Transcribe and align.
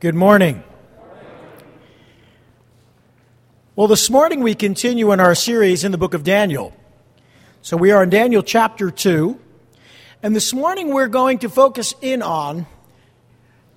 Good 0.00 0.14
morning. 0.14 0.62
Well, 3.74 3.88
this 3.88 4.08
morning 4.08 4.44
we 4.44 4.54
continue 4.54 5.10
in 5.10 5.18
our 5.18 5.34
series 5.34 5.82
in 5.82 5.90
the 5.90 5.98
book 5.98 6.14
of 6.14 6.22
Daniel. 6.22 6.72
So 7.62 7.76
we 7.76 7.90
are 7.90 8.04
in 8.04 8.08
Daniel 8.08 8.44
chapter 8.44 8.92
2. 8.92 9.40
And 10.22 10.36
this 10.36 10.54
morning 10.54 10.94
we're 10.94 11.08
going 11.08 11.40
to 11.40 11.48
focus 11.48 11.96
in 12.00 12.22
on 12.22 12.68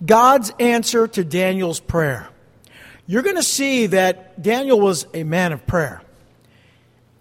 God's 0.06 0.52
answer 0.60 1.08
to 1.08 1.24
Daniel's 1.24 1.80
prayer. 1.80 2.30
You're 3.08 3.24
going 3.24 3.38
to 3.38 3.42
see 3.42 3.88
that 3.88 4.40
Daniel 4.44 4.80
was 4.80 5.08
a 5.16 5.24
man 5.24 5.54
of 5.54 5.66
prayer. 5.66 6.04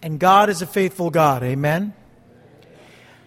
And 0.03 0.21
God 0.21 0.51
is 0.51 0.61
a 0.61 0.67
faithful 0.67 1.09
God. 1.09 1.43
Amen. 1.43 1.95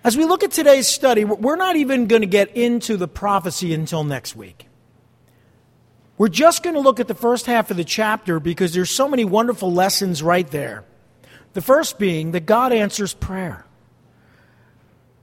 As 0.04 0.16
we 0.16 0.26
look 0.26 0.44
at 0.44 0.52
today's 0.52 0.88
study, 0.88 1.26
we're 1.26 1.56
not 1.56 1.78
even 1.78 2.06
going 2.06 2.22
to 2.22 2.28
get 2.28 2.56
into 2.56 2.96
the 2.96 3.08
prophecy 3.08 3.74
until 3.74 4.04
next 4.04 4.36
week. 4.36 4.68
We're 6.24 6.30
just 6.30 6.64
going 6.64 6.76
to 6.76 6.80
look 6.80 7.02
at 7.02 7.10
the 7.10 7.16
first 7.16 7.48
half 7.48 7.70
of 7.70 7.76
the 7.76 7.84
chapter 7.84 8.40
because 8.40 8.74
there's 8.74 8.90
so 8.90 9.10
many 9.10 9.26
wonderful 9.26 9.74
lessons 9.74 10.24
right 10.24 10.50
there. 10.50 10.86
The 11.52 11.62
first 11.62 12.00
being 12.00 12.32
that 12.32 12.46
God 12.46 12.72
answers 12.72 13.14
prayer. 13.14 13.66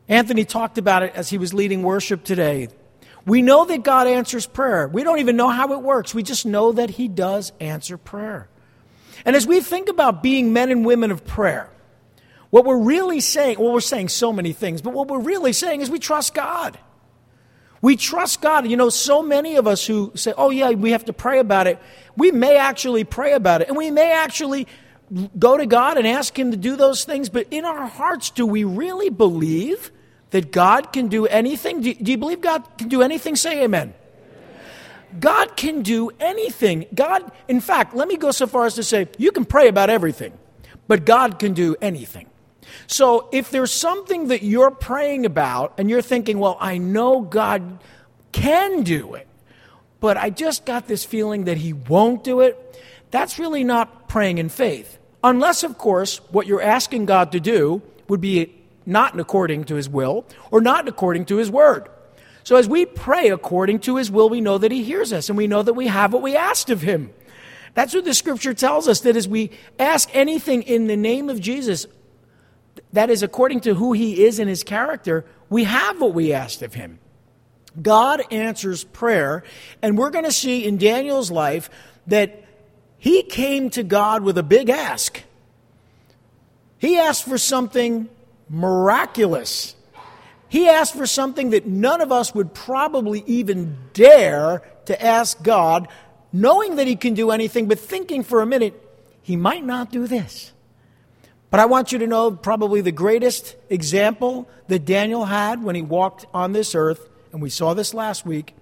Anthony 0.09 0.45
talked 0.45 0.77
about 0.77 1.03
it 1.03 1.15
as 1.15 1.31
he 1.31 1.39
was 1.39 1.55
leading 1.55 1.83
worship 1.83 2.23
today. 2.23 2.69
We 3.25 3.41
know 3.41 3.65
that 3.65 3.83
God 3.83 4.09
answers 4.09 4.45
prayer. 4.45 4.89
We 4.89 5.03
don't 5.03 5.21
even 5.21 5.37
know 5.37 5.49
how 5.49 5.73
it 5.73 5.81
works. 5.81 6.15
We 6.15 6.23
just 6.23 6.45
know 6.45 6.73
that 6.73 6.91
He 6.91 7.09
does 7.09 7.51
answer 7.61 7.97
prayer. 7.97 8.51
And 9.25 9.35
as 9.35 9.47
we 9.47 9.62
think 9.62 9.89
about 9.89 10.23
being 10.23 10.53
men 10.53 10.71
and 10.71 10.85
women 10.85 11.11
of 11.11 11.25
prayer, 11.25 11.71
what 12.51 12.67
we're 12.67 12.77
really 12.77 13.21
saying, 13.21 13.59
well, 13.59 13.73
we're 13.73 13.81
saying 13.81 14.11
so 14.11 14.35
many 14.35 14.53
things, 14.53 14.83
but 14.83 14.93
what 14.93 15.09
we're 15.09 15.21
really 15.21 15.55
saying 15.55 15.81
is 15.81 15.89
we 15.89 15.98
trust 15.98 16.35
God. 16.35 16.79
We 17.83 17.97
trust 17.97 18.42
God. 18.42 18.67
You 18.69 18.77
know, 18.77 18.91
so 18.91 19.23
many 19.23 19.56
of 19.56 19.67
us 19.67 19.86
who 19.86 20.12
say, 20.14 20.33
oh, 20.36 20.50
yeah, 20.50 20.70
we 20.70 20.92
have 20.92 21.06
to 21.06 21.12
pray 21.12 21.39
about 21.39 21.67
it, 21.67 21.78
we 22.17 22.31
may 22.31 22.56
actually 22.56 23.05
pray 23.05 23.33
about 23.33 23.62
it, 23.62 23.69
and 23.69 23.77
we 23.77 23.91
may 23.91 24.12
actually 24.12 24.67
go 25.39 25.56
to 25.56 25.67
God 25.67 25.98
and 25.98 26.06
ask 26.06 26.39
Him 26.39 26.51
to 26.51 26.56
do 26.56 26.77
those 26.77 27.05
things, 27.05 27.28
but 27.28 27.47
in 27.51 27.64
our 27.64 27.86
hearts, 27.86 28.31
do 28.31 28.47
we 28.47 28.64
really 28.64 29.11
believe 29.11 29.91
that 30.31 30.53
God 30.53 30.92
can 30.92 31.08
do 31.08 31.27
anything? 31.27 31.81
Do 31.81 31.91
you 31.91 32.19
believe 32.19 32.41
God 32.41 32.62
can 32.78 32.89
do 32.89 33.03
anything? 33.03 33.34
Say 33.34 33.64
amen. 33.64 33.95
God 35.19 35.56
can 35.56 35.83
do 35.83 36.11
anything. 36.20 36.86
God, 36.95 37.33
in 37.48 37.61
fact, 37.61 37.97
let 37.97 38.06
me 38.06 38.17
go 38.17 38.31
so 38.31 38.47
far 38.47 38.67
as 38.67 38.77
to 38.77 38.84
say, 38.84 39.08
you 39.19 39.33
can 39.33 39.45
pray 39.45 39.67
about 39.67 39.91
everything, 39.91 40.33
but 40.86 41.05
God 41.05 41.41
can 41.41 41.53
do 41.53 41.75
anything. 41.83 42.30
So 42.87 43.29
if 43.33 43.51
there's 43.51 43.73
something 43.73 44.29
that 44.29 44.43
you're 44.43 44.71
praying 44.71 45.27
about 45.27 45.75
and 45.79 45.89
you're 45.89 46.03
thinking, 46.03 46.39
well, 46.39 46.57
I 46.61 46.79
know 46.79 47.21
God 47.21 47.79
can 48.33 48.83
do 48.83 49.15
it, 49.15 49.27
but 50.01 50.17
I 50.17 50.31
just 50.31 50.65
got 50.65 50.87
this 50.87 51.05
feeling 51.05 51.45
that 51.45 51.59
He 51.59 51.73
won't 51.73 52.25
do 52.25 52.41
it, 52.41 52.83
that's 53.11 53.39
really 53.39 53.65
not 53.65 54.09
praying 54.09 54.39
in 54.39 54.48
faith. 54.48 54.98
Unless, 55.23 55.65
of 55.65 55.77
course, 55.77 56.19
what 56.31 56.47
you're 56.47 56.63
asking 56.63 57.07
God 57.07 57.33
to 57.33 57.41
do 57.41 57.83
would 58.09 58.21
be 58.21 58.55
not 58.87 59.19
according 59.19 59.65
to 59.65 59.75
His 59.75 59.89
will 59.89 60.27
or 60.51 60.61
not 60.61 60.89
according 60.89 61.27
to 61.27 61.37
His 61.37 61.51
word. 61.51 61.89
So 62.43 62.57
as 62.57 62.69
we 62.69 62.87
pray 62.87 63.29
according 63.29 63.81
to 63.81 63.97
His 63.97 64.11
will, 64.11 64.29
we 64.29 64.41
know 64.41 64.59
that 64.59 64.73
He 64.73 64.83
hears 64.83 65.13
us 65.13 65.29
and 65.29 65.37
we 65.37 65.47
know 65.47 65.63
that 65.63 65.75
we 65.75 65.89
have 65.89 66.13
what 66.13 66.23
we 66.23 66.37
asked 66.37 66.71
of 66.71 66.81
Him. 66.81 67.13
That's 67.75 67.95
what 67.95 68.05
the 68.05 68.15
scripture 68.15 68.55
tells 68.55 68.89
us 68.89 69.01
that 69.01 69.17
as 69.17 69.29
we 69.29 69.51
ask 69.79 70.09
anything 70.13 70.63
in 70.63 70.87
the 70.87 70.97
name 70.97 71.29
of 71.29 71.41
Jesus, 71.41 71.87
that 72.92 73.11
is 73.11 73.23
according 73.23 73.61
to 73.61 73.75
who 73.75 73.92
he 73.92 74.25
is 74.25 74.39
and 74.39 74.48
his 74.48 74.62
character, 74.62 75.25
we 75.48 75.64
have 75.64 76.00
what 76.00 76.14
we 76.14 76.33
asked 76.33 76.62
of 76.62 76.75
him. 76.75 76.98
God 77.81 78.23
answers 78.33 78.84
prayer, 78.84 79.45
and 79.81 79.97
we're 79.97 80.11
going 80.11 80.25
to 80.25 80.33
see 80.33 80.64
in 80.64 80.77
Daniel's 80.77 81.30
life 81.30 81.70
that 82.07 82.45
he 82.98 83.23
came 83.23 83.70
to 83.70 83.83
God 83.83 84.23
with 84.23 84.36
a 84.36 84.42
big 84.42 84.68
ask. 84.68 85.23
He 86.79 86.98
asked 86.98 87.24
for 87.24 87.39
something 87.39 88.08
miraculous. 88.48 89.77
He 90.48 90.68
asked 90.68 90.95
for 90.95 91.07
something 91.07 91.51
that 91.51 91.67
none 91.67 92.01
of 92.01 92.11
us 92.11 92.35
would 92.35 92.52
probably 92.52 93.23
even 93.27 93.77
dare 93.92 94.62
to 94.86 95.01
ask 95.01 95.41
God, 95.42 95.86
knowing 96.33 96.77
that 96.77 96.89
he 96.89 96.97
can 96.97 97.14
do 97.14 97.30
anything, 97.30 97.68
but 97.68 97.79
thinking 97.79 98.24
for 98.24 98.42
a 98.42 98.47
minute, 98.47 98.74
he 99.23 99.36
might 99.36 99.64
not 99.64 99.92
do 99.92 100.08
this. 100.08 100.52
But 101.50 101.61
I 101.61 101.66
want 101.66 101.90
you 101.90 101.98
to 101.98 102.06
know 102.06 102.30
probably 102.30 102.80
the 102.80 102.92
greatest 102.92 103.56
example 103.68 104.48
that 104.68 104.84
Daniel 104.84 105.24
had 105.24 105.62
when 105.62 105.74
he 105.74 105.83
walked 105.83 106.27
on 106.33 106.52
this 106.52 106.74
earth, 106.74 107.08
and 107.33 107.42
we 107.42 107.50
saw 107.50 107.74
this 107.74 107.92
last 107.92 108.24
week. 108.24 108.55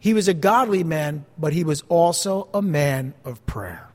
He 0.00 0.14
was 0.14 0.26
a 0.26 0.34
godly 0.34 0.82
man, 0.82 1.24
but 1.38 1.52
he 1.52 1.62
was 1.62 1.84
also 1.88 2.48
a 2.52 2.60
man 2.60 3.14
of 3.24 3.44
prayer. 3.46 3.88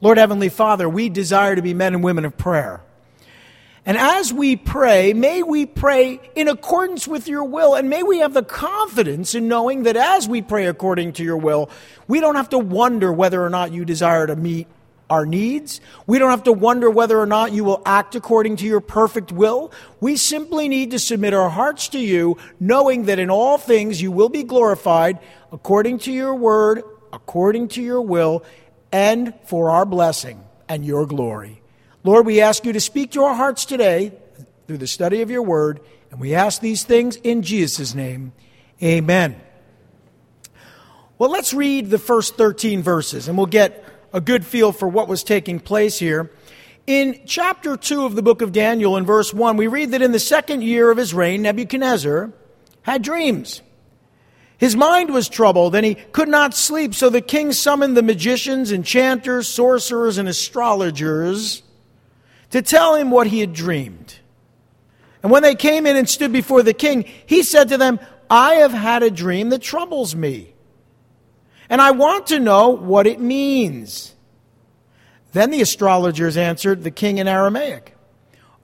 Lord 0.00 0.18
Heavenly 0.18 0.48
Father, 0.48 0.88
we 0.88 1.08
desire 1.08 1.54
to 1.54 1.62
be 1.62 1.74
men 1.74 1.94
and 1.94 2.02
women 2.02 2.24
of 2.24 2.36
prayer. 2.36 2.80
And 3.86 3.96
as 3.96 4.32
we 4.32 4.56
pray, 4.56 5.12
may 5.12 5.42
we 5.42 5.66
pray 5.66 6.20
in 6.34 6.48
accordance 6.48 7.06
with 7.06 7.28
your 7.28 7.44
will, 7.44 7.76
and 7.76 7.88
may 7.88 8.02
we 8.02 8.18
have 8.18 8.34
the 8.34 8.42
confidence 8.42 9.34
in 9.34 9.46
knowing 9.46 9.84
that 9.84 9.96
as 9.96 10.28
we 10.28 10.42
pray 10.42 10.66
according 10.66 11.12
to 11.14 11.24
your 11.24 11.36
will, 11.36 11.70
we 12.08 12.20
don't 12.20 12.34
have 12.34 12.48
to 12.50 12.58
wonder 12.58 13.12
whether 13.12 13.42
or 13.44 13.48
not 13.48 13.72
you 13.72 13.84
desire 13.84 14.26
to 14.26 14.34
meet 14.34 14.66
our 15.10 15.26
needs. 15.26 15.80
We 16.06 16.18
don't 16.18 16.30
have 16.30 16.44
to 16.44 16.52
wonder 16.52 16.88
whether 16.88 17.18
or 17.18 17.26
not 17.26 17.52
you 17.52 17.64
will 17.64 17.82
act 17.84 18.14
according 18.14 18.56
to 18.56 18.64
your 18.64 18.80
perfect 18.80 19.32
will. 19.32 19.72
We 20.00 20.16
simply 20.16 20.68
need 20.68 20.92
to 20.92 20.98
submit 20.98 21.34
our 21.34 21.50
hearts 21.50 21.88
to 21.90 21.98
you, 21.98 22.38
knowing 22.60 23.06
that 23.06 23.18
in 23.18 23.28
all 23.28 23.58
things 23.58 24.00
you 24.00 24.12
will 24.12 24.28
be 24.28 24.44
glorified 24.44 25.18
according 25.52 25.98
to 25.98 26.12
your 26.12 26.34
word, 26.34 26.82
according 27.12 27.68
to 27.68 27.82
your 27.82 28.00
will, 28.00 28.44
and 28.92 29.34
for 29.44 29.70
our 29.70 29.84
blessing 29.84 30.42
and 30.68 30.84
your 30.84 31.06
glory. 31.06 31.60
Lord, 32.04 32.24
we 32.24 32.40
ask 32.40 32.64
you 32.64 32.72
to 32.72 32.80
speak 32.80 33.10
to 33.12 33.24
our 33.24 33.34
hearts 33.34 33.64
today 33.64 34.12
through 34.66 34.78
the 34.78 34.86
study 34.86 35.22
of 35.22 35.30
your 35.30 35.42
word, 35.42 35.80
and 36.10 36.20
we 36.20 36.34
ask 36.34 36.60
these 36.60 36.84
things 36.84 37.16
in 37.16 37.42
Jesus' 37.42 37.94
name. 37.94 38.32
Amen. 38.82 39.40
Well, 41.18 41.30
let's 41.30 41.52
read 41.52 41.90
the 41.90 41.98
first 41.98 42.36
13 42.36 42.82
verses, 42.82 43.28
and 43.28 43.36
we'll 43.36 43.46
get 43.46 43.84
a 44.12 44.20
good 44.20 44.44
feel 44.44 44.72
for 44.72 44.88
what 44.88 45.08
was 45.08 45.22
taking 45.22 45.60
place 45.60 45.98
here. 45.98 46.30
In 46.86 47.20
chapter 47.26 47.76
2 47.76 48.04
of 48.04 48.16
the 48.16 48.22
book 48.22 48.42
of 48.42 48.52
Daniel, 48.52 48.96
in 48.96 49.04
verse 49.04 49.32
1, 49.32 49.56
we 49.56 49.66
read 49.66 49.92
that 49.92 50.02
in 50.02 50.12
the 50.12 50.18
second 50.18 50.62
year 50.62 50.90
of 50.90 50.98
his 50.98 51.14
reign, 51.14 51.42
Nebuchadnezzar 51.42 52.32
had 52.82 53.02
dreams. 53.02 53.62
His 54.58 54.76
mind 54.76 55.12
was 55.12 55.28
troubled, 55.28 55.74
and 55.74 55.86
he 55.86 55.94
could 55.94 56.28
not 56.28 56.54
sleep, 56.54 56.94
so 56.94 57.08
the 57.08 57.20
king 57.20 57.52
summoned 57.52 57.96
the 57.96 58.02
magicians, 58.02 58.72
enchanters, 58.72 59.48
sorcerers, 59.48 60.18
and 60.18 60.28
astrologers 60.28 61.62
to 62.50 62.60
tell 62.60 62.94
him 62.94 63.10
what 63.10 63.28
he 63.28 63.40
had 63.40 63.52
dreamed. 63.52 64.16
And 65.22 65.30
when 65.30 65.42
they 65.42 65.54
came 65.54 65.86
in 65.86 65.96
and 65.96 66.08
stood 66.08 66.32
before 66.32 66.62
the 66.62 66.74
king, 66.74 67.04
he 67.26 67.42
said 67.42 67.68
to 67.68 67.78
them, 67.78 68.00
I 68.28 68.54
have 68.56 68.72
had 68.72 69.02
a 69.02 69.10
dream 69.10 69.50
that 69.50 69.62
troubles 69.62 70.14
me 70.14 70.54
and 71.70 71.80
I 71.80 71.92
want 71.92 72.26
to 72.26 72.40
know 72.40 72.70
what 72.70 73.06
it 73.06 73.20
means. 73.20 74.14
Then 75.32 75.50
the 75.50 75.62
astrologers 75.62 76.36
answered 76.36 76.82
the 76.82 76.90
king 76.90 77.18
in 77.18 77.28
Aramaic 77.28 77.94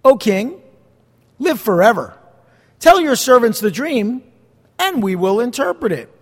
O 0.04 0.16
king, 0.16 0.60
live 1.38 1.60
forever. 1.60 2.16
Tell 2.78 3.00
your 3.00 3.16
servants 3.16 3.58
the 3.58 3.72
dream, 3.72 4.22
and 4.78 5.02
we 5.02 5.16
will 5.16 5.40
interpret 5.40 5.90
it. 5.90 6.12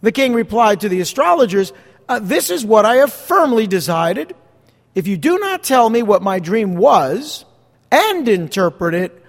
The 0.00 0.12
king 0.12 0.32
replied 0.32 0.80
to 0.80 0.88
the 0.88 1.00
astrologers, 1.00 1.72
uh, 2.08 2.18
This 2.18 2.48
is 2.48 2.64
what 2.64 2.86
I 2.86 2.96
have 2.96 3.12
firmly 3.12 3.66
decided. 3.66 4.34
If 4.94 5.06
you 5.06 5.16
do 5.16 5.38
not 5.38 5.62
tell 5.62 5.88
me 5.90 6.02
what 6.02 6.22
my 6.22 6.38
dream 6.38 6.76
was 6.76 7.44
and 7.90 8.28
interpret 8.28 8.94
it, 8.94 9.21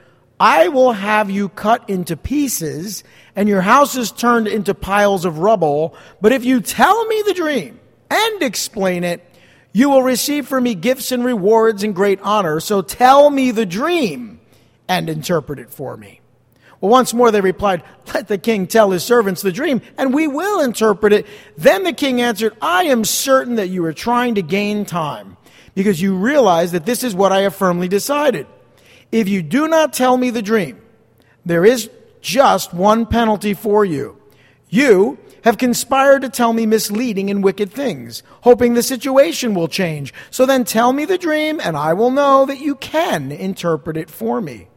I 0.43 0.67
will 0.67 0.91
have 0.91 1.29
you 1.29 1.47
cut 1.47 1.89
into 1.89 2.17
pieces 2.17 3.05
and 3.33 3.47
your 3.47 3.61
houses 3.61 4.11
turned 4.11 4.49
into 4.49 4.73
piles 4.73 5.23
of 5.23 5.39
rubble. 5.39 5.95
But 6.19 6.33
if 6.33 6.43
you 6.43 6.59
tell 6.59 7.05
me 7.05 7.23
the 7.25 7.33
dream 7.33 7.79
and 8.11 8.43
explain 8.43 9.05
it, 9.05 9.23
you 9.71 9.89
will 9.89 10.03
receive 10.03 10.45
from 10.45 10.65
me 10.65 10.75
gifts 10.75 11.13
and 11.13 11.23
rewards 11.23 11.81
and 11.81 11.95
great 11.95 12.19
honor. 12.23 12.59
So 12.59 12.81
tell 12.81 13.29
me 13.29 13.51
the 13.51 13.65
dream 13.65 14.41
and 14.89 15.09
interpret 15.09 15.59
it 15.59 15.69
for 15.69 15.95
me. 15.95 16.19
Well, 16.81 16.91
once 16.91 17.13
more 17.13 17.31
they 17.31 17.39
replied, 17.39 17.81
Let 18.13 18.27
the 18.27 18.37
king 18.37 18.67
tell 18.67 18.91
his 18.91 19.05
servants 19.05 19.43
the 19.43 19.53
dream, 19.53 19.81
and 19.97 20.13
we 20.13 20.27
will 20.27 20.59
interpret 20.59 21.13
it. 21.13 21.25
Then 21.57 21.83
the 21.83 21.93
king 21.93 22.19
answered, 22.19 22.53
I 22.61 22.83
am 22.83 23.05
certain 23.05 23.55
that 23.55 23.69
you 23.69 23.85
are 23.85 23.93
trying 23.93 24.35
to 24.35 24.41
gain 24.41 24.83
time, 24.83 25.37
because 25.73 26.01
you 26.01 26.17
realize 26.17 26.73
that 26.73 26.85
this 26.85 27.01
is 27.01 27.15
what 27.15 27.31
I 27.31 27.43
have 27.43 27.55
firmly 27.55 27.87
decided. 27.87 28.45
If 29.13 29.29
you 29.29 29.43
do 29.43 29.67
not 29.67 29.93
tell 29.93 30.17
me 30.17 30.31
the 30.31 30.41
dream, 30.41 30.81
there 31.45 31.63
is 31.63 31.87
just 32.19 32.73
one 32.73 33.05
penalty 33.05 33.53
for 33.53 33.85
you. 33.85 34.17
You 34.69 35.19
have 35.43 35.59
conspired 35.59 36.23
to 36.23 36.29
tell 36.29 36.51
me 36.51 36.65
misleading 36.65 37.29
and 37.29 37.43
wicked 37.43 37.71
things, 37.71 38.23
hoping 38.41 38.73
the 38.73 38.81
situation 38.81 39.53
will 39.53 39.67
change. 39.67 40.15
So 40.31 40.47
then 40.47 40.63
tell 40.63 40.93
me 40.93 41.05
the 41.05 41.19
dream, 41.19 41.61
and 41.63 41.77
I 41.77 41.93
will 41.93 42.09
know 42.09 42.47
that 42.47 42.59
you 42.59 42.73
can 42.73 43.31
interpret 43.31 43.97
it 43.97 44.09
for 44.09 44.41
me. 44.41 44.67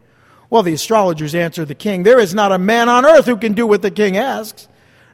Well, 0.50 0.62
the 0.62 0.74
astrologers 0.74 1.34
answered 1.34 1.68
the 1.68 1.74
king, 1.74 2.02
There 2.02 2.20
is 2.20 2.34
not 2.34 2.52
a 2.52 2.58
man 2.58 2.90
on 2.90 3.06
earth 3.06 3.24
who 3.24 3.38
can 3.38 3.54
do 3.54 3.66
what 3.66 3.80
the 3.80 3.90
king 3.90 4.18
asks. 4.18 4.68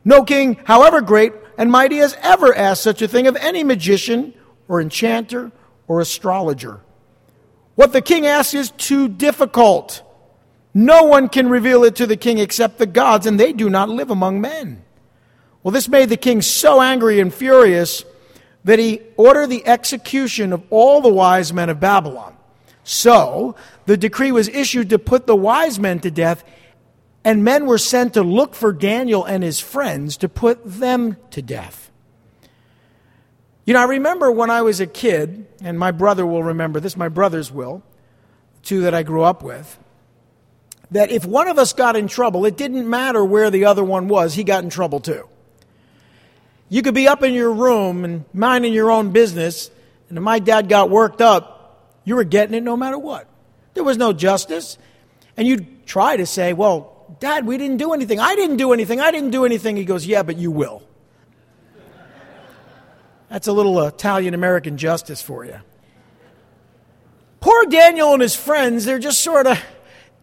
No 0.04 0.25
king, 0.25 0.58
however 0.64 1.00
great 1.00 1.32
and 1.56 1.70
mighty, 1.70 1.98
has 1.98 2.16
ever 2.22 2.52
asked 2.52 2.82
such 2.82 3.00
a 3.00 3.06
thing 3.06 3.28
of 3.28 3.36
any 3.36 3.62
magician 3.62 4.34
or 4.66 4.80
enchanter 4.80 5.52
or 5.86 6.00
astrologer. 6.00 6.80
What 7.74 7.92
the 7.92 8.02
king 8.02 8.26
asks 8.26 8.54
is 8.54 8.70
too 8.70 9.08
difficult. 9.08 10.02
No 10.74 11.04
one 11.04 11.28
can 11.28 11.48
reveal 11.48 11.84
it 11.84 11.96
to 11.96 12.06
the 12.06 12.16
king 12.16 12.38
except 12.38 12.78
the 12.78 12.86
gods, 12.86 13.26
and 13.26 13.38
they 13.38 13.52
do 13.52 13.69
not 13.69 13.88
live 13.88 14.10
among 14.10 14.40
men. 14.40 14.82
Well, 15.62 15.72
this 15.72 15.88
made 15.88 16.08
the 16.08 16.16
king 16.16 16.42
so 16.42 16.80
angry 16.80 17.20
and 17.20 17.32
furious 17.32 18.04
that 18.64 18.78
he 18.78 19.00
ordered 19.16 19.48
the 19.48 19.66
execution 19.66 20.52
of 20.52 20.62
all 20.70 21.00
the 21.00 21.08
wise 21.08 21.52
men 21.52 21.69
of 21.69 21.80
Babylon. 21.80 22.36
So, 22.84 23.54
the 23.86 23.96
decree 23.96 24.32
was 24.32 24.48
issued 24.48 24.90
to 24.90 24.98
put 24.98 25.26
the 25.26 25.36
wise 25.36 25.78
men 25.78 26.00
to 26.00 26.10
death, 26.10 26.44
and 27.25 27.44
men 27.44 27.66
were 27.66 27.78
sent 27.78 28.14
to 28.14 28.22
look 28.22 28.54
for 28.54 28.72
Daniel 28.72 29.25
and 29.25 29.42
his 29.42 29.60
friends 29.60 30.16
to 30.18 30.28
put 30.28 30.60
them 30.64 31.16
to 31.30 31.42
death. 31.42 31.81
You 33.64 33.75
know, 33.75 33.81
I 33.81 33.85
remember 33.85 34.31
when 34.31 34.50
I 34.50 34.62
was 34.62 34.81
a 34.81 34.87
kid, 34.87 35.47
and 35.62 35.79
my 35.79 35.91
brother 35.91 36.26
will 36.26 36.43
remember 36.43 36.81
this, 36.81 36.97
my 36.97 37.09
brothers 37.09 37.53
will, 37.53 37.82
two 38.62 38.82
that 38.82 38.94
I 38.94 39.03
grew 39.03 39.23
up 39.23 39.43
with, 39.43 39.79
that 40.91 41.11
if 41.11 41.25
one 41.25 41.49
of 41.49 41.59
us 41.59 41.73
got 41.73 41.97
in 41.97 42.09
trouble, 42.09 42.44
it 42.44 42.56
didn't 42.56 42.88
matter 42.88 43.25
where 43.25 43.50
the 43.50 43.67
other 43.67 43.85
one 43.85 44.09
was, 44.09 44.35
he 44.35 44.44
got 44.44 44.64
in 44.64 44.70
trouble 44.70 45.00
too. 45.00 45.29
You 46.69 46.82
could 46.82 46.94
be 46.94 47.06
up 47.06 47.23
in 47.23 47.35
your 47.35 47.53
room 47.53 48.05
and 48.05 48.25
minding 48.32 48.73
your 48.73 48.91
own 48.91 49.12
business, 49.12 49.70
and 50.09 50.19
if 50.19 50.25
my 50.25 50.38
dad 50.38 50.69
got 50.69 50.91
worked 50.91 51.20
up, 51.20 51.99
you 52.05 52.17
were 52.17 52.25
getting 52.25 52.55
it 52.55 52.62
no 52.62 52.76
matter 52.76 52.99
what. 52.99 53.29
There 53.75 53.85
was 53.85 53.97
no 53.97 54.12
justice. 54.12 54.76
And 55.37 55.47
you'd 55.47 55.87
try 55.87 56.17
to 56.17 56.26
say, 56.26 56.53
Well, 56.53 57.17
Dad, 57.20 57.47
we 57.47 57.59
didn't 57.59 57.76
do 57.76 57.93
anything. 57.93 58.20
I 58.20 58.35
didn't 58.35 58.56
do 58.56 58.73
anything. 58.73 59.00
I 59.00 59.11
didn't 59.11 59.31
do 59.31 59.44
anything. 59.44 59.76
He 59.76 59.85
goes, 59.85 60.06
Yeah, 60.06 60.23
but 60.23 60.37
you 60.37 60.50
will. 60.50 60.82
That's 63.32 63.49
a 63.49 63.52
little 63.52 63.79
uh, 63.79 63.88
Italian 63.88 64.34
American 64.34 64.76
justice 64.76 65.20
for 65.20 65.44
you. 65.44 65.56
Poor 67.40 67.64
Daniel 67.67 68.12
and 68.12 68.23
his 68.23 68.37
friends, 68.37 68.84
they're 68.84 69.00
just 69.00 69.20
sort 69.20 69.49
of 69.49 69.61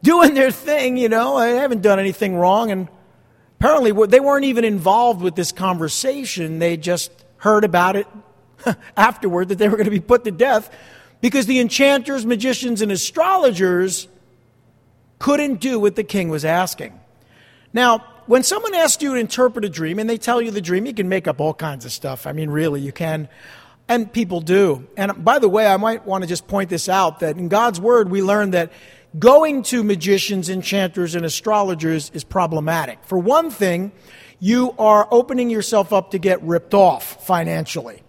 doing 0.02 0.34
their 0.34 0.52
thing, 0.52 0.96
you 0.96 1.10
know. 1.10 1.40
They 1.40 1.58
haven't 1.58 1.82
done 1.82 2.00
anything 2.00 2.36
wrong. 2.36 2.72
And 2.72 2.88
Apparently, 3.60 3.92
they 4.08 4.22
weren't 4.22 4.46
even 4.46 4.64
involved 4.64 5.22
with 5.22 5.36
this 5.36 5.52
conversation. 5.52 6.60
They 6.60 6.78
just 6.78 7.12
heard 7.38 7.66
about 7.66 7.98
it 7.98 8.08
afterward 8.98 9.50
that 9.50 9.58
they 9.58 9.68
were 9.68 9.76
going 9.76 9.84
to 9.84 9.92
be 9.92 10.00
put 10.00 10.24
to 10.24 10.32
death 10.32 10.74
because 11.20 11.46
the 11.46 11.60
enchanters, 11.60 12.26
magicians, 12.26 12.82
and 12.82 12.90
astrologers 12.90 14.08
couldn't 15.20 15.60
do 15.60 15.78
what 15.78 15.98
the 15.98 16.06
king 16.06 16.30
was 16.30 16.46
asking. 16.46 16.98
Now, 17.74 18.06
when 18.30 18.44
someone 18.44 18.76
asks 18.76 19.02
you 19.02 19.16
to 19.16 19.20
interpret 19.20 19.66
a 19.66 19.70
dream 19.70 19.98
and 19.98 20.08
they 20.08 20.20
tell 20.20 20.40
you 20.40 20.52
the 20.52 20.62
dream, 20.62 20.86
you 20.86 20.94
can 20.94 21.10
make 21.10 21.28
up 21.28 21.42
all 21.42 21.52
kinds 21.52 21.84
of 21.84 21.92
stuff. 21.92 22.28
I 22.28 22.32
mean, 22.32 22.52
really, 22.52 22.80
you 22.80 22.92
can. 22.92 23.28
And 23.88 24.14
people 24.14 24.40
do. 24.40 24.88
And 24.96 25.26
by 25.26 25.40
the 25.40 25.50
way, 25.50 25.66
I 25.66 25.78
might 25.78 26.06
want 26.06 26.24
to 26.24 26.28
just 26.28 26.48
point 26.48 26.70
this 26.70 26.88
out 26.88 27.22
that 27.22 27.38
in 27.38 27.48
God's 27.48 27.82
Word, 27.82 28.12
we 28.12 28.22
learn 28.22 28.52
that 28.52 28.72
going 29.18 29.64
to 29.64 29.84
magicians, 29.84 30.48
enchanters, 30.48 31.16
and 31.16 31.26
astrologers 31.26 32.12
is 32.14 32.24
problematic. 32.24 33.00
For 33.04 33.18
one 33.18 33.50
thing, 33.50 33.92
you 34.40 34.76
are 34.78 35.08
opening 35.10 35.50
yourself 35.50 35.92
up 35.92 36.12
to 36.12 36.20
get 36.20 36.40
ripped 36.44 36.76
off 36.76 37.26
financially. 37.26 38.04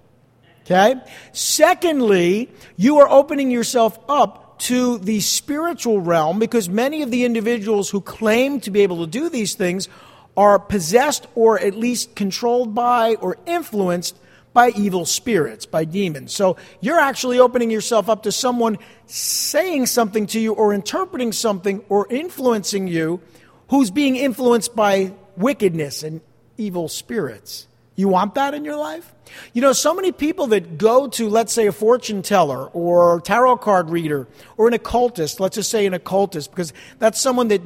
Okay? 0.67 0.97
Secondly, 1.33 2.51
you 2.77 2.99
are 2.99 3.09
opening 3.09 3.51
yourself 3.51 3.99
up 4.07 4.59
to 4.59 4.99
the 4.99 5.21
spiritual 5.21 6.03
realm 6.03 6.39
because 6.39 6.69
many 6.69 7.01
of 7.01 7.11
the 7.11 7.25
individuals 7.25 7.89
who 7.89 8.03
claim 8.03 8.61
to 8.61 8.71
be 8.71 8.83
able 8.83 9.01
to 9.01 9.11
do 9.11 9.31
these 9.31 9.55
things 9.55 9.89
are 10.37 10.59
possessed 10.59 11.27
or 11.35 11.59
at 11.59 11.75
least 11.75 12.15
controlled 12.15 12.75
by 12.75 13.15
or 13.17 13.37
influenced 13.47 14.17
by 14.53 14.71
evil 14.71 15.07
spirits, 15.07 15.67
by 15.67 15.85
demons. 15.85 16.35
So 16.35 16.57
you're 16.81 16.99
actually 16.99 17.39
opening 17.39 17.71
yourself 17.71 18.09
up 18.09 18.25
to 18.25 18.33
someone 18.33 18.79
saying 19.07 19.87
something 19.87 20.27
to 20.29 20.41
you 20.41 20.55
or 20.55 20.75
interpreting 20.75 21.33
something 21.33 21.85
or 21.89 22.07
influencing 22.11 22.89
you 22.89 23.21
who's 23.69 23.91
being 23.91 24.17
influenced 24.17 24.75
by 24.75 25.13
wickedness 25.37 26.03
and 26.03 26.21
evil 26.57 26.89
spirits. 26.89 27.69
You 27.95 28.09
want 28.09 28.35
that 28.35 28.55
in 28.55 28.65
your 28.65 28.77
life? 28.77 29.15
You 29.53 29.63
know, 29.63 29.73
so 29.73 29.95
many 29.95 30.11
people 30.11 30.49
that 30.49 30.79
go 30.79 31.07
to, 31.09 31.29
let's 31.29 31.53
say, 31.53 31.67
a 31.67 31.73
fortune 31.73 32.23
teller 32.23 32.67
or 32.67 33.21
tarot 33.21 33.59
card 33.59 33.91
reader 33.91 34.27
or 34.57 34.67
an 34.67 34.75
occultist, 34.75 35.39
let's 35.39 35.57
just 35.57 35.71
say 35.71 35.87
an 35.87 35.95
occultist, 35.95 36.51
because 36.51 36.73
that's 36.99 37.21
someone 37.21 37.49
that 37.49 37.61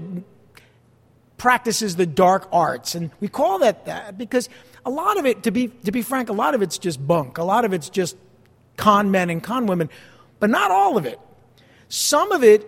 practices 1.45 1.97
the 1.97 2.07
dark 2.07 2.49
arts. 2.53 2.95
And 2.95 3.11
we 3.21 3.29
call 3.29 3.59
that 3.59 3.85
that 3.85 4.17
because 4.17 4.49
a 4.87 4.89
lot 4.89 5.19
of 5.19 5.27
it, 5.27 5.43
to 5.43 5.51
be, 5.51 5.69
to 5.69 5.93
be 5.93 6.01
frank, 6.01 6.31
a 6.31 6.33
lot 6.33 6.55
of 6.55 6.63
it's 6.63 6.79
just 6.79 7.07
bunk. 7.07 7.37
A 7.37 7.45
lot 7.45 7.67
of 7.67 7.75
it's 7.75 7.91
just 7.91 8.17
con 8.79 9.11
men 9.11 9.29
and 9.29 9.43
con 9.43 9.67
women, 9.67 9.91
but 10.41 10.49
not 10.49 10.71
all 10.71 10.97
of 10.97 11.05
it. 11.05 11.21
Some 11.91 12.33
of 12.33 12.43
it 12.43 12.67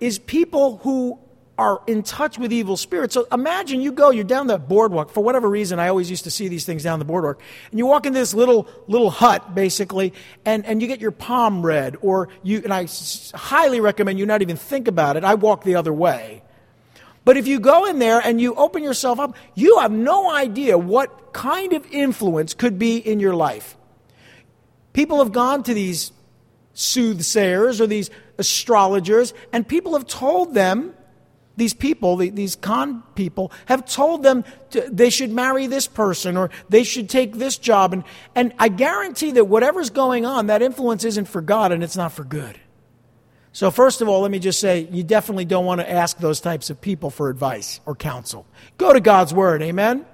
is 0.00 0.18
people 0.18 0.78
who 0.78 1.18
are 1.58 1.82
in 1.86 2.02
touch 2.02 2.38
with 2.38 2.54
evil 2.54 2.78
spirits. 2.78 3.12
So 3.12 3.26
imagine 3.30 3.82
you 3.82 3.92
go, 3.92 4.08
you're 4.08 4.24
down 4.24 4.46
the 4.46 4.56
boardwalk. 4.56 5.10
For 5.10 5.22
whatever 5.22 5.50
reason, 5.50 5.78
I 5.78 5.88
always 5.88 6.08
used 6.08 6.24
to 6.24 6.30
see 6.30 6.48
these 6.48 6.64
things 6.64 6.82
down 6.82 6.98
the 6.98 7.04
boardwalk. 7.04 7.42
And 7.70 7.78
you 7.78 7.84
walk 7.84 8.06
into 8.06 8.18
this 8.18 8.32
little 8.32 8.66
little 8.86 9.10
hut, 9.10 9.54
basically, 9.54 10.14
and, 10.46 10.64
and 10.64 10.80
you 10.80 10.88
get 10.88 11.02
your 11.02 11.10
palm 11.10 11.60
read. 11.60 11.98
Or 12.00 12.30
you, 12.42 12.62
and 12.64 12.72
I 12.72 12.88
highly 13.34 13.82
recommend 13.82 14.18
you 14.18 14.24
not 14.24 14.40
even 14.40 14.56
think 14.56 14.88
about 14.88 15.18
it. 15.18 15.24
I 15.24 15.34
walk 15.34 15.64
the 15.64 15.74
other 15.74 15.92
way. 15.92 16.42
But 17.26 17.36
if 17.36 17.48
you 17.48 17.58
go 17.58 17.86
in 17.86 17.98
there 17.98 18.20
and 18.20 18.40
you 18.40 18.54
open 18.54 18.84
yourself 18.84 19.18
up, 19.18 19.36
you 19.56 19.80
have 19.80 19.90
no 19.90 20.30
idea 20.32 20.78
what 20.78 21.32
kind 21.32 21.72
of 21.72 21.84
influence 21.90 22.54
could 22.54 22.78
be 22.78 22.98
in 22.98 23.18
your 23.18 23.34
life. 23.34 23.76
People 24.92 25.18
have 25.18 25.32
gone 25.32 25.64
to 25.64 25.74
these 25.74 26.12
soothsayers 26.72 27.80
or 27.80 27.88
these 27.88 28.10
astrologers, 28.38 29.34
and 29.52 29.66
people 29.66 29.94
have 29.94 30.06
told 30.06 30.54
them, 30.54 30.94
these 31.56 31.74
people, 31.74 32.16
these 32.16 32.54
con 32.54 33.02
people, 33.16 33.50
have 33.64 33.84
told 33.86 34.22
them 34.22 34.44
to, 34.70 34.88
they 34.88 35.10
should 35.10 35.32
marry 35.32 35.66
this 35.66 35.88
person 35.88 36.36
or 36.36 36.50
they 36.68 36.84
should 36.84 37.08
take 37.08 37.34
this 37.38 37.58
job. 37.58 37.92
And, 37.92 38.04
and 38.36 38.52
I 38.56 38.68
guarantee 38.68 39.32
that 39.32 39.46
whatever's 39.46 39.90
going 39.90 40.24
on, 40.26 40.46
that 40.46 40.62
influence 40.62 41.02
isn't 41.02 41.24
for 41.24 41.40
God 41.40 41.72
and 41.72 41.82
it's 41.82 41.96
not 41.96 42.12
for 42.12 42.22
good. 42.22 42.60
So, 43.56 43.70
first 43.70 44.02
of 44.02 44.08
all, 44.10 44.20
let 44.20 44.30
me 44.30 44.38
just 44.38 44.60
say 44.60 44.86
you 44.92 45.02
definitely 45.02 45.46
don't 45.46 45.64
want 45.64 45.80
to 45.80 45.90
ask 45.90 46.18
those 46.18 46.42
types 46.42 46.68
of 46.68 46.78
people 46.78 47.08
for 47.08 47.30
advice 47.30 47.80
or 47.86 47.94
counsel. 47.94 48.44
Go 48.76 48.92
to 48.92 49.00
God's 49.00 49.32
Word, 49.32 49.62
amen? 49.62 50.04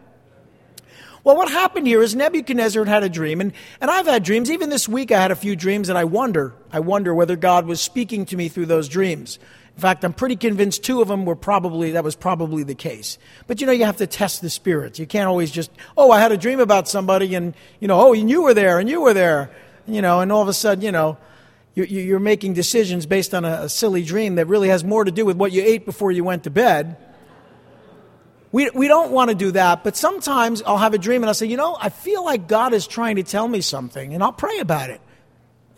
Well, 1.24 1.36
what 1.36 1.50
happened 1.50 1.88
here 1.88 2.00
is 2.02 2.14
Nebuchadnezzar 2.14 2.84
had 2.84 3.02
a 3.02 3.08
dream, 3.08 3.40
and, 3.40 3.52
and 3.80 3.90
I've 3.90 4.06
had 4.06 4.22
dreams. 4.22 4.48
Even 4.48 4.70
this 4.70 4.88
week, 4.88 5.10
I 5.10 5.20
had 5.20 5.32
a 5.32 5.34
few 5.34 5.56
dreams, 5.56 5.88
and 5.88 5.98
I 5.98 6.04
wonder, 6.04 6.54
I 6.70 6.78
wonder 6.78 7.12
whether 7.12 7.34
God 7.34 7.66
was 7.66 7.80
speaking 7.80 8.26
to 8.26 8.36
me 8.36 8.48
through 8.48 8.66
those 8.66 8.88
dreams. 8.88 9.40
In 9.74 9.80
fact, 9.80 10.04
I'm 10.04 10.12
pretty 10.12 10.36
convinced 10.36 10.84
two 10.84 11.02
of 11.02 11.08
them 11.08 11.24
were 11.24 11.34
probably, 11.34 11.90
that 11.90 12.04
was 12.04 12.14
probably 12.14 12.62
the 12.62 12.76
case. 12.76 13.18
But 13.48 13.60
you 13.60 13.66
know, 13.66 13.72
you 13.72 13.86
have 13.86 13.96
to 13.96 14.06
test 14.06 14.40
the 14.40 14.50
spirits. 14.50 15.00
You 15.00 15.06
can't 15.08 15.26
always 15.26 15.50
just, 15.50 15.72
oh, 15.96 16.12
I 16.12 16.20
had 16.20 16.30
a 16.30 16.36
dream 16.36 16.60
about 16.60 16.86
somebody, 16.86 17.34
and, 17.34 17.54
you 17.80 17.88
know, 17.88 18.00
oh, 18.00 18.12
and 18.12 18.30
you 18.30 18.42
were 18.42 18.54
there, 18.54 18.78
and 18.78 18.88
you 18.88 19.00
were 19.00 19.14
there, 19.14 19.50
you 19.88 20.00
know, 20.00 20.20
and 20.20 20.30
all 20.30 20.42
of 20.42 20.48
a 20.48 20.52
sudden, 20.52 20.84
you 20.84 20.92
know, 20.92 21.18
you're 21.74 22.20
making 22.20 22.52
decisions 22.52 23.06
based 23.06 23.34
on 23.34 23.44
a 23.44 23.68
silly 23.68 24.02
dream 24.02 24.34
that 24.34 24.46
really 24.46 24.68
has 24.68 24.84
more 24.84 25.04
to 25.04 25.10
do 25.10 25.24
with 25.24 25.36
what 25.36 25.52
you 25.52 25.62
ate 25.62 25.86
before 25.86 26.12
you 26.12 26.22
went 26.22 26.44
to 26.44 26.50
bed. 26.50 26.96
We, 28.52 28.68
we 28.74 28.86
don't 28.86 29.12
want 29.12 29.30
to 29.30 29.34
do 29.34 29.52
that, 29.52 29.82
but 29.82 29.96
sometimes 29.96 30.62
I'll 30.62 30.76
have 30.76 30.92
a 30.92 30.98
dream 30.98 31.22
and 31.22 31.30
I'll 31.30 31.34
say, 31.34 31.46
you 31.46 31.56
know, 31.56 31.78
I 31.80 31.88
feel 31.88 32.22
like 32.22 32.46
God 32.46 32.74
is 32.74 32.86
trying 32.86 33.16
to 33.16 33.22
tell 33.22 33.48
me 33.48 33.62
something, 33.62 34.12
and 34.12 34.22
I'll 34.22 34.32
pray 34.32 34.58
about 34.58 34.90
it. 34.90 35.00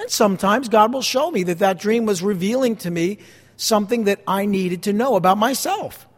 And 0.01 0.11
sometimes 0.11 0.69
God 0.69 0.93
will 0.93 1.03
show 1.03 1.31
me 1.31 1.45
that 1.45 1.61
that 1.61 1.79
dream 1.79 2.05
was 2.05 2.21
revealing 2.21 2.75
to 2.79 2.91
me 2.91 3.19
something 3.57 4.05
that 4.05 4.21
I 4.27 4.47
needed 4.47 4.83
to 4.85 4.93
know 4.93 5.15
about 5.15 5.39
myself, 5.39 6.09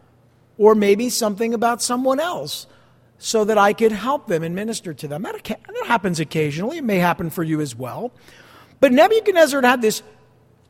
or 0.57 0.75
maybe 0.75 1.11
something 1.11 1.53
about 1.53 1.83
someone 1.83 2.21
else, 2.21 2.67
so 3.19 3.45
that 3.45 3.59
I 3.59 3.75
could 3.75 3.93
help 3.93 4.27
them 4.27 4.43
and 4.43 4.55
minister 4.55 4.95
to 4.95 5.07
them. 5.07 5.25
That, 5.25 5.45
that 5.45 5.87
happens 5.87 6.21
occasionally. 6.21 6.79
It 6.79 6.85
may 6.85 6.97
happen 6.97 7.29
for 7.29 7.43
you 7.43 7.61
as 7.61 7.77
well. 7.77 8.13
But 8.81 8.93
Nebuchadnezzar 8.93 9.63
had 9.63 9.83
this 9.83 10.03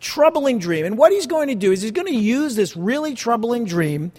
troubling 0.01 0.59
dream. 0.59 0.85
And 0.85 0.99
what 0.99 1.13
he's 1.13 1.27
going 1.27 1.49
to 1.49 1.55
do 1.55 1.73
is 1.73 1.83
he's 1.83 1.93
going 1.93 2.07
to 2.07 2.15
use 2.15 2.55
this 2.55 2.77
really 2.77 3.15
troubling 3.15 3.65
dream 3.65 4.13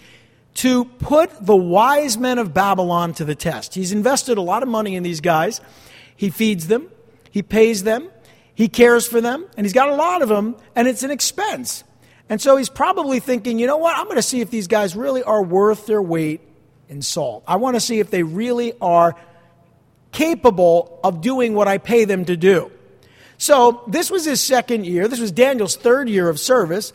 to 0.54 0.84
put 0.84 1.30
the 1.44 1.56
wise 1.56 2.18
men 2.18 2.38
of 2.38 2.52
Babylon 2.52 3.14
to 3.14 3.24
the 3.24 3.34
test. 3.34 3.74
He's 3.74 3.92
invested 3.92 4.38
a 4.38 4.42
lot 4.42 4.62
of 4.62 4.68
money 4.68 4.96
in 4.96 5.02
these 5.02 5.20
guys. 5.20 5.60
He 6.16 6.30
feeds 6.30 6.66
them, 6.66 6.88
he 7.30 7.42
pays 7.42 7.84
them, 7.84 8.10
he 8.54 8.68
cares 8.68 9.06
for 9.06 9.20
them, 9.20 9.46
and 9.56 9.64
he's 9.64 9.72
got 9.72 9.88
a 9.88 9.94
lot 9.94 10.20
of 10.20 10.28
them, 10.28 10.56
and 10.74 10.88
it's 10.88 11.04
an 11.04 11.12
expense. 11.12 11.84
And 12.28 12.40
so 12.42 12.56
he's 12.56 12.68
probably 12.68 13.20
thinking, 13.20 13.58
you 13.60 13.68
know 13.68 13.76
what? 13.76 13.96
I'm 13.96 14.06
going 14.06 14.16
to 14.16 14.22
see 14.22 14.40
if 14.40 14.50
these 14.50 14.66
guys 14.66 14.96
really 14.96 15.22
are 15.22 15.42
worth 15.42 15.86
their 15.86 16.02
weight 16.02 16.40
in 16.88 17.02
salt. 17.02 17.44
I 17.46 17.56
want 17.56 17.76
to 17.76 17.80
see 17.80 18.00
if 18.00 18.10
they 18.10 18.24
really 18.24 18.72
are 18.80 19.14
capable 20.10 20.98
of 21.04 21.20
doing 21.20 21.54
what 21.54 21.68
I 21.68 21.78
pay 21.78 22.04
them 22.04 22.24
to 22.24 22.36
do. 22.36 22.72
So 23.38 23.84
this 23.86 24.10
was 24.10 24.24
his 24.24 24.40
second 24.40 24.84
year. 24.84 25.08
This 25.08 25.20
was 25.20 25.32
Daniel's 25.32 25.76
third 25.76 26.08
year 26.08 26.28
of 26.28 26.38
service. 26.38 26.92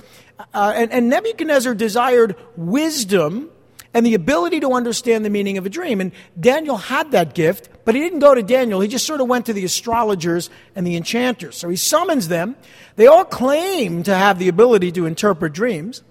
Uh, 0.54 0.74
and, 0.76 0.92
and 0.92 1.10
Nebuchadnezzar 1.10 1.74
desired 1.74 2.36
wisdom 2.58 3.50
and 3.94 4.06
the 4.06 4.16
ability 4.16 4.60
to 4.60 4.74
understand 4.74 5.24
the 5.24 5.30
meaning 5.30 5.58
of 5.58 5.66
a 5.66 5.70
dream. 5.70 6.02
And 6.02 6.12
Daniel 6.40 6.78
had 6.78 7.12
that 7.12 7.34
gift, 7.34 7.70
but 7.86 7.96
he 7.96 8.02
didn't 8.02 8.20
go 8.20 8.34
to 8.34 8.44
Daniel. 8.44 8.82
He 8.82 8.88
just 8.88 9.06
sort 9.06 9.22
of 9.22 9.28
went 9.28 9.46
to 9.46 9.54
the 9.54 9.64
astrologers 9.64 10.50
and 10.76 10.86
the 10.86 10.96
enchanters. 10.96 11.58
So 11.58 11.70
he 11.70 11.76
summons 11.76 12.28
them. 12.28 12.56
They 12.96 13.08
all 13.08 13.26
claim 13.26 14.04
to 14.04 14.16
have 14.16 14.40
the 14.40 14.50
ability 14.50 14.92
to 14.94 15.06
interpret 15.06 15.54
dreams. 15.54 16.04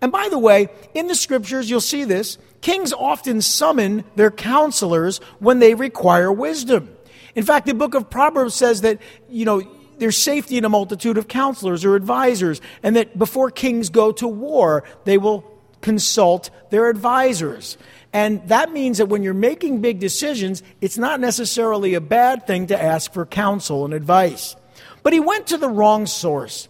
And 0.00 0.12
by 0.12 0.28
the 0.28 0.38
way, 0.38 0.68
in 0.94 1.08
the 1.08 1.14
scriptures, 1.14 1.68
you'll 1.68 1.80
see 1.80 2.04
this. 2.04 2.38
Kings 2.60 2.92
often 2.92 3.42
summon 3.42 4.04
their 4.16 4.30
counselors 4.30 5.18
when 5.40 5.58
they 5.58 5.74
require 5.74 6.32
wisdom. 6.32 6.94
In 7.34 7.44
fact, 7.44 7.66
the 7.66 7.74
book 7.74 7.94
of 7.94 8.08
Proverbs 8.10 8.54
says 8.54 8.82
that, 8.82 9.00
you 9.28 9.44
know, 9.44 9.62
there's 9.98 10.16
safety 10.16 10.58
in 10.58 10.64
a 10.64 10.68
multitude 10.68 11.18
of 11.18 11.28
counselors 11.28 11.84
or 11.84 11.96
advisors, 11.96 12.60
and 12.82 12.96
that 12.96 13.18
before 13.18 13.50
kings 13.50 13.90
go 13.90 14.12
to 14.12 14.28
war, 14.28 14.84
they 15.04 15.18
will 15.18 15.44
consult 15.80 16.50
their 16.70 16.88
advisors. 16.88 17.76
And 18.12 18.46
that 18.48 18.72
means 18.72 18.98
that 18.98 19.06
when 19.06 19.22
you're 19.22 19.34
making 19.34 19.80
big 19.80 19.98
decisions, 19.98 20.62
it's 20.80 20.96
not 20.96 21.20
necessarily 21.20 21.94
a 21.94 22.00
bad 22.00 22.46
thing 22.46 22.68
to 22.68 22.80
ask 22.80 23.12
for 23.12 23.26
counsel 23.26 23.84
and 23.84 23.92
advice. 23.92 24.56
But 25.02 25.12
he 25.12 25.20
went 25.20 25.48
to 25.48 25.58
the 25.58 25.68
wrong 25.68 26.06
source. 26.06 26.68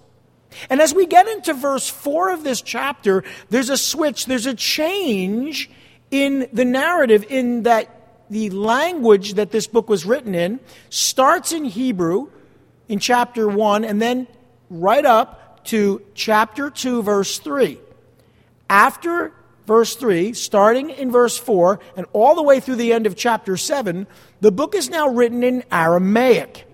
And 0.70 0.80
as 0.80 0.94
we 0.94 1.06
get 1.06 1.28
into 1.28 1.52
verse 1.52 1.88
4 1.88 2.30
of 2.30 2.44
this 2.44 2.62
chapter, 2.62 3.24
there's 3.50 3.70
a 3.70 3.76
switch, 3.76 4.26
there's 4.26 4.46
a 4.46 4.54
change 4.54 5.70
in 6.10 6.48
the 6.52 6.64
narrative, 6.64 7.26
in 7.28 7.64
that 7.64 7.90
the 8.30 8.50
language 8.50 9.34
that 9.34 9.50
this 9.50 9.66
book 9.66 9.88
was 9.88 10.06
written 10.06 10.34
in 10.34 10.60
starts 10.88 11.52
in 11.52 11.64
Hebrew 11.64 12.28
in 12.88 12.98
chapter 12.98 13.48
1 13.48 13.84
and 13.84 14.00
then 14.00 14.26
right 14.70 15.04
up 15.04 15.64
to 15.66 16.02
chapter 16.14 16.70
2, 16.70 17.02
verse 17.02 17.38
3. 17.38 17.78
After 18.68 19.32
verse 19.66 19.96
3, 19.96 20.32
starting 20.34 20.90
in 20.90 21.10
verse 21.10 21.38
4, 21.38 21.80
and 21.96 22.06
all 22.12 22.34
the 22.34 22.42
way 22.42 22.60
through 22.60 22.76
the 22.76 22.92
end 22.92 23.06
of 23.06 23.16
chapter 23.16 23.56
7, 23.56 24.06
the 24.40 24.52
book 24.52 24.74
is 24.74 24.90
now 24.90 25.08
written 25.08 25.42
in 25.42 25.64
Aramaic. 25.72 26.66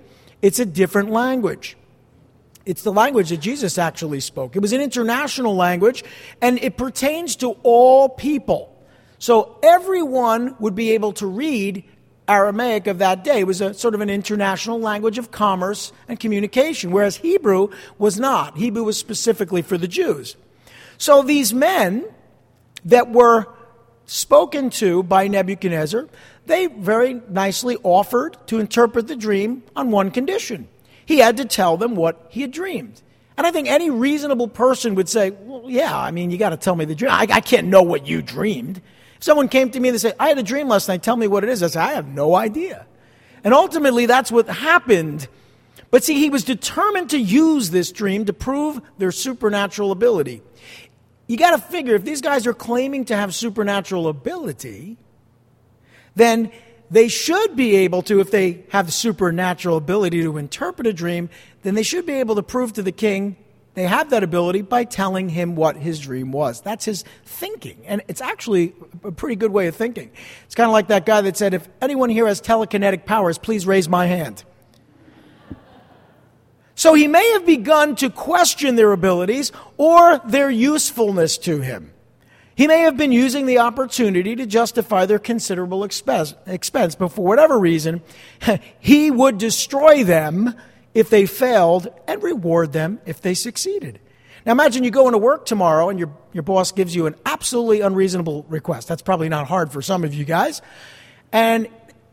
It's 0.43 0.59
a 0.59 0.67
different 0.67 1.11
language. 1.11 1.77
It's 2.67 2.83
the 2.83 2.93
language 2.93 3.31
that 3.31 3.39
Jesus 3.41 3.79
actually 3.79 4.21
spoke. 4.21 4.57
It 4.57 4.61
was 4.61 4.73
an 4.73 4.81
international 4.81 5.57
language, 5.57 6.05
and 6.41 6.59
it 6.59 6.77
pertains 6.77 7.37
to 7.37 7.57
all 7.63 8.09
people. 8.09 8.77
So 9.19 9.59
everyone 9.63 10.57
would 10.59 10.75
be 10.75 10.93
able 10.93 11.13
to 11.15 11.27
read 11.27 11.85
Aramaic 12.31 12.87
of 12.87 12.99
that 12.99 13.25
day. 13.25 13.45
Was 13.45 13.61
a 13.61 13.75
sort 13.75 13.95
of 13.95 14.01
an 14.01 14.09
international 14.09 14.81
language 14.81 15.19
of 15.19 15.31
commerce 15.31 15.93
and 16.09 16.19
communication, 16.19 16.91
whereas 16.91 17.17
Hebrew 17.17 17.69
was 17.99 18.19
not. 18.19 18.57
Hebrew 18.57 18.85
was 18.85 18.97
specifically 18.97 19.63
for 19.63 19.77
the 19.77 19.89
Jews. 19.89 20.37
So 20.97 21.23
these 21.23 21.53
men 21.53 22.05
that 22.85 23.11
were 23.11 23.49
spoken 24.07 24.71
to 24.71 25.03
by 25.03 25.29
Nebuchadnezzar, 25.29 26.09
they 26.47 26.67
very 26.67 27.21
nicely 27.29 27.77
offered 27.83 28.37
to 28.49 28.59
interpret 28.59 29.07
the 29.07 29.17
dream 29.17 29.63
on 29.77 29.91
one 29.91 30.11
condition. 30.11 30.69
He 31.07 31.19
had 31.19 31.37
to 31.39 31.45
tell 31.45 31.77
them 31.77 31.97
what 31.97 32.27
he 32.31 32.43
had 32.43 32.51
dreamed. 32.51 33.03
And 33.37 33.47
I 33.47 33.53
think 33.53 33.69
any 33.69 33.89
reasonable 33.89 34.49
person 34.49 34.95
would 34.97 35.09
say, 35.09 35.31
well, 35.31 35.65
yeah, 35.67 35.99
I 35.99 36.11
mean, 36.11 36.31
you 36.31 36.39
got 36.39 36.51
to 36.51 36.57
tell 36.57 36.77
me 36.77 36.85
the 36.85 36.95
dream. 36.95 37.11
I, 37.11 37.27
I, 37.31 37.41
can't 37.41 37.69
know 37.69 37.83
what 37.83 38.07
you 38.07 38.21
dreamed. 38.21 38.83
Someone 39.21 39.49
came 39.49 39.71
to 39.71 39.81
me 39.81 39.89
and 39.89 39.95
they 39.95 39.99
said, 39.99 40.17
I 40.19 40.29
had 40.29 40.39
a 40.39 40.43
dream 40.43 40.69
last 40.69 40.89
night, 40.89 41.03
tell 41.03 41.17
me 41.17 41.27
what 41.27 41.45
it 41.45 41.51
is. 41.51 41.63
I 41.63 41.69
said, 41.69 41.83
I 41.83 41.93
have 41.93 42.09
no 42.09 42.35
idea. 42.35 42.87
And 43.45 43.55
ultimately, 43.55 44.07
that's 44.07 44.33
what 44.33 44.49
happened. 44.49 45.29
But 45.91 46.05
see, 46.05 46.15
he 46.15 46.31
was 46.31 46.45
determined 46.45 47.11
to 47.11 47.19
use 47.19 47.71
this 47.71 47.93
dream 47.93 48.25
to 48.27 48.33
prove 48.33 48.81
their 48.99 49.13
supernatural 49.13 49.93
ability 49.93 50.43
you 51.31 51.37
got 51.37 51.53
to 51.53 51.59
figure 51.59 51.95
if 51.95 52.05
these 52.05 52.21
guys 52.21 52.45
are 52.45 52.53
claiming 52.53 53.05
to 53.05 53.15
have 53.15 53.33
supernatural 53.33 54.09
ability, 54.09 54.97
then 56.17 56.51
they 56.91 57.07
should 57.07 57.55
be 57.55 57.77
able 57.77 58.03
to, 58.03 58.19
if 58.19 58.33
they 58.33 58.65
have 58.71 58.93
supernatural 58.93 59.77
ability 59.77 60.25
to 60.25 60.39
interpret 60.39 60.89
a 60.89 60.93
dream, 60.93 61.31
then 61.63 61.77
they 61.77 61.85
should 61.85 62.05
be 62.05 62.15
able 62.15 62.35
to 62.35 62.43
prove 62.43 62.73
to 62.73 62.83
the 62.83 62.91
king 62.91 63.37
they 63.75 63.85
have 63.85 64.11
that 64.11 64.23
ability 64.23 64.63
by 64.63 64.85
telling 64.85 65.29
him 65.29 65.55
what 65.55 65.77
his 65.77 66.01
dream 66.01 66.33
was. 66.33 66.61
That's 66.61 66.85
his 66.85 67.05
thinking. 67.25 67.83
And 67.87 68.03
it's 68.09 68.21
actually 68.21 68.75
a 69.05 69.13
pretty 69.13 69.37
good 69.37 69.53
way 69.53 69.69
of 69.69 69.77
thinking. 69.77 70.11
It's 70.45 70.55
kind 70.55 70.69
of 70.69 70.73
like 70.73 70.89
that 70.89 71.07
guy 71.07 71.21
that 71.21 71.37
said, 71.37 71.55
if 71.55 71.69
anyone 71.81 72.11
here 72.11 72.27
has 72.27 72.41
telekinetic 72.41 73.05
powers, 73.05 73.39
please 73.39 73.67
raise 73.67 73.89
my 73.89 74.07
hand. 74.07 74.45
So 76.75 76.95
he 76.95 77.07
may 77.07 77.33
have 77.33 77.47
begun 77.47 77.95
to 77.97 78.11
question 78.11 78.75
their 78.75 78.93
abilities 78.93 79.53
or 79.77 80.19
their 80.27 80.51
usefulness 80.51 81.39
to 81.39 81.61
him. 81.61 81.93
He 82.55 82.67
may 82.67 82.81
have 82.81 82.97
been 82.97 83.13
using 83.13 83.47
the 83.47 83.59
opportunity 83.59 84.35
to 84.37 84.47
justify 84.47 85.07
their 85.07 85.19
considerable 85.19 85.85
expense, 85.85 86.35
expense, 86.47 86.95
but 86.95 87.09
for 87.09 87.25
whatever 87.25 87.59
reason, 87.59 88.03
he 88.81 89.11
would 89.11 89.39
destroy 89.39 90.05
them 90.05 90.55
if 90.95 91.11
they 91.11 91.27
failed 91.27 91.89
and 92.07 92.23
reward 92.23 92.73
them 92.73 93.01
if 93.07 93.21
they 93.21 93.35
succeeded. 93.35 94.01
Now 94.47 94.53
imagine 94.53 94.85
you 94.85 94.91
go 94.91 95.07
into 95.07 95.19
work 95.19 95.45
tomorrow 95.47 95.89
and 95.89 95.99
your, 95.99 96.11
your 96.33 96.43
boss 96.43 96.73
gives 96.73 96.95
you 96.95 97.07
an 97.07 97.15
absolutely 97.27 97.81
unreasonable 97.83 98.47
request. 98.49 98.89
That's 98.89 99.03
probably 99.03 99.29
not 99.29 99.47
hard 99.47 99.71
for 99.71 99.83
some 99.83 100.03
of 100.05 100.15
you 100.15 100.25
guys. 100.25 100.63
And 101.33 101.69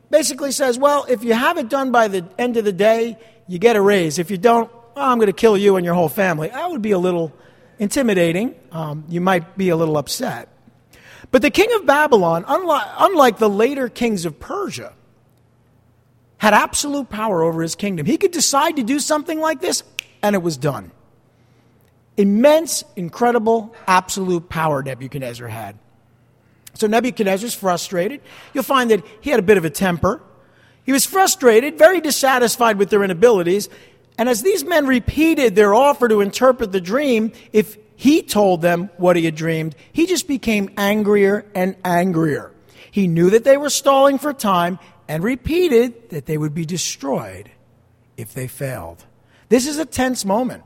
basically 0.10 0.52
says, 0.52 0.78
well, 0.78 1.06
if 1.08 1.24
you 1.24 1.34
have 1.34 1.58
it 1.58 1.70
done 1.70 1.92
by 1.92 2.08
the 2.08 2.28
end 2.38 2.58
of 2.58 2.66
the 2.66 2.72
day, 2.72 3.18
you 3.48 3.60
get 3.60 3.76
a 3.76 3.82
raise. 3.82 4.20
If 4.20 4.30
you 4.30 4.38
don't, 4.38 4.72
well, 4.96 5.06
I'm 5.10 5.18
going 5.18 5.28
to 5.28 5.34
kill 5.34 5.58
you 5.58 5.78
and 5.78 5.86
your 5.86 5.96
whole 5.96 6.10
family. 6.10 6.50
That 6.50 6.70
would 6.70 6.82
be 6.82 6.92
a 6.92 7.00
little 7.00 7.34
intimidating. 7.80 8.56
Um, 8.72 9.06
you 9.08 9.22
might 9.22 9.58
be 9.58 9.70
a 9.70 9.76
little 9.76 9.98
upset. 9.98 10.50
But 11.32 11.42
the 11.42 11.52
king 11.52 11.72
of 11.76 11.86
Babylon, 11.86 12.46
unlike, 12.48 12.88
unlike 12.98 13.38
the 13.38 13.50
later 13.50 13.90
kings 13.90 14.26
of 14.26 14.40
Persia, 14.40 14.94
had 16.38 16.54
absolute 16.54 17.10
power 17.10 17.44
over 17.44 17.62
his 17.62 17.76
kingdom. 17.76 18.06
He 18.06 18.18
could 18.18 18.32
decide 18.32 18.76
to 18.76 18.84
do 18.84 19.00
something 19.00 19.40
like 19.40 19.60
this, 19.62 19.84
and 20.22 20.36
it 20.36 20.42
was 20.42 20.58
done. 20.58 20.92
Immense, 22.16 22.84
incredible, 22.96 23.76
absolute 23.88 24.50
power 24.50 24.82
Nebuchadnezzar 24.82 25.48
had. 25.48 25.78
So 26.74 26.88
Nebuchadnezzar's 26.88 27.56
frustrated. 27.56 28.22
You'll 28.54 28.64
find 28.64 28.92
that 28.92 29.04
he 29.22 29.32
had 29.32 29.40
a 29.40 29.44
bit 29.44 29.58
of 29.58 29.66
a 29.66 29.70
temper. 29.70 30.22
He 30.84 30.92
was 30.92 31.06
frustrated, 31.06 31.78
very 31.78 32.02
dissatisfied 32.02 32.78
with 32.78 32.90
their 32.90 33.04
inabilities. 33.04 33.68
And 34.18 34.30
as 34.30 34.42
these 34.42 34.64
men 34.64 34.88
repeated 34.88 35.56
their 35.56 35.74
offer 35.74 36.08
to 36.08 36.22
interpret 36.22 36.72
the 36.72 36.82
dream, 36.82 37.34
if 37.52 37.78
he 37.96 38.22
told 38.22 38.62
them 38.62 38.90
what 38.98 39.16
he 39.16 39.26
had 39.26 39.36
dreamed, 39.36 39.76
he 39.92 40.06
just 40.06 40.28
became 40.28 40.70
angrier 40.78 41.46
and 41.56 41.76
angrier. 41.84 42.52
He 42.92 43.08
knew 43.08 43.32
that 43.32 43.44
they 43.44 43.58
were 43.58 43.70
stalling 43.70 44.18
for 44.18 44.34
time 44.34 44.80
and 45.08 45.24
repeated 45.24 46.10
that 46.10 46.26
they 46.26 46.38
would 46.38 46.54
be 46.54 46.66
destroyed 46.66 47.52
if 48.18 48.34
they 48.34 48.48
failed. 48.48 49.06
This 49.50 49.68
is 49.68 49.78
a 49.78 49.86
tense 49.86 50.26
moment. 50.26 50.64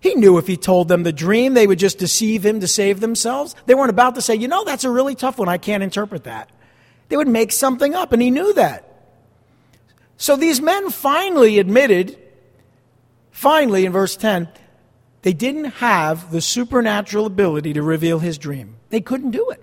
He 0.00 0.14
knew 0.14 0.38
if 0.38 0.46
he 0.46 0.56
told 0.56 0.88
them 0.88 1.02
the 1.02 1.12
dream, 1.12 1.52
they 1.52 1.66
would 1.66 1.78
just 1.78 1.98
deceive 1.98 2.44
him 2.44 2.60
to 2.60 2.66
save 2.66 3.00
themselves. 3.00 3.54
They 3.66 3.74
weren't 3.74 3.90
about 3.90 4.14
to 4.14 4.22
say, 4.22 4.34
you 4.34 4.48
know, 4.48 4.64
that's 4.64 4.84
a 4.84 4.90
really 4.90 5.14
tough 5.14 5.38
one. 5.38 5.48
I 5.48 5.58
can't 5.58 5.82
interpret 5.82 6.24
that. 6.24 6.50
They 7.10 7.16
would 7.16 7.28
make 7.28 7.52
something 7.52 7.94
up, 7.94 8.12
and 8.12 8.22
he 8.22 8.30
knew 8.30 8.54
that. 8.54 8.86
So 10.16 10.36
these 10.36 10.60
men 10.60 10.90
finally 10.90 11.58
admitted, 11.58 12.18
finally 13.30 13.84
in 13.84 13.92
verse 13.92 14.16
10, 14.16 14.48
they 15.22 15.32
didn't 15.34 15.64
have 15.64 16.30
the 16.30 16.40
supernatural 16.40 17.26
ability 17.26 17.74
to 17.74 17.82
reveal 17.82 18.20
his 18.20 18.38
dream. 18.38 18.76
They 18.88 19.00
couldn't 19.00 19.32
do 19.32 19.50
it. 19.50 19.62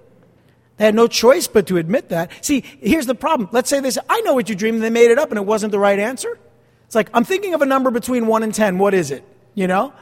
They 0.78 0.86
had 0.86 0.96
no 0.96 1.08
choice 1.08 1.48
but 1.48 1.68
to 1.68 1.78
admit 1.78 2.10
that. 2.10 2.32
See, 2.46 2.64
here's 2.80 3.08
the 3.08 3.16
problem. 3.16 3.50
Let's 3.52 3.70
say 3.70 3.80
they 3.80 3.92
said, 3.92 4.06
I 4.08 4.22
know 4.22 4.36
what 4.36 4.48
you 4.48 4.56
dreamed, 4.56 4.76
and 4.76 4.84
they 4.84 4.90
made 4.90 5.12
it 5.12 5.18
up, 5.18 5.32
and 5.32 5.38
it 5.38 5.46
wasn't 5.46 5.72
the 5.72 5.80
right 5.80 5.98
answer. 5.98 6.38
It's 6.86 6.96
like, 6.96 7.10
I'm 7.14 7.26
thinking 7.26 7.54
of 7.54 7.62
a 7.62 7.66
number 7.66 7.92
between 7.92 8.28
1 8.28 8.44
and 8.44 8.54
10. 8.54 8.78
What 8.78 8.94
is 8.94 9.12
it? 9.12 9.24
You 9.56 9.68
know? 9.68 9.94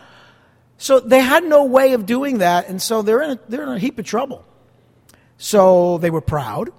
So 0.77 0.99
they 0.99 1.21
had 1.21 1.45
no 1.45 1.63
way 1.63 1.93
of 1.93 2.05
doing 2.05 2.39
that, 2.39 2.67
and 2.67 2.81
so 2.81 3.01
they're 3.01 3.21
in 3.21 3.31
a, 3.31 3.39
they're 3.47 3.63
in 3.63 3.69
a 3.69 3.79
heap 3.79 3.97
of 3.97 4.05
trouble. 4.05 4.45
So 5.37 5.97
they 5.99 6.09
were 6.09 6.21
proud, 6.21 6.69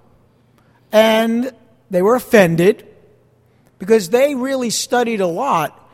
and 0.91 1.51
they 1.89 2.01
were 2.03 2.15
offended, 2.15 2.87
because 3.79 4.09
they 4.09 4.35
really 4.35 4.69
studied 4.69 5.21
a 5.21 5.27
lot 5.27 5.89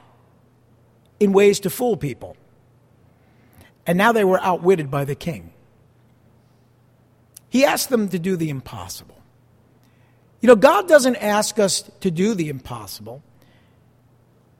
in 1.19 1.31
ways 1.31 1.61
to 1.61 1.69
fool 1.69 1.95
people. 1.95 2.35
And 3.85 3.97
now 3.97 4.11
they 4.11 4.23
were 4.23 4.41
outwitted 4.41 4.91
by 4.91 5.05
the 5.05 5.15
king. 5.15 5.51
He 7.53 7.65
asked 7.65 7.89
them 7.89 8.09
to 8.09 8.17
do 8.17 8.35
the 8.35 8.49
impossible. 8.49 9.21
You 10.41 10.47
know, 10.47 10.55
God 10.55 10.87
doesn't 10.87 11.17
ask 11.17 11.59
us 11.59 11.83
to 11.99 12.09
do 12.09 12.33
the 12.33 12.49
impossible. 12.49 13.21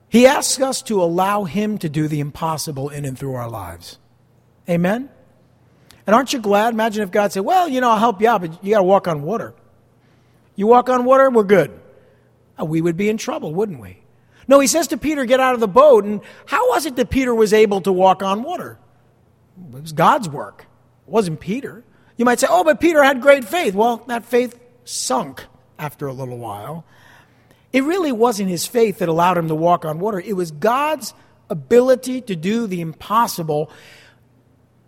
He 0.08 0.28
asks 0.28 0.62
us 0.62 0.80
to 0.82 1.02
allow 1.02 1.42
Him 1.42 1.76
to 1.78 1.88
do 1.88 2.06
the 2.06 2.20
impossible 2.20 2.90
in 2.90 3.04
and 3.04 3.18
through 3.18 3.34
our 3.34 3.50
lives. 3.50 3.98
Amen? 4.70 5.10
And 6.06 6.14
aren't 6.14 6.32
you 6.32 6.38
glad? 6.38 6.72
Imagine 6.72 7.02
if 7.02 7.10
God 7.10 7.32
said, 7.32 7.44
Well, 7.44 7.68
you 7.68 7.80
know, 7.80 7.90
I'll 7.90 7.98
help 7.98 8.20
you 8.20 8.28
out, 8.28 8.42
but 8.42 8.62
you 8.64 8.70
got 8.70 8.78
to 8.78 8.84
walk 8.84 9.08
on 9.08 9.22
water. 9.22 9.54
You 10.54 10.68
walk 10.68 10.88
on 10.88 11.04
water, 11.04 11.28
we're 11.30 11.42
good. 11.42 11.72
Uh, 12.60 12.64
we 12.64 12.80
would 12.80 12.96
be 12.96 13.08
in 13.08 13.16
trouble, 13.16 13.52
wouldn't 13.52 13.80
we? 13.80 13.98
No, 14.46 14.60
he 14.60 14.68
says 14.68 14.86
to 14.86 14.96
Peter, 14.96 15.24
get 15.24 15.40
out 15.40 15.54
of 15.54 15.58
the 15.58 15.66
boat. 15.66 16.04
And 16.04 16.20
how 16.46 16.68
was 16.68 16.86
it 16.86 16.94
that 16.94 17.10
Peter 17.10 17.34
was 17.34 17.52
able 17.52 17.80
to 17.80 17.90
walk 17.90 18.22
on 18.22 18.44
water? 18.44 18.78
It 19.74 19.82
was 19.82 19.92
God's 19.92 20.28
work. 20.28 20.66
It 21.08 21.10
wasn't 21.10 21.40
Peter. 21.40 21.82
You 22.16 22.24
might 22.24 22.40
say, 22.40 22.46
oh, 22.48 22.64
but 22.64 22.80
Peter 22.80 23.02
had 23.02 23.20
great 23.20 23.44
faith. 23.44 23.74
Well, 23.74 23.98
that 24.06 24.24
faith 24.24 24.58
sunk 24.84 25.44
after 25.78 26.06
a 26.06 26.12
little 26.12 26.38
while. 26.38 26.84
It 27.72 27.82
really 27.82 28.12
wasn't 28.12 28.50
his 28.50 28.66
faith 28.66 28.98
that 28.98 29.08
allowed 29.08 29.36
him 29.36 29.48
to 29.48 29.54
walk 29.54 29.84
on 29.84 29.98
water, 29.98 30.20
it 30.20 30.34
was 30.34 30.50
God's 30.50 31.12
ability 31.50 32.22
to 32.22 32.36
do 32.36 32.66
the 32.66 32.80
impossible 32.80 33.70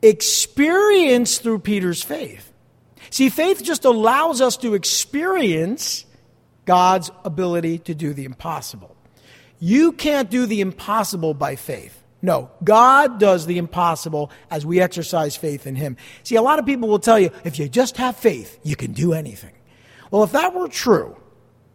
experienced 0.03 1.43
through 1.43 1.59
Peter's 1.61 2.03
faith. 2.03 2.53
See, 3.11 3.29
faith 3.29 3.63
just 3.63 3.85
allows 3.85 4.41
us 4.41 4.57
to 4.59 4.75
experience 4.75 6.05
God's 6.65 7.11
ability 7.25 7.79
to 7.81 7.95
do 7.95 8.13
the 8.13 8.25
impossible. 8.25 8.97
You 9.59 9.93
can't 9.93 10.31
do 10.31 10.47
the 10.47 10.61
impossible 10.61 11.35
by 11.35 11.57
faith. 11.57 12.03
No, 12.23 12.51
God 12.65 13.21
does 13.21 13.47
the 13.47 13.59
impossible 13.59 14.31
as 14.51 14.65
we 14.65 14.81
exercise 14.81 15.37
faith 15.37 15.67
in 15.67 15.77
Him. 15.77 15.97
See, 16.23 16.37
a 16.37 16.43
lot 16.43 16.59
of 16.59 16.67
people 16.67 16.89
will 16.89 16.99
tell 16.99 17.19
you 17.19 17.31
if 17.45 17.59
you 17.59 17.69
just 17.69 17.99
have 17.99 18.17
faith, 18.17 18.59
you 18.63 18.75
can 18.75 18.93
do 18.93 19.13
anything. 19.13 19.53
Well, 20.11 20.23
if 20.23 20.33
that 20.33 20.55
were 20.55 20.69
true, 20.69 21.17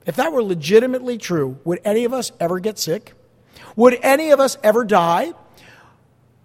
if 0.05 0.15
that 0.15 0.31
were 0.33 0.43
legitimately 0.43 1.17
true, 1.17 1.59
would 1.63 1.79
any 1.85 2.05
of 2.05 2.13
us 2.13 2.31
ever 2.39 2.59
get 2.59 2.79
sick? 2.79 3.13
Would 3.75 3.99
any 4.01 4.31
of 4.31 4.39
us 4.39 4.57
ever 4.63 4.83
die? 4.83 5.33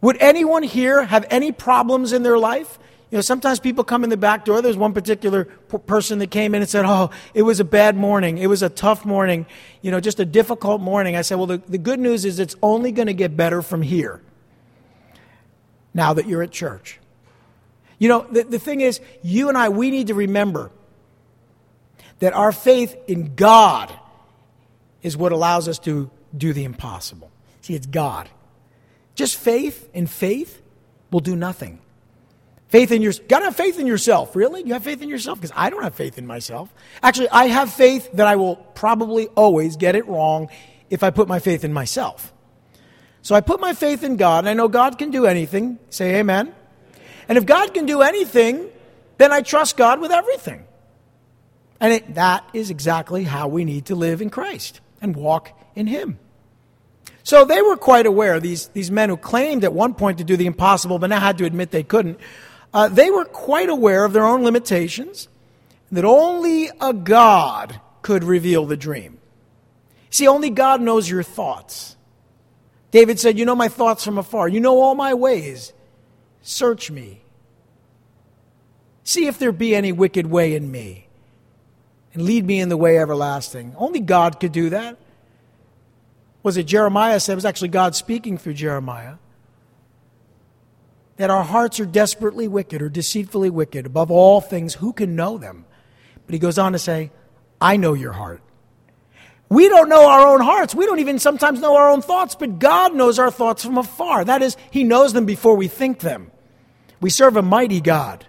Would 0.02 0.18
anyone 0.20 0.62
here 0.62 1.04
have 1.04 1.24
any 1.30 1.52
problems 1.52 2.12
in 2.12 2.22
their 2.22 2.38
life? 2.38 2.78
You 3.10 3.18
know, 3.18 3.22
sometimes 3.22 3.60
people 3.60 3.84
come 3.84 4.02
in 4.02 4.10
the 4.10 4.16
back 4.16 4.44
door. 4.44 4.60
There's 4.60 4.76
one 4.76 4.92
particular 4.92 5.44
p- 5.44 5.78
person 5.78 6.18
that 6.18 6.30
came 6.32 6.54
in 6.56 6.62
and 6.62 6.68
said, 6.68 6.84
Oh, 6.84 7.10
it 7.34 7.42
was 7.42 7.60
a 7.60 7.64
bad 7.64 7.96
morning. 7.96 8.38
It 8.38 8.48
was 8.48 8.62
a 8.62 8.68
tough 8.68 9.04
morning, 9.04 9.46
you 9.80 9.92
know, 9.92 10.00
just 10.00 10.18
a 10.18 10.24
difficult 10.24 10.80
morning. 10.80 11.14
I 11.14 11.22
said, 11.22 11.36
Well, 11.36 11.46
the, 11.46 11.58
the 11.58 11.78
good 11.78 12.00
news 12.00 12.24
is 12.24 12.40
it's 12.40 12.56
only 12.62 12.90
going 12.90 13.06
to 13.06 13.14
get 13.14 13.36
better 13.36 13.62
from 13.62 13.82
here 13.82 14.20
now 15.94 16.14
that 16.14 16.26
you're 16.26 16.42
at 16.42 16.50
church. 16.50 16.98
You 17.98 18.08
know, 18.08 18.26
the, 18.30 18.42
the 18.42 18.58
thing 18.58 18.80
is, 18.80 19.00
you 19.22 19.48
and 19.48 19.56
I, 19.56 19.68
we 19.68 19.90
need 19.90 20.08
to 20.08 20.14
remember 20.14 20.70
that 22.18 22.32
our 22.32 22.52
faith 22.52 22.96
in 23.06 23.34
God 23.34 23.94
is 25.02 25.16
what 25.16 25.30
allows 25.32 25.68
us 25.68 25.78
to 25.80 26.10
do 26.36 26.52
the 26.52 26.64
impossible. 26.64 27.30
See, 27.60 27.74
it's 27.74 27.86
God. 27.86 28.28
Just 29.14 29.36
faith 29.36 29.88
and 29.94 30.10
faith 30.10 30.60
will 31.10 31.20
do 31.20 31.36
nothing. 31.36 31.78
Faith 32.68 32.90
in 32.90 33.00
your 33.00 33.12
gotta 33.28 33.46
have 33.46 33.56
faith 33.56 33.78
in 33.78 33.86
yourself. 33.86 34.34
Really? 34.34 34.62
You 34.64 34.72
have 34.72 34.82
faith 34.82 35.00
in 35.00 35.08
yourself? 35.08 35.40
Because 35.40 35.52
I 35.56 35.70
don't 35.70 35.82
have 35.82 35.94
faith 35.94 36.18
in 36.18 36.26
myself. 36.26 36.72
Actually, 37.02 37.28
I 37.30 37.44
have 37.46 37.72
faith 37.72 38.10
that 38.14 38.26
I 38.26 38.36
will 38.36 38.56
probably 38.56 39.28
always 39.28 39.76
get 39.76 39.94
it 39.94 40.06
wrong 40.08 40.48
if 40.90 41.02
I 41.02 41.10
put 41.10 41.28
my 41.28 41.38
faith 41.38 41.64
in 41.64 41.72
myself. 41.72 42.32
So 43.22 43.34
I 43.34 43.40
put 43.40 43.60
my 43.60 43.72
faith 43.72 44.02
in 44.04 44.16
God, 44.16 44.40
and 44.40 44.48
I 44.48 44.54
know 44.54 44.68
God 44.68 44.98
can 44.98 45.10
do 45.10 45.26
anything. 45.26 45.78
Say 45.90 46.16
amen. 46.16 46.54
And 47.28 47.38
if 47.38 47.46
God 47.46 47.74
can 47.74 47.86
do 47.86 48.02
anything, 48.02 48.68
then 49.18 49.32
I 49.32 49.42
trust 49.42 49.76
God 49.76 50.00
with 50.00 50.12
everything. 50.12 50.64
And 51.80 51.92
it, 51.92 52.14
that 52.14 52.48
is 52.52 52.70
exactly 52.70 53.24
how 53.24 53.48
we 53.48 53.64
need 53.64 53.86
to 53.86 53.94
live 53.94 54.22
in 54.22 54.30
Christ 54.30 54.80
and 55.00 55.14
walk 55.14 55.50
in 55.74 55.86
Him. 55.86 56.18
So 57.22 57.44
they 57.44 57.60
were 57.60 57.76
quite 57.76 58.06
aware, 58.06 58.38
these, 58.38 58.68
these 58.68 58.90
men 58.90 59.08
who 59.08 59.16
claimed 59.16 59.64
at 59.64 59.72
one 59.72 59.94
point 59.94 60.18
to 60.18 60.24
do 60.24 60.36
the 60.36 60.46
impossible, 60.46 61.00
but 61.00 61.08
now 61.08 61.18
had 61.18 61.38
to 61.38 61.44
admit 61.44 61.72
they 61.72 61.82
couldn't, 61.82 62.20
uh, 62.76 62.88
they 62.88 63.10
were 63.10 63.24
quite 63.24 63.70
aware 63.70 64.04
of 64.04 64.12
their 64.12 64.26
own 64.26 64.44
limitations, 64.44 65.28
that 65.90 66.04
only 66.04 66.68
a 66.78 66.92
God 66.92 67.80
could 68.02 68.22
reveal 68.22 68.66
the 68.66 68.76
dream. 68.76 69.16
See, 70.10 70.28
only 70.28 70.50
God 70.50 70.82
knows 70.82 71.08
your 71.08 71.22
thoughts. 71.22 71.96
David 72.90 73.18
said, 73.18 73.38
You 73.38 73.46
know 73.46 73.54
my 73.54 73.68
thoughts 73.68 74.04
from 74.04 74.18
afar. 74.18 74.46
You 74.46 74.60
know 74.60 74.78
all 74.82 74.94
my 74.94 75.14
ways. 75.14 75.72
Search 76.42 76.90
me. 76.90 77.22
See 79.04 79.26
if 79.26 79.38
there 79.38 79.52
be 79.52 79.74
any 79.74 79.92
wicked 79.92 80.26
way 80.26 80.54
in 80.54 80.70
me, 80.70 81.06
and 82.12 82.24
lead 82.24 82.44
me 82.44 82.60
in 82.60 82.68
the 82.68 82.76
way 82.76 82.98
everlasting. 82.98 83.74
Only 83.78 84.00
God 84.00 84.38
could 84.38 84.52
do 84.52 84.68
that. 84.68 84.98
Was 86.42 86.58
it 86.58 86.64
Jeremiah 86.64 87.20
said? 87.20 87.32
It 87.32 87.36
was 87.36 87.46
actually 87.46 87.68
God 87.68 87.96
speaking 87.96 88.36
through 88.36 88.52
Jeremiah 88.52 89.14
that 91.16 91.30
our 91.30 91.42
hearts 91.42 91.80
are 91.80 91.86
desperately 91.86 92.48
wicked 92.48 92.82
or 92.82 92.88
deceitfully 92.88 93.50
wicked. 93.50 93.86
Above 93.86 94.10
all 94.10 94.40
things, 94.40 94.74
who 94.74 94.92
can 94.92 95.16
know 95.16 95.38
them? 95.38 95.64
But 96.26 96.34
he 96.34 96.38
goes 96.38 96.58
on 96.58 96.72
to 96.72 96.78
say, 96.78 97.10
I 97.60 97.76
know 97.76 97.94
your 97.94 98.12
heart. 98.12 98.42
We 99.48 99.68
don't 99.68 99.88
know 99.88 100.08
our 100.08 100.26
own 100.26 100.40
hearts. 100.40 100.74
We 100.74 100.86
don't 100.86 100.98
even 100.98 101.18
sometimes 101.18 101.60
know 101.60 101.76
our 101.76 101.88
own 101.88 102.02
thoughts, 102.02 102.34
but 102.34 102.58
God 102.58 102.94
knows 102.94 103.18
our 103.18 103.30
thoughts 103.30 103.64
from 103.64 103.78
afar. 103.78 104.24
That 104.24 104.42
is, 104.42 104.56
He 104.70 104.82
knows 104.82 105.12
them 105.12 105.24
before 105.24 105.54
we 105.54 105.68
think 105.68 106.00
them. 106.00 106.32
We 107.00 107.10
serve 107.10 107.36
a 107.36 107.42
mighty 107.42 107.80
God. 107.80 108.26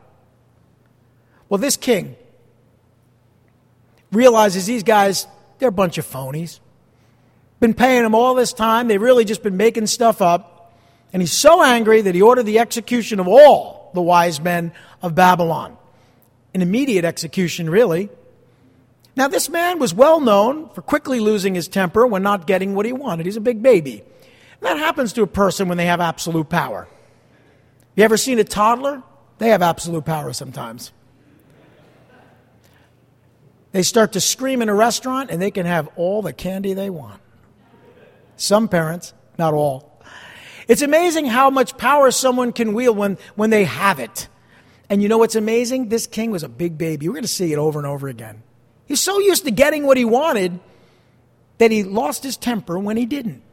Well, 1.50 1.58
this 1.58 1.78
king 1.78 2.16
realizes 4.12 4.66
these 4.66 4.84
guys, 4.84 5.26
they're 5.58 5.70
a 5.70 5.72
bunch 5.72 5.98
of 5.98 6.06
phonies. 6.06 6.60
Been 7.60 7.74
paying 7.74 8.04
them 8.04 8.14
all 8.14 8.36
this 8.36 8.54
time. 8.54 8.88
They've 8.88 9.02
really 9.02 9.26
just 9.26 9.42
been 9.42 9.58
making 9.58 9.88
stuff 9.88 10.22
up. 10.22 10.57
And 11.14 11.22
he's 11.22 11.34
so 11.34 11.64
angry 11.64 12.02
that 12.02 12.16
he 12.16 12.22
ordered 12.22 12.44
the 12.44 12.60
execution 12.60 13.20
of 13.20 13.28
all 13.28 13.92
the 13.94 14.02
wise 14.02 14.42
men 14.42 14.74
of 15.02 15.16
Babylon. 15.16 15.78
An 16.54 16.62
immediate 16.62 17.06
execution, 17.06 17.70
really. 17.70 18.10
Now, 19.16 19.28
this 19.28 19.50
man 19.50 19.80
was 19.80 19.94
well 19.94 20.20
known 20.20 20.70
for 20.70 20.82
quickly 20.82 21.20
losing 21.20 21.56
his 21.56 21.68
temper 21.68 22.06
when 22.06 22.22
not 22.24 22.46
getting 22.46 22.76
what 22.76 22.86
he 22.86 22.94
wanted. 22.94 23.26
He's 23.26 23.38
a 23.38 23.42
big 23.42 23.64
baby. 23.64 24.02
And 24.02 24.62
that 24.62 24.78
happens 24.78 25.14
to 25.14 25.24
a 25.24 25.28
person 25.28 25.68
when 25.68 25.78
they 25.78 25.86
have 25.86 26.00
absolute 26.00 26.50
power. 26.50 26.88
You 27.96 28.04
ever 28.04 28.18
seen 28.18 28.38
a 28.38 28.44
toddler? 28.44 29.02
They 29.40 29.50
have 29.50 29.62
absolute 29.62 30.06
power 30.06 30.34
sometimes. 30.34 30.92
They 33.72 33.84
start 33.84 34.14
to 34.14 34.22
scream 34.22 34.62
in 34.62 34.70
a 34.70 34.76
restaurant 34.76 35.30
and 35.30 35.42
they 35.42 35.52
can 35.52 35.66
have 35.66 35.90
all 35.96 36.22
the 36.22 36.34
candy 36.34 36.74
they 36.74 36.90
want. 36.90 37.22
Some 38.36 38.68
parents, 38.68 39.14
not 39.38 39.54
all. 39.54 39.97
It's 40.68 40.82
amazing 40.82 41.26
how 41.26 41.50
much 41.50 41.78
power 41.78 42.12
someone 42.12 42.52
can 42.52 42.74
wield 42.74 42.98
when, 42.98 43.18
when 43.36 43.50
they 43.50 43.64
have 43.64 44.00
it. 44.00 44.28
And 44.90 45.02
you 45.02 45.10
know 45.10 45.18
what's 45.18 45.36
amazing? 45.36 45.90
This 45.90 46.08
king 46.08 46.32
was 46.32 46.44
a 46.44 46.50
big 46.50 46.78
baby. 46.78 47.08
We're 47.08 47.14
going 47.14 47.24
to 47.24 47.28
see 47.28 47.52
it 47.54 47.58
over 47.58 47.80
and 47.80 47.88
over 47.88 48.08
again. 48.08 48.44
He's 48.86 49.02
so 49.02 49.20
used 49.20 49.46
to 49.46 49.52
getting 49.52 49.86
what 49.86 49.98
he 49.98 50.06
wanted 50.06 50.60
that 51.58 51.72
he 51.72 51.84
lost 51.84 52.24
his 52.24 52.38
temper 52.38 52.78
when 52.80 52.98
he 52.98 53.06
didn't. 53.06 53.44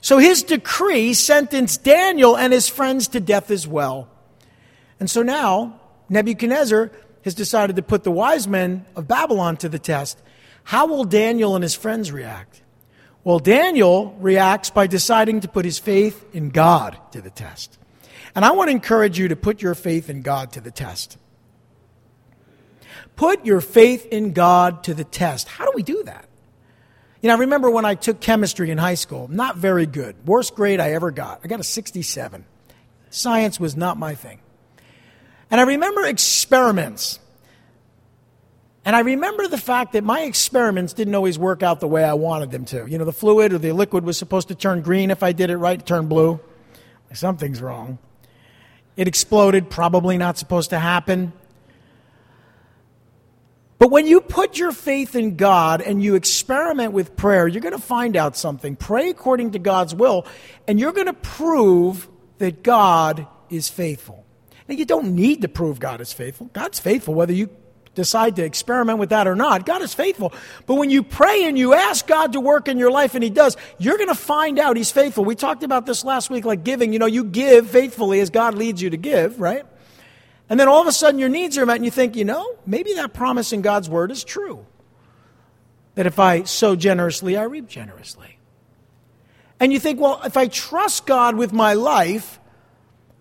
So 0.00 0.18
his 0.18 0.42
decree 0.42 1.14
sentenced 1.14 1.84
Daniel 1.84 2.36
and 2.36 2.52
his 2.52 2.68
friends 2.68 3.08
to 3.08 3.20
death 3.20 3.50
as 3.50 3.66
well. 3.66 4.08
And 4.98 5.10
so 5.10 5.22
now 5.22 5.80
Nebuchadnezzar 6.08 6.90
has 7.24 7.34
decided 7.34 7.76
to 7.76 7.82
put 7.82 8.02
the 8.02 8.10
wise 8.10 8.48
men 8.48 8.86
of 8.96 9.06
Babylon 9.06 9.56
to 9.58 9.68
the 9.68 9.78
test. 9.78 10.18
How 10.64 10.86
will 10.86 11.04
Daniel 11.04 11.54
and 11.54 11.62
his 11.62 11.74
friends 11.74 12.10
react? 12.10 12.62
Well, 13.22 13.38
Daniel 13.38 14.16
reacts 14.18 14.70
by 14.70 14.86
deciding 14.86 15.40
to 15.40 15.48
put 15.48 15.64
his 15.64 15.78
faith 15.78 16.24
in 16.32 16.50
God 16.50 16.98
to 17.12 17.20
the 17.20 17.30
test. 17.30 17.78
And 18.34 18.44
I 18.44 18.52
want 18.52 18.68
to 18.68 18.72
encourage 18.72 19.18
you 19.18 19.28
to 19.28 19.36
put 19.36 19.60
your 19.60 19.74
faith 19.74 20.08
in 20.08 20.22
God 20.22 20.52
to 20.52 20.60
the 20.60 20.70
test. 20.70 21.18
Put 23.16 23.44
your 23.44 23.60
faith 23.60 24.06
in 24.06 24.32
God 24.32 24.84
to 24.84 24.94
the 24.94 25.04
test. 25.04 25.48
How 25.48 25.66
do 25.66 25.72
we 25.74 25.82
do 25.82 26.02
that? 26.04 26.26
You 27.20 27.28
know, 27.28 27.36
I 27.36 27.40
remember 27.40 27.70
when 27.70 27.84
I 27.84 27.94
took 27.94 28.20
chemistry 28.20 28.70
in 28.70 28.78
high 28.78 28.94
school, 28.94 29.28
not 29.28 29.56
very 29.56 29.84
good. 29.84 30.16
Worst 30.26 30.54
grade 30.54 30.80
I 30.80 30.92
ever 30.92 31.10
got. 31.10 31.40
I 31.44 31.48
got 31.48 31.60
a 31.60 31.64
67. 31.64 32.46
Science 33.10 33.60
was 33.60 33.76
not 33.76 33.98
my 33.98 34.14
thing. 34.14 34.40
And 35.50 35.60
I 35.60 35.64
remember 35.64 36.06
experiments 36.06 37.18
and 38.84 38.96
I 38.96 39.00
remember 39.00 39.46
the 39.46 39.58
fact 39.58 39.92
that 39.92 40.04
my 40.04 40.22
experiments 40.22 40.92
didn't 40.92 41.14
always 41.14 41.38
work 41.38 41.62
out 41.62 41.80
the 41.80 41.88
way 41.88 42.02
I 42.02 42.14
wanted 42.14 42.50
them 42.50 42.64
to. 42.66 42.86
You 42.86 42.98
know, 42.98 43.04
the 43.04 43.12
fluid 43.12 43.52
or 43.52 43.58
the 43.58 43.72
liquid 43.72 44.04
was 44.04 44.16
supposed 44.16 44.48
to 44.48 44.54
turn 44.54 44.80
green 44.82 45.10
if 45.10 45.22
I 45.22 45.32
did 45.32 45.50
it 45.50 45.56
right, 45.56 45.84
turn 45.84 46.06
blue. 46.06 46.40
Something's 47.12 47.60
wrong. 47.60 47.98
It 48.96 49.08
exploded, 49.08 49.68
probably 49.68 50.16
not 50.16 50.38
supposed 50.38 50.70
to 50.70 50.78
happen. 50.78 51.32
But 53.78 53.90
when 53.90 54.06
you 54.06 54.20
put 54.20 54.58
your 54.58 54.72
faith 54.72 55.16
in 55.16 55.36
God 55.36 55.80
and 55.80 56.02
you 56.02 56.14
experiment 56.14 56.92
with 56.92 57.16
prayer, 57.16 57.48
you're 57.48 57.62
going 57.62 57.72
to 57.72 57.78
find 57.78 58.14
out 58.14 58.36
something. 58.36 58.76
Pray 58.76 59.08
according 59.08 59.52
to 59.52 59.58
God's 59.58 59.94
will, 59.94 60.26
and 60.68 60.78
you're 60.78 60.92
going 60.92 61.06
to 61.06 61.14
prove 61.14 62.08
that 62.38 62.62
God 62.62 63.26
is 63.48 63.68
faithful. 63.68 64.24
Now, 64.68 64.74
you 64.74 64.84
don't 64.84 65.14
need 65.14 65.42
to 65.42 65.48
prove 65.48 65.80
God 65.80 66.00
is 66.00 66.12
faithful. 66.12 66.50
God's 66.52 66.78
faithful 66.78 67.14
whether 67.14 67.32
you 67.32 67.48
decide 67.94 68.36
to 68.36 68.44
experiment 68.44 68.98
with 68.98 69.10
that 69.10 69.26
or 69.26 69.34
not. 69.34 69.66
God 69.66 69.82
is 69.82 69.92
faithful. 69.92 70.32
But 70.66 70.74
when 70.74 70.90
you 70.90 71.02
pray 71.02 71.44
and 71.44 71.58
you 71.58 71.74
ask 71.74 72.06
God 72.06 72.32
to 72.32 72.40
work 72.40 72.68
in 72.68 72.78
your 72.78 72.90
life 72.90 73.14
and 73.14 73.24
He 73.24 73.30
does, 73.30 73.56
you're 73.78 73.96
going 73.96 74.08
to 74.08 74.14
find 74.14 74.58
out 74.58 74.76
He's 74.76 74.90
faithful. 74.90 75.24
We 75.24 75.34
talked 75.34 75.62
about 75.62 75.86
this 75.86 76.04
last 76.04 76.30
week, 76.30 76.44
like 76.44 76.64
giving. 76.64 76.92
You 76.92 76.98
know, 76.98 77.06
you 77.06 77.24
give 77.24 77.70
faithfully 77.70 78.20
as 78.20 78.30
God 78.30 78.54
leads 78.54 78.80
you 78.80 78.90
to 78.90 78.96
give, 78.96 79.40
right? 79.40 79.64
And 80.48 80.58
then 80.58 80.68
all 80.68 80.80
of 80.80 80.88
a 80.88 80.92
sudden 80.92 81.20
your 81.20 81.28
needs 81.28 81.56
are 81.58 81.64
met 81.66 81.76
and 81.76 81.84
you 81.84 81.92
think, 81.92 82.16
you 82.16 82.24
know, 82.24 82.56
maybe 82.66 82.94
that 82.94 83.12
promise 83.14 83.52
in 83.52 83.62
God's 83.62 83.88
word 83.88 84.10
is 84.10 84.24
true. 84.24 84.66
That 85.94 86.06
if 86.06 86.18
I 86.18 86.42
sow 86.42 86.74
generously, 86.76 87.36
I 87.36 87.44
reap 87.44 87.68
generously. 87.68 88.38
And 89.60 89.72
you 89.72 89.78
think, 89.78 90.00
well, 90.00 90.20
if 90.24 90.36
I 90.36 90.48
trust 90.48 91.06
God 91.06 91.36
with 91.36 91.52
my 91.52 91.74
life, 91.74 92.39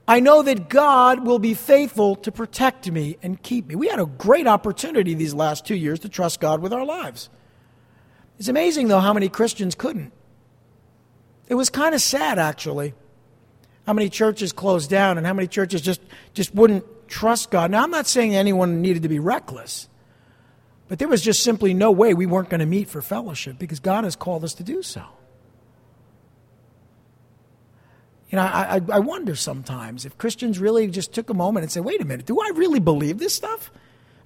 I 0.10 0.22
know 0.22 0.42
that 0.42 0.70
God 0.70 1.24
will 1.24 1.38
be 1.38 1.54
faithful 1.54 2.16
to 2.16 2.32
protect 2.32 2.92
me 2.92 3.18
and 3.22 3.40
keep 3.44 3.68
me. 3.68 3.76
We 3.76 3.90
had 3.90 4.00
a 4.00 4.08
great 4.08 4.48
opportunity 4.48 5.14
these 5.14 5.36
last 5.36 5.68
two 5.68 5.76
years 5.76 6.00
to 6.00 6.10
trust 6.10 6.40
God 6.40 6.64
with 6.64 6.74
our 6.74 6.84
lives. 6.84 7.30
It's 8.40 8.48
amazing, 8.48 8.88
though, 8.88 9.02
how 9.02 9.14
many 9.14 9.30
Christians 9.30 9.76
couldn't. 9.76 10.12
It 11.48 11.54
was 11.54 11.70
kind 11.70 11.94
of 11.94 12.02
sad, 12.02 12.40
actually, 12.40 12.96
how 13.86 13.94
many 13.94 14.10
churches 14.10 14.52
closed 14.52 14.90
down 14.90 15.20
and 15.20 15.28
how 15.28 15.34
many 15.34 15.48
churches 15.48 15.80
just, 15.80 16.02
just 16.34 16.56
wouldn't 16.56 16.86
trust 17.08 17.52
God. 17.52 17.70
Now, 17.70 17.84
I'm 17.84 17.92
not 17.92 18.08
saying 18.08 18.34
anyone 18.34 18.82
needed 18.82 19.04
to 19.04 19.10
be 19.10 19.20
reckless, 19.20 19.90
but 20.88 20.98
there 20.98 21.08
was 21.08 21.22
just 21.22 21.44
simply 21.44 21.76
no 21.76 21.92
way 21.92 22.16
we 22.16 22.26
weren't 22.26 22.50
going 22.50 22.62
to 22.62 22.66
meet 22.66 22.90
for 22.90 23.04
fellowship 23.04 23.60
because 23.60 23.80
God 23.80 24.06
has 24.06 24.16
called 24.16 24.44
us 24.44 24.56
to 24.56 24.64
do 24.64 24.82
so. 24.82 25.04
You 28.30 28.36
know, 28.36 28.44
I, 28.44 28.80
I 28.92 29.00
wonder 29.00 29.36
sometimes 29.36 30.06
if 30.06 30.18
Christians 30.18 30.60
really 30.60 30.88
just 30.88 31.14
took 31.14 31.32
a 31.32 31.34
moment 31.34 31.64
and 31.64 31.72
said, 31.72 31.84
wait 31.84 32.00
a 32.00 32.06
minute, 32.06 32.28
do 32.28 32.40
I 32.40 32.52
really 32.56 32.80
believe 32.80 33.18
this 33.18 33.34
stuff? 33.34 33.72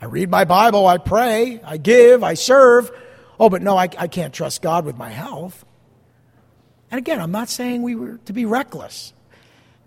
I 0.02 0.06
read 0.06 0.30
my 0.30 0.44
Bible, 0.44 0.86
I 0.86 0.98
pray, 0.98 1.62
I 1.64 1.78
give, 1.78 2.22
I 2.22 2.34
serve. 2.34 2.92
Oh, 3.40 3.50
but 3.50 3.62
no, 3.62 3.78
I, 3.78 3.88
I 3.98 4.08
can't 4.08 4.34
trust 4.34 4.62
God 4.62 4.84
with 4.84 4.98
my 4.98 5.10
health. 5.10 5.64
And 6.92 6.98
again, 6.98 7.22
I'm 7.22 7.32
not 7.32 7.48
saying 7.48 7.82
we 7.82 7.96
were 7.96 8.18
to 8.26 8.34
be 8.34 8.44
reckless. 8.44 9.14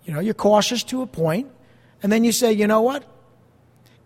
You 0.06 0.14
know, 0.14 0.20
you're 0.20 0.34
cautious 0.34 0.82
to 0.84 1.02
a 1.02 1.06
point, 1.06 1.50
and 2.02 2.10
then 2.10 2.24
you 2.24 2.32
say, 2.32 2.52
you 2.52 2.66
know 2.66 2.80
what? 2.80 3.04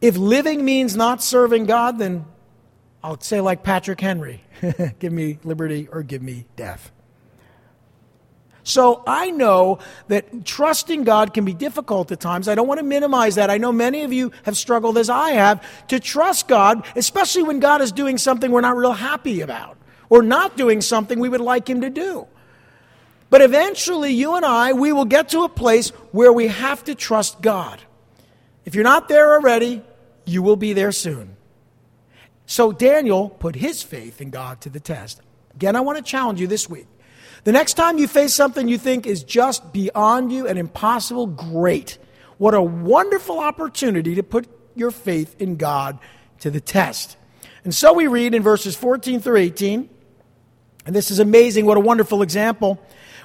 If 0.00 0.16
living 0.16 0.64
means 0.64 0.96
not 0.96 1.22
serving 1.22 1.66
God, 1.66 1.98
then 1.98 2.24
I'll 3.02 3.20
say, 3.20 3.40
like 3.40 3.62
Patrick 3.62 4.00
Henry, 4.00 4.42
give 4.98 5.12
me 5.12 5.38
liberty 5.44 5.88
or 5.90 6.02
give 6.02 6.22
me 6.22 6.46
death. 6.56 6.90
So 8.62 9.02
I 9.06 9.30
know 9.30 9.78
that 10.08 10.44
trusting 10.44 11.04
God 11.04 11.32
can 11.32 11.44
be 11.44 11.54
difficult 11.54 12.12
at 12.12 12.20
times. 12.20 12.48
I 12.48 12.54
don't 12.54 12.68
want 12.68 12.78
to 12.78 12.84
minimize 12.84 13.36
that. 13.36 13.50
I 13.50 13.58
know 13.58 13.72
many 13.72 14.02
of 14.02 14.12
you 14.12 14.32
have 14.44 14.56
struggled, 14.56 14.98
as 14.98 15.08
I 15.08 15.30
have, 15.30 15.64
to 15.88 15.98
trust 15.98 16.48
God, 16.48 16.84
especially 16.94 17.42
when 17.42 17.60
God 17.60 17.80
is 17.80 17.92
doing 17.92 18.18
something 18.18 18.50
we're 18.50 18.60
not 18.60 18.76
real 18.76 18.92
happy 18.92 19.40
about 19.40 19.78
or 20.08 20.22
not 20.22 20.56
doing 20.56 20.80
something 20.80 21.18
we 21.18 21.28
would 21.28 21.40
like 21.40 21.68
Him 21.68 21.80
to 21.80 21.90
do. 21.90 22.26
But 23.30 23.42
eventually, 23.42 24.12
you 24.12 24.34
and 24.34 24.44
I, 24.44 24.72
we 24.72 24.92
will 24.92 25.04
get 25.04 25.30
to 25.30 25.44
a 25.44 25.48
place 25.48 25.90
where 26.10 26.32
we 26.32 26.48
have 26.48 26.84
to 26.84 26.94
trust 26.94 27.40
God. 27.40 27.80
If 28.64 28.74
you're 28.74 28.84
not 28.84 29.08
there 29.08 29.34
already, 29.34 29.82
you 30.24 30.42
will 30.42 30.56
be 30.56 30.72
there 30.72 30.92
soon. 30.92 31.36
So 32.46 32.72
Daniel 32.72 33.30
put 33.30 33.54
his 33.54 33.82
faith 33.82 34.20
in 34.20 34.30
God 34.30 34.60
to 34.62 34.68
the 34.68 34.80
test. 34.80 35.22
Again, 35.54 35.76
I 35.76 35.80
want 35.80 35.98
to 35.98 36.04
challenge 36.04 36.40
you 36.40 36.48
this 36.48 36.68
week. 36.68 36.88
The 37.44 37.52
next 37.52 37.74
time 37.74 37.98
you 37.98 38.06
face 38.06 38.34
something 38.34 38.68
you 38.68 38.78
think 38.78 39.06
is 39.06 39.24
just 39.24 39.72
beyond 39.72 40.32
you 40.32 40.46
and 40.46 40.58
impossible, 40.58 41.26
great. 41.26 41.98
What 42.38 42.54
a 42.54 42.62
wonderful 42.62 43.38
opportunity 43.38 44.14
to 44.16 44.22
put 44.22 44.46
your 44.74 44.90
faith 44.90 45.36
in 45.38 45.56
God 45.56 45.98
to 46.40 46.50
the 46.50 46.60
test. 46.60 47.16
And 47.64 47.74
so 47.74 47.92
we 47.92 48.06
read 48.06 48.34
in 48.34 48.42
verses 48.42 48.76
14 48.76 49.20
through 49.20 49.36
18, 49.36 49.88
and 50.86 50.96
this 50.96 51.10
is 51.10 51.18
amazing, 51.18 51.66
what 51.66 51.76
a 51.76 51.80
wonderful 51.80 52.22
example. 52.22 52.82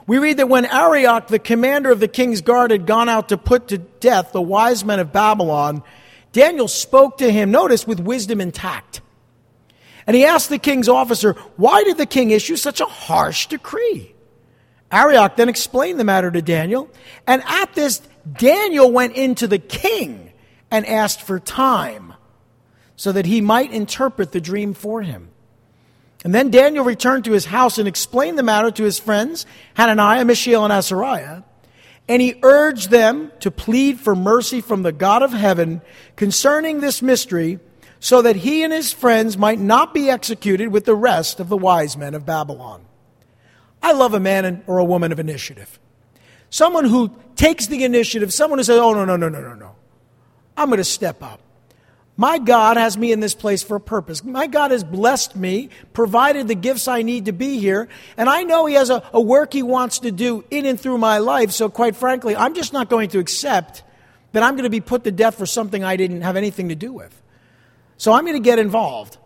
We 0.08 0.18
read 0.20 0.38
that 0.38 0.50
when 0.50 0.66
Arioch, 0.66 1.28
the 1.28 1.40
commander 1.40 1.92
of 1.92 2.00
the 2.00 2.08
king's 2.08 2.42
guard, 2.42 2.72
had 2.72 2.86
gone 2.86 3.10
out 3.10 3.30
to 3.30 3.38
put 3.38 3.70
to 3.70 3.78
death 3.78 4.32
the 4.34 4.42
wise 4.42 4.84
men 4.84 5.00
of 5.00 5.12
Babylon, 5.12 5.82
Daniel 6.32 6.68
spoke 6.68 7.18
to 7.20 7.32
him, 7.32 7.52
notice, 7.52 7.88
with 7.88 8.00
wisdom 8.00 8.42
and 8.42 8.54
tact. 8.54 9.02
And 10.08 10.16
he 10.16 10.26
asked 10.26 10.50
the 10.50 10.60
king's 10.60 10.90
officer, 10.90 11.34
Why 11.56 11.84
did 11.84 11.98
the 11.98 12.06
king 12.06 12.32
issue 12.32 12.56
such 12.56 12.82
a 12.82 12.86
harsh 12.86 13.48
decree? 13.48 14.14
Arioch 14.92 15.36
then 15.36 15.50
explained 15.50 16.00
the 16.00 16.04
matter 16.04 16.30
to 16.30 16.42
Daniel, 16.42 16.90
and 17.26 17.44
at 17.46 17.74
this, 17.74 18.02
Daniel 18.32 18.92
went 18.92 19.16
into 19.16 19.48
the 19.48 19.60
king 19.60 20.32
and 20.72 20.86
asked 20.86 21.22
for 21.22 21.40
time 21.40 22.14
so 22.96 23.12
that 23.12 23.26
he 23.26 23.42
might 23.42 23.74
interpret 23.74 24.32
the 24.32 24.42
dream 24.42 24.74
for 24.74 25.02
him. 25.02 25.30
And 26.24 26.34
then 26.34 26.50
Daniel 26.50 26.84
returned 26.84 27.26
to 27.26 27.34
his 27.34 27.46
house 27.46 27.78
and 27.78 27.88
explained 27.88 28.38
the 28.38 28.44
matter 28.44 28.72
to 28.72 28.84
his 28.84 28.98
friends, 28.98 29.46
Hananiah, 29.76 30.26
Mishael, 30.26 30.64
and 30.64 30.74
Azariah. 30.74 31.44
And 32.08 32.22
he 32.22 32.40
urged 32.42 32.90
them 32.90 33.32
to 33.42 33.52
plead 33.52 34.00
for 34.00 34.16
mercy 34.16 34.62
from 34.62 34.84
the 34.84 34.92
God 34.92 35.22
of 35.22 35.34
heaven 35.34 35.82
concerning 36.16 36.80
this 36.80 37.02
mystery 37.02 37.60
so 38.06 38.22
that 38.22 38.36
he 38.36 38.62
and 38.62 38.72
his 38.72 38.94
friends 38.94 39.36
might 39.36 39.60
not 39.60 39.92
be 39.92 40.12
executed 40.12 40.68
with 40.68 40.86
the 40.86 40.94
rest 40.94 41.40
of 41.40 41.50
the 41.50 41.58
wise 41.58 41.98
men 41.98 42.14
of 42.14 42.24
Babylon. 42.24 42.86
I 43.82 43.94
love 43.94 44.14
a 44.14 44.20
man 44.20 44.64
or 44.68 44.78
a 44.78 44.86
woman 44.86 45.12
of 45.12 45.20
initiative. 45.20 45.80
Someone 46.52 46.86
who 46.86 47.16
takes 47.36 47.66
the 47.66 47.84
initiative, 47.84 48.32
someone 48.32 48.60
who 48.60 48.64
says, 48.64 48.78
Oh, 48.78 48.94
no, 48.94 49.06
no, 49.06 49.18
no, 49.18 49.28
no, 49.28 49.42
no, 49.42 49.56
no. 49.56 49.76
I'm 50.56 50.68
going 50.68 50.78
to 50.78 50.84
step 50.84 51.24
up. 51.24 51.40
My 52.16 52.38
God 52.38 52.78
has 52.78 52.96
me 52.96 53.12
in 53.12 53.22
this 53.22 53.34
place 53.34 53.64
for 53.64 53.78
a 53.78 53.82
purpose. 53.82 54.24
My 54.24 54.46
God 54.46 54.70
has 54.70 54.84
blessed 54.84 55.36
me, 55.36 55.70
provided 55.94 56.48
the 56.48 56.54
gifts 56.54 56.88
I 56.88 57.02
need 57.02 57.26
to 57.26 57.34
be 57.34 57.58
here, 57.58 57.90
and 58.18 58.30
I 58.30 58.44
know 58.44 58.68
He 58.68 58.76
has 58.76 58.92
a, 58.92 59.02
a, 59.14 59.20
work 59.20 59.52
He 59.52 59.64
wants 59.64 59.98
to 60.00 60.12
do 60.12 60.44
in 60.52 60.68
and 60.68 60.80
through 60.80 61.00
my 61.00 61.18
life. 61.18 61.50
So, 61.50 61.70
quite 61.70 61.96
frankly, 61.96 62.36
I'm 62.36 62.54
just 62.54 62.72
not 62.72 62.88
going 62.88 63.10
to 63.10 63.18
accept 63.18 63.82
that 64.34 64.44
I'm 64.44 64.54
going 64.54 64.66
to 64.66 64.70
be 64.70 64.80
put 64.80 65.06
to 65.06 65.12
death 65.12 65.40
for 65.40 65.48
something 65.48 65.84
I 65.84 65.96
didn't 65.96 66.22
have 66.22 66.36
anything 66.36 66.70
to 66.70 66.76
do 66.76 66.94
with. 66.94 67.24
So 67.98 68.14
I'm 68.14 68.26
going 68.26 68.36
to 68.36 68.44
get 68.44 68.60
involved. 68.60 69.18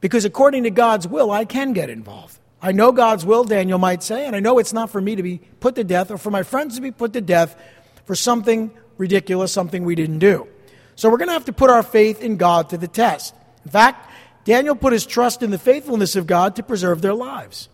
Because 0.00 0.24
according 0.24 0.62
to 0.62 0.70
God's 0.70 1.08
will, 1.08 1.30
I 1.30 1.44
can 1.44 1.72
get 1.72 1.90
involved. 1.90 2.38
I 2.60 2.72
know 2.72 2.92
God's 2.92 3.24
will, 3.24 3.44
Daniel 3.44 3.78
might 3.78 4.02
say, 4.02 4.26
and 4.26 4.34
I 4.34 4.40
know 4.40 4.58
it's 4.58 4.72
not 4.72 4.90
for 4.90 5.00
me 5.00 5.16
to 5.16 5.22
be 5.22 5.38
put 5.60 5.76
to 5.76 5.84
death 5.84 6.10
or 6.10 6.18
for 6.18 6.30
my 6.30 6.42
friends 6.42 6.76
to 6.76 6.80
be 6.80 6.90
put 6.90 7.12
to 7.12 7.20
death 7.20 7.56
for 8.04 8.14
something 8.14 8.72
ridiculous, 8.96 9.52
something 9.52 9.84
we 9.84 9.94
didn't 9.94 10.18
do. 10.18 10.48
So 10.96 11.08
we're 11.08 11.18
going 11.18 11.28
to 11.28 11.34
have 11.34 11.44
to 11.44 11.52
put 11.52 11.70
our 11.70 11.84
faith 11.84 12.20
in 12.20 12.36
God 12.36 12.70
to 12.70 12.78
the 12.78 12.88
test. 12.88 13.34
In 13.64 13.70
fact, 13.70 14.10
Daniel 14.44 14.74
put 14.74 14.92
his 14.92 15.06
trust 15.06 15.42
in 15.42 15.50
the 15.50 15.58
faithfulness 15.58 16.16
of 16.16 16.26
God 16.26 16.56
to 16.56 16.62
preserve 16.62 17.02
their 17.02 17.14
lives. 17.14 17.68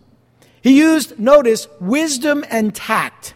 He 0.60 0.78
used, 0.78 1.18
notice, 1.18 1.68
wisdom 1.80 2.44
and 2.50 2.74
tact. 2.74 3.34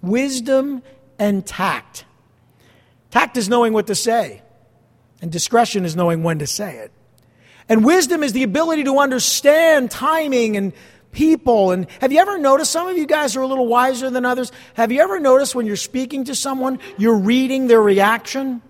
Wisdom 0.00 0.82
and 1.18 1.46
tact. 1.46 2.04
Tact 3.10 3.36
is 3.36 3.48
knowing 3.48 3.72
what 3.72 3.88
to 3.88 3.94
say. 3.94 4.42
And 5.22 5.30
discretion 5.30 5.84
is 5.84 5.94
knowing 5.94 6.24
when 6.24 6.40
to 6.40 6.46
say 6.46 6.76
it. 6.76 6.90
And 7.68 7.84
wisdom 7.84 8.24
is 8.24 8.32
the 8.32 8.42
ability 8.42 8.84
to 8.84 8.98
understand 8.98 9.90
timing 9.90 10.56
and 10.56 10.72
people. 11.12 11.70
And 11.70 11.88
have 12.00 12.10
you 12.10 12.18
ever 12.18 12.38
noticed, 12.38 12.72
some 12.72 12.88
of 12.88 12.98
you 12.98 13.06
guys 13.06 13.36
are 13.36 13.40
a 13.40 13.46
little 13.46 13.68
wiser 13.68 14.10
than 14.10 14.26
others. 14.26 14.50
Have 14.74 14.90
you 14.90 15.00
ever 15.00 15.20
noticed 15.20 15.54
when 15.54 15.64
you're 15.64 15.76
speaking 15.76 16.24
to 16.24 16.34
someone, 16.34 16.80
you're 16.98 17.18
reading 17.18 17.68
their 17.68 17.80
reaction? 17.80 18.62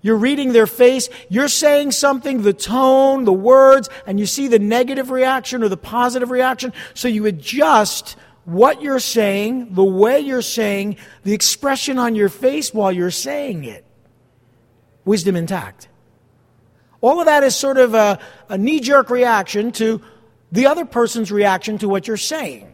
You're 0.00 0.16
reading 0.16 0.52
their 0.52 0.66
face. 0.66 1.08
You're 1.28 1.46
saying 1.46 1.92
something, 1.92 2.42
the 2.42 2.52
tone, 2.52 3.24
the 3.24 3.32
words, 3.32 3.88
and 4.04 4.18
you 4.18 4.26
see 4.26 4.48
the 4.48 4.58
negative 4.58 5.12
reaction 5.12 5.62
or 5.62 5.68
the 5.68 5.76
positive 5.76 6.32
reaction. 6.32 6.72
So 6.94 7.06
you 7.06 7.24
adjust 7.26 8.16
what 8.44 8.82
you're 8.82 8.98
saying, 8.98 9.74
the 9.74 9.84
way 9.84 10.18
you're 10.18 10.42
saying, 10.42 10.96
the 11.22 11.34
expression 11.34 11.98
on 11.98 12.16
your 12.16 12.28
face 12.28 12.74
while 12.74 12.90
you're 12.90 13.12
saying 13.12 13.62
it 13.62 13.84
wisdom 15.04 15.36
intact. 15.36 15.88
All 17.00 17.18
of 17.20 17.26
that 17.26 17.42
is 17.42 17.54
sort 17.56 17.78
of 17.78 17.94
a, 17.94 18.18
a 18.48 18.56
knee 18.56 18.80
jerk 18.80 19.10
reaction 19.10 19.72
to 19.72 20.00
the 20.52 20.66
other 20.66 20.84
person's 20.84 21.32
reaction 21.32 21.78
to 21.78 21.88
what 21.88 22.06
you're 22.06 22.16
saying. 22.16 22.72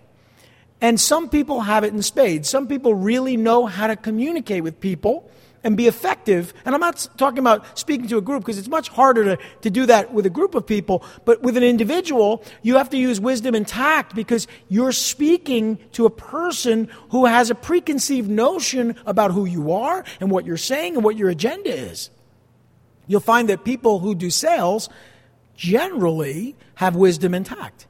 And 0.81 1.01
some 1.01 1.29
people 1.29 1.61
have 1.61 1.83
it 1.85 1.93
in 1.93 2.03
spades. 2.03 2.49
Some 2.49 2.69
people 2.69 2.95
really 2.95 3.37
know 3.37 3.67
how 3.67 3.87
to 3.87 3.97
communicate 3.97 4.63
with 4.63 4.79
people 4.81 5.31
and 5.65 5.77
be 5.77 5.89
effective. 5.89 6.55
And 6.65 6.75
I'm 6.75 6.81
not 6.81 7.09
talking 7.17 7.39
about 7.39 7.79
speaking 7.79 8.07
to 8.09 8.19
a 8.19 8.21
group 8.21 8.43
because 8.43 8.59
it's 8.59 8.69
much 8.69 8.89
harder 8.89 9.25
to, 9.25 9.39
to 9.63 9.71
do 9.71 9.87
that 9.87 10.13
with 10.13 10.25
a 10.27 10.31
group 10.31 10.55
of 10.55 10.67
people. 10.67 11.05
But 11.25 11.43
with 11.43 11.57
an 11.57 11.65
individual, 11.65 12.45
you 12.63 12.77
have 12.77 12.91
to 12.91 12.97
use 12.97 13.21
wisdom 13.21 13.55
and 13.55 13.67
tact 13.67 14.15
because 14.15 14.47
you're 14.69 14.93
speaking 14.93 15.79
to 15.93 16.07
a 16.07 16.11
person 16.11 16.89
who 17.11 17.27
has 17.27 17.51
a 17.51 17.55
preconceived 17.57 18.31
notion 18.31 18.95
about 19.05 19.33
who 19.33 19.47
you 19.47 19.73
are 19.73 20.05
and 20.21 20.31
what 20.31 20.45
you're 20.45 20.57
saying 20.57 20.95
and 20.95 21.05
what 21.05 21.17
your 21.17 21.29
agenda 21.29 21.71
is. 21.71 22.11
You'll 23.09 23.21
find 23.21 23.49
that 23.49 23.65
people 23.65 23.99
who 23.99 24.15
do 24.15 24.31
sales 24.31 24.89
generally 25.57 26.55
have 26.77 26.95
wisdom 26.95 27.35
intact. 27.35 27.89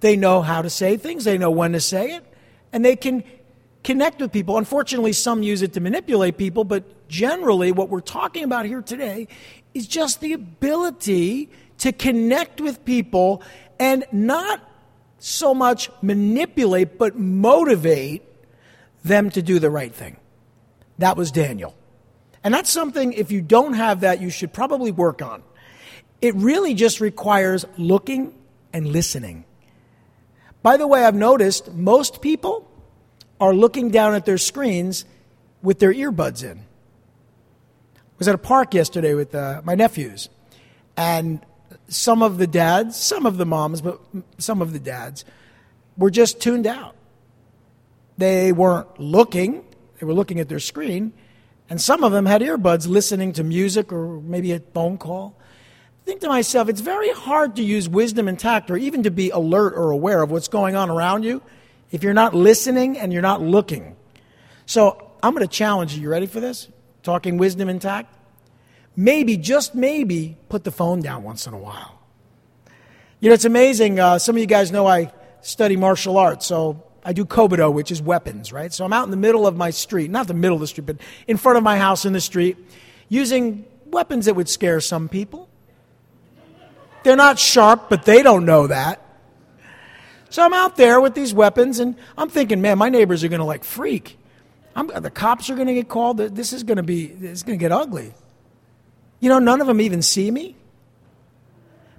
They 0.00 0.16
know 0.16 0.40
how 0.40 0.62
to 0.62 0.70
say 0.70 0.96
things, 0.96 1.24
they 1.24 1.36
know 1.36 1.50
when 1.50 1.72
to 1.72 1.80
say 1.80 2.12
it, 2.14 2.24
and 2.72 2.82
they 2.82 2.96
can 2.96 3.22
connect 3.84 4.20
with 4.20 4.32
people. 4.32 4.56
Unfortunately, 4.56 5.12
some 5.12 5.42
use 5.42 5.60
it 5.60 5.74
to 5.74 5.80
manipulate 5.80 6.38
people, 6.38 6.64
but 6.64 7.08
generally, 7.08 7.72
what 7.72 7.90
we're 7.90 8.00
talking 8.00 8.44
about 8.44 8.64
here 8.64 8.80
today 8.80 9.28
is 9.74 9.86
just 9.86 10.20
the 10.20 10.32
ability 10.32 11.50
to 11.78 11.92
connect 11.92 12.60
with 12.60 12.84
people 12.84 13.42
and 13.78 14.04
not 14.12 14.66
so 15.18 15.54
much 15.54 15.90
manipulate, 16.00 16.98
but 16.98 17.18
motivate 17.18 18.22
them 19.04 19.30
to 19.30 19.42
do 19.42 19.58
the 19.58 19.70
right 19.70 19.94
thing. 19.94 20.16
That 20.98 21.16
was 21.16 21.30
Daniel. 21.30 21.74
And 22.42 22.54
that's 22.54 22.70
something, 22.70 23.12
if 23.12 23.30
you 23.30 23.42
don't 23.42 23.74
have 23.74 24.00
that, 24.00 24.20
you 24.20 24.30
should 24.30 24.52
probably 24.52 24.90
work 24.90 25.20
on. 25.20 25.42
It 26.20 26.34
really 26.34 26.74
just 26.74 27.00
requires 27.00 27.64
looking 27.76 28.34
and 28.72 28.86
listening. 28.86 29.44
By 30.62 30.76
the 30.76 30.86
way, 30.86 31.04
I've 31.04 31.14
noticed 31.14 31.72
most 31.72 32.20
people 32.20 32.70
are 33.40 33.54
looking 33.54 33.90
down 33.90 34.14
at 34.14 34.26
their 34.26 34.38
screens 34.38 35.04
with 35.62 35.78
their 35.78 35.92
earbuds 35.92 36.42
in. 36.44 36.58
I 36.58 38.00
was 38.18 38.28
at 38.28 38.34
a 38.34 38.38
park 38.38 38.74
yesterday 38.74 39.14
with 39.14 39.34
uh, 39.34 39.62
my 39.64 39.74
nephews, 39.74 40.28
and 40.96 41.44
some 41.88 42.22
of 42.22 42.36
the 42.36 42.46
dads, 42.46 42.96
some 42.96 43.24
of 43.24 43.38
the 43.38 43.46
moms, 43.46 43.80
but 43.80 44.00
some 44.38 44.60
of 44.60 44.72
the 44.72 44.78
dads 44.78 45.24
were 45.96 46.10
just 46.10 46.40
tuned 46.40 46.66
out. 46.66 46.94
They 48.18 48.52
weren't 48.52 49.00
looking, 49.00 49.64
they 49.98 50.06
were 50.06 50.12
looking 50.12 50.40
at 50.40 50.48
their 50.50 50.60
screen, 50.60 51.14
and 51.70 51.80
some 51.80 52.02
of 52.02 52.10
them 52.10 52.26
had 52.26 52.42
earbuds 52.42 52.88
listening 52.88 53.32
to 53.34 53.44
music 53.44 53.92
or 53.92 54.20
maybe 54.20 54.52
a 54.52 54.58
phone 54.58 54.98
call. 54.98 55.38
I 56.02 56.04
think 56.04 56.20
to 56.22 56.28
myself, 56.28 56.68
it's 56.68 56.80
very 56.80 57.10
hard 57.10 57.56
to 57.56 57.62
use 57.62 57.88
wisdom 57.88 58.26
and 58.26 58.36
tact 58.36 58.72
or 58.72 58.76
even 58.76 59.04
to 59.04 59.10
be 59.12 59.30
alert 59.30 59.74
or 59.74 59.92
aware 59.92 60.20
of 60.20 60.32
what's 60.32 60.48
going 60.48 60.74
on 60.74 60.90
around 60.90 61.22
you 61.22 61.40
if 61.92 62.02
you're 62.02 62.12
not 62.12 62.34
listening 62.34 62.98
and 62.98 63.12
you're 63.12 63.22
not 63.22 63.40
looking. 63.40 63.96
So 64.66 65.12
I'm 65.22 65.32
going 65.32 65.46
to 65.46 65.52
challenge 65.52 65.94
you. 65.94 66.02
You 66.02 66.10
ready 66.10 66.26
for 66.26 66.40
this? 66.40 66.68
Talking 67.04 67.38
wisdom 67.38 67.68
and 67.68 67.80
tact? 67.80 68.12
Maybe, 68.96 69.36
just 69.36 69.74
maybe, 69.74 70.36
put 70.48 70.64
the 70.64 70.72
phone 70.72 71.00
down 71.00 71.22
once 71.22 71.46
in 71.46 71.54
a 71.54 71.58
while. 71.58 72.00
You 73.20 73.28
know, 73.28 73.34
it's 73.34 73.44
amazing. 73.44 74.00
Uh, 74.00 74.18
some 74.18 74.34
of 74.34 74.40
you 74.40 74.46
guys 74.46 74.72
know 74.72 74.86
I 74.86 75.12
study 75.40 75.76
martial 75.76 76.18
arts, 76.18 76.46
so 76.46 76.82
I 77.04 77.12
do 77.12 77.24
Kobudo, 77.24 77.72
which 77.72 77.90
is 77.90 78.02
weapons, 78.02 78.52
right? 78.52 78.72
So 78.72 78.84
I'm 78.84 78.92
out 78.92 79.04
in 79.04 79.10
the 79.10 79.16
middle 79.16 79.46
of 79.46 79.56
my 79.56 79.70
street, 79.70 80.10
not 80.10 80.26
the 80.26 80.34
middle 80.34 80.56
of 80.56 80.60
the 80.60 80.66
street, 80.66 80.86
but 80.86 80.96
in 81.26 81.36
front 81.36 81.58
of 81.58 81.64
my 81.64 81.78
house 81.78 82.04
in 82.04 82.12
the 82.12 82.20
street, 82.20 82.58
using 83.08 83.64
weapons 83.86 84.26
that 84.26 84.34
would 84.34 84.48
scare 84.48 84.80
some 84.80 85.08
people. 85.08 85.48
They're 87.02 87.16
not 87.16 87.38
sharp, 87.38 87.88
but 87.88 88.04
they 88.04 88.22
don't 88.22 88.44
know 88.44 88.66
that. 88.66 89.02
So 90.28 90.44
I'm 90.44 90.52
out 90.52 90.76
there 90.76 91.00
with 91.00 91.14
these 91.14 91.34
weapons, 91.34 91.80
and 91.80 91.96
I'm 92.16 92.28
thinking, 92.28 92.60
man, 92.60 92.78
my 92.78 92.88
neighbors 92.88 93.24
are 93.24 93.28
going 93.28 93.40
to 93.40 93.46
like 93.46 93.64
freak. 93.64 94.18
I'm, 94.76 94.90
uh, 94.90 95.00
the 95.00 95.10
cops 95.10 95.50
are 95.50 95.56
going 95.56 95.66
to 95.66 95.74
get 95.74 95.88
called. 95.88 96.18
This 96.18 96.52
is 96.52 96.62
going 96.62 96.76
to 96.76 96.82
be, 96.82 97.06
it's 97.06 97.42
going 97.42 97.58
to 97.58 97.62
get 97.62 97.72
ugly. 97.72 98.12
You 99.18 99.28
know, 99.28 99.38
none 99.38 99.60
of 99.60 99.66
them 99.66 99.80
even 99.80 100.02
see 100.02 100.30
me 100.30 100.56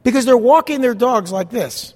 because 0.03 0.25
they're 0.25 0.37
walking 0.37 0.81
their 0.81 0.95
dogs 0.95 1.31
like 1.31 1.49
this. 1.49 1.93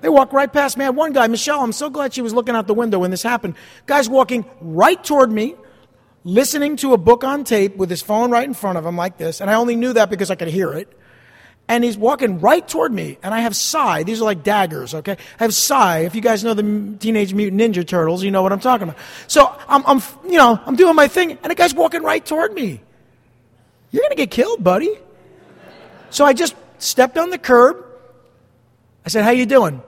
They 0.00 0.08
walk 0.08 0.32
right 0.32 0.52
past 0.52 0.76
me. 0.76 0.84
I 0.84 0.86
had 0.86 0.96
one 0.96 1.12
guy, 1.12 1.26
Michelle, 1.26 1.60
I'm 1.60 1.72
so 1.72 1.90
glad 1.90 2.14
she 2.14 2.22
was 2.22 2.32
looking 2.32 2.54
out 2.54 2.66
the 2.66 2.74
window 2.74 2.98
when 2.98 3.10
this 3.10 3.22
happened. 3.22 3.54
Guy's 3.86 4.08
walking 4.08 4.44
right 4.60 5.02
toward 5.02 5.30
me, 5.30 5.54
listening 6.24 6.76
to 6.76 6.92
a 6.92 6.98
book 6.98 7.24
on 7.24 7.44
tape 7.44 7.76
with 7.76 7.90
his 7.90 8.02
phone 8.02 8.30
right 8.30 8.46
in 8.46 8.54
front 8.54 8.78
of 8.78 8.86
him 8.86 8.96
like 8.96 9.16
this, 9.18 9.40
and 9.40 9.50
I 9.50 9.54
only 9.54 9.76
knew 9.76 9.92
that 9.92 10.10
because 10.10 10.30
I 10.30 10.34
could 10.34 10.48
hear 10.48 10.72
it. 10.72 10.92
And 11.70 11.84
he's 11.84 11.98
walking 11.98 12.40
right 12.40 12.66
toward 12.66 12.94
me, 12.94 13.18
and 13.22 13.34
I 13.34 13.40
have 13.40 13.54
Sai. 13.54 14.02
These 14.02 14.22
are 14.22 14.24
like 14.24 14.42
daggers, 14.42 14.94
okay? 14.94 15.18
I 15.38 15.44
have 15.44 15.52
Sai. 15.52 15.98
If 16.00 16.14
you 16.14 16.22
guys 16.22 16.42
know 16.42 16.54
the 16.54 16.96
Teenage 16.98 17.34
Mutant 17.34 17.60
Ninja 17.60 17.86
Turtles, 17.86 18.24
you 18.24 18.30
know 18.30 18.42
what 18.42 18.52
I'm 18.52 18.60
talking 18.60 18.88
about. 18.88 18.98
So 19.26 19.54
I'm, 19.68 19.84
I'm 19.86 20.02
you 20.24 20.38
know, 20.38 20.58
I'm 20.64 20.76
doing 20.76 20.94
my 20.94 21.08
thing, 21.08 21.32
and 21.32 21.50
the 21.50 21.54
guy's 21.54 21.74
walking 21.74 22.02
right 22.02 22.24
toward 22.24 22.54
me. 22.54 22.80
You're 23.90 24.08
to 24.08 24.14
get 24.14 24.30
killed, 24.30 24.62
buddy. 24.62 24.98
So 26.10 26.24
I 26.24 26.32
just 26.32 26.54
stepped 26.78 27.18
on 27.18 27.30
the 27.30 27.38
curb. 27.38 27.84
I 29.04 29.08
said, 29.08 29.24
How 29.24 29.30
you 29.30 29.46
doing? 29.46 29.82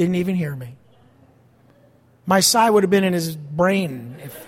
Didn't 0.00 0.14
even 0.14 0.34
hear 0.34 0.56
me. 0.56 0.76
My 2.24 2.40
Sai 2.40 2.70
would 2.70 2.84
have 2.84 2.90
been 2.90 3.04
in 3.04 3.12
his 3.12 3.36
brain 3.36 4.16
if, 4.24 4.46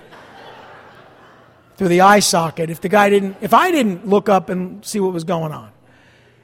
through 1.77 1.89
the 1.89 2.01
eye 2.01 2.21
socket 2.21 2.71
if 2.71 2.81
the 2.81 2.89
guy 2.89 3.11
didn't, 3.11 3.37
if 3.43 3.53
I 3.53 3.71
didn't 3.71 4.09
look 4.09 4.31
up 4.31 4.49
and 4.49 4.83
see 4.83 4.99
what 4.99 5.13
was 5.13 5.25
going 5.25 5.53
on. 5.53 5.71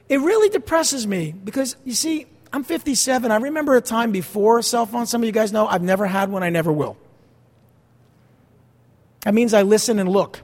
It 0.09 0.19
really 0.19 0.49
depresses 0.49 1.07
me 1.07 1.31
because, 1.31 1.75
you 1.83 1.95
see, 1.95 2.27
I'm 2.53 2.63
57. 2.63 3.31
I 3.31 3.37
remember 3.37 3.75
a 3.75 3.81
time 3.81 4.11
before 4.11 4.61
cell 4.61 4.85
phone. 4.85 5.07
Some 5.07 5.23
of 5.23 5.25
you 5.25 5.31
guys 5.31 5.51
know 5.51 5.65
I've 5.65 5.81
never 5.81 6.05
had 6.05 6.29
one, 6.29 6.43
I 6.43 6.51
never 6.51 6.71
will. 6.71 6.95
That 9.21 9.33
means 9.33 9.55
I 9.55 9.63
listen 9.63 9.97
and 9.97 10.07
look. 10.07 10.39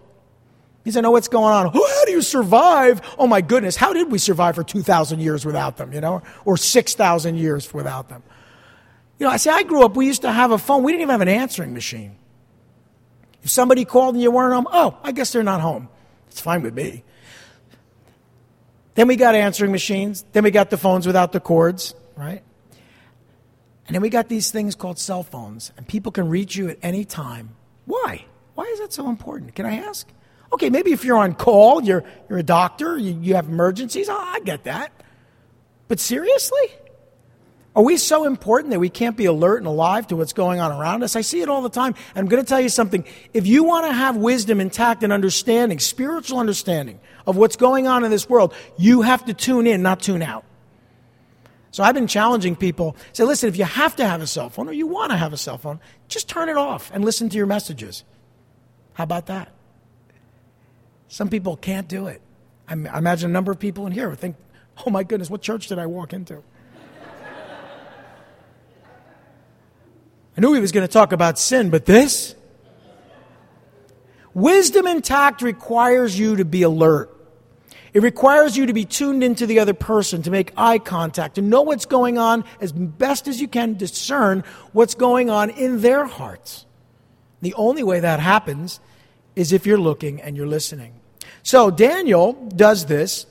Means 0.85 0.97
I 0.97 1.01
know 1.01 1.11
what's 1.11 1.27
going 1.27 1.53
on. 1.53 1.71
How 1.71 2.05
do 2.05 2.11
you 2.11 2.23
survive? 2.23 2.99
Oh 3.19 3.27
my 3.27 3.41
goodness, 3.41 3.75
how 3.75 3.93
did 3.93 4.11
we 4.11 4.17
survive 4.17 4.55
for 4.55 4.63
2,000 4.63 5.19
years 5.19 5.45
without 5.45 5.77
them, 5.77 5.93
you 5.93 6.01
know, 6.01 6.23
or 6.45 6.57
6,000 6.57 7.35
years 7.35 7.71
without 7.71 8.09
them? 8.09 8.23
You 9.19 9.25
know, 9.25 9.31
I 9.31 9.37
say 9.37 9.51
I 9.51 9.63
grew 9.63 9.83
up, 9.83 9.95
we 9.95 10.07
used 10.07 10.23
to 10.23 10.31
have 10.31 10.51
a 10.51 10.57
phone. 10.57 10.83
We 10.83 10.91
didn't 10.91 11.03
even 11.03 11.11
have 11.11 11.21
an 11.21 11.27
answering 11.29 11.73
machine. 11.73 12.17
If 13.43 13.49
somebody 13.49 13.85
called 13.85 14.15
and 14.15 14.21
you 14.21 14.31
weren't 14.31 14.53
home, 14.53 14.67
oh, 14.71 14.97
I 15.03 15.11
guess 15.11 15.31
they're 15.31 15.43
not 15.43 15.61
home. 15.61 15.87
It's 16.27 16.41
fine 16.41 16.63
with 16.63 16.73
me. 16.73 17.03
Then 18.95 19.07
we 19.07 19.15
got 19.15 19.35
answering 19.35 19.71
machines. 19.71 20.25
Then 20.31 20.43
we 20.43 20.51
got 20.51 20.69
the 20.69 20.77
phones 20.77 21.05
without 21.05 21.31
the 21.31 21.39
cords, 21.39 21.93
right? 22.15 22.41
And 23.87 23.93
then 23.93 24.01
we 24.01 24.09
got 24.09 24.29
these 24.29 24.51
things 24.51 24.73
called 24.73 24.97
cell 24.97 25.21
phones, 25.21 25.71
and 25.77 25.87
people 25.87 26.11
can 26.11 26.27
reach 26.27 26.55
you 26.55 26.69
at 26.69 26.79
any 26.81 27.05
time. 27.05 27.55
Why? 27.85 28.25
Why 28.55 28.63
is 28.65 28.79
that 28.79 28.91
so 28.91 29.09
important? 29.09 29.53
Can 29.53 29.65
I 29.65 29.77
ask? 29.77 30.07
Okay, 30.51 30.69
maybe 30.69 30.91
if 30.91 31.05
you're 31.05 31.17
on 31.17 31.35
call, 31.35 31.83
you're, 31.83 32.03
you're 32.29 32.39
a 32.39 32.43
doctor, 32.43 32.97
you, 32.97 33.19
you 33.21 33.35
have 33.35 33.47
emergencies, 33.47 34.09
oh, 34.09 34.17
I 34.17 34.39
get 34.39 34.63
that. 34.63 34.91
But 35.87 35.99
seriously? 35.99 36.67
Are 37.75 37.83
we 37.83 37.97
so 37.97 38.25
important 38.25 38.71
that 38.71 38.79
we 38.79 38.89
can't 38.89 39.17
be 39.17 39.25
alert 39.25 39.57
and 39.57 39.67
alive 39.67 40.07
to 40.07 40.15
what's 40.15 40.31
going 40.31 40.61
on 40.61 40.71
around 40.71 41.03
us? 41.03 41.17
I 41.17 41.21
see 41.21 41.41
it 41.41 41.49
all 41.49 41.61
the 41.61 41.69
time. 41.69 41.93
And 42.15 42.23
I'm 42.23 42.27
going 42.27 42.41
to 42.41 42.47
tell 42.47 42.61
you 42.61 42.69
something. 42.69 43.03
If 43.33 43.45
you 43.47 43.65
want 43.65 43.85
to 43.85 43.91
have 43.91 44.15
wisdom, 44.15 44.61
intact, 44.61 45.03
and 45.03 45.11
understanding, 45.11 45.79
spiritual 45.79 46.39
understanding 46.39 47.01
of 47.27 47.35
what's 47.35 47.57
going 47.57 47.85
on 47.85 48.05
in 48.05 48.11
this 48.11 48.29
world, 48.29 48.53
you 48.77 49.01
have 49.01 49.25
to 49.25 49.33
tune 49.33 49.67
in, 49.67 49.81
not 49.81 50.01
tune 50.01 50.21
out. 50.21 50.45
So 51.71 51.83
I've 51.83 51.95
been 51.95 52.07
challenging 52.07 52.55
people. 52.55 52.95
Say, 53.11 53.25
listen, 53.25 53.49
if 53.49 53.57
you 53.57 53.65
have 53.65 53.97
to 53.97 54.07
have 54.07 54.21
a 54.21 54.27
cell 54.27 54.49
phone 54.49 54.69
or 54.69 54.73
you 54.73 54.87
want 54.87 55.11
to 55.11 55.17
have 55.17 55.33
a 55.33 55.37
cell 55.37 55.57
phone, 55.57 55.81
just 56.07 56.29
turn 56.29 56.47
it 56.47 56.55
off 56.55 56.89
and 56.93 57.03
listen 57.03 57.27
to 57.27 57.35
your 57.35 57.45
messages. 57.45 58.05
How 58.93 59.03
about 59.03 59.25
that? 59.25 59.51
Some 61.09 61.27
people 61.27 61.57
can't 61.57 61.89
do 61.89 62.07
it. 62.07 62.21
I 62.69 62.73
imagine 62.73 63.29
a 63.29 63.33
number 63.33 63.51
of 63.51 63.59
people 63.59 63.85
in 63.85 63.91
here 63.91 64.09
would 64.09 64.19
think, 64.19 64.37
oh 64.87 64.89
my 64.89 65.03
goodness, 65.03 65.29
what 65.29 65.41
church 65.41 65.67
did 65.67 65.77
I 65.77 65.87
walk 65.87 66.13
into? 66.13 66.41
I 70.37 70.41
knew 70.41 70.53
he 70.53 70.59
was 70.59 70.71
going 70.71 70.85
to 70.85 70.91
talk 70.91 71.11
about 71.11 71.39
sin, 71.39 71.69
but 71.69 71.85
this? 71.85 72.35
Wisdom 74.33 74.85
and 74.85 75.03
tact 75.03 75.41
requires 75.41 76.17
you 76.19 76.35
to 76.35 76.45
be 76.45 76.63
alert. 76.63 77.11
It 77.93 78.03
requires 78.03 78.57
you 78.57 78.65
to 78.65 78.73
be 78.73 78.83
tuned 78.83 79.23
into 79.23 79.45
the 79.47 79.59
other 79.59 79.73
person, 79.73 80.21
to 80.23 80.31
make 80.31 80.51
eye 80.57 80.79
contact, 80.79 81.35
to 81.35 81.41
know 81.41 81.61
what's 81.61 81.85
going 81.85 82.17
on 82.17 82.43
as 82.59 82.73
best 82.73 83.29
as 83.29 83.39
you 83.39 83.47
can, 83.47 83.75
discern 83.75 84.43
what's 84.73 84.95
going 84.95 85.29
on 85.29 85.49
in 85.51 85.79
their 85.79 86.05
hearts. 86.05 86.65
The 87.41 87.53
only 87.53 87.83
way 87.83 88.01
that 88.01 88.19
happens 88.19 88.81
is 89.37 89.53
if 89.53 89.65
you're 89.65 89.77
looking 89.77 90.21
and 90.21 90.35
you're 90.35 90.47
listening. 90.47 90.99
So 91.41 91.71
Daniel 91.71 92.33
does 92.33 92.87
this. 92.87 93.25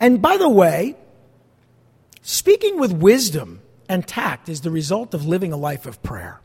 And 0.00 0.20
by 0.20 0.38
the 0.38 0.48
way, 0.48 0.96
speaking 2.22 2.80
with 2.80 2.90
wisdom 2.92 3.60
and 3.88 4.06
tact 4.06 4.48
is 4.48 4.60
the 4.60 4.70
result 4.70 5.14
of 5.14 5.26
living 5.26 5.52
a 5.52 5.56
life 5.56 5.86
of 5.86 6.02
prayer. 6.02 6.40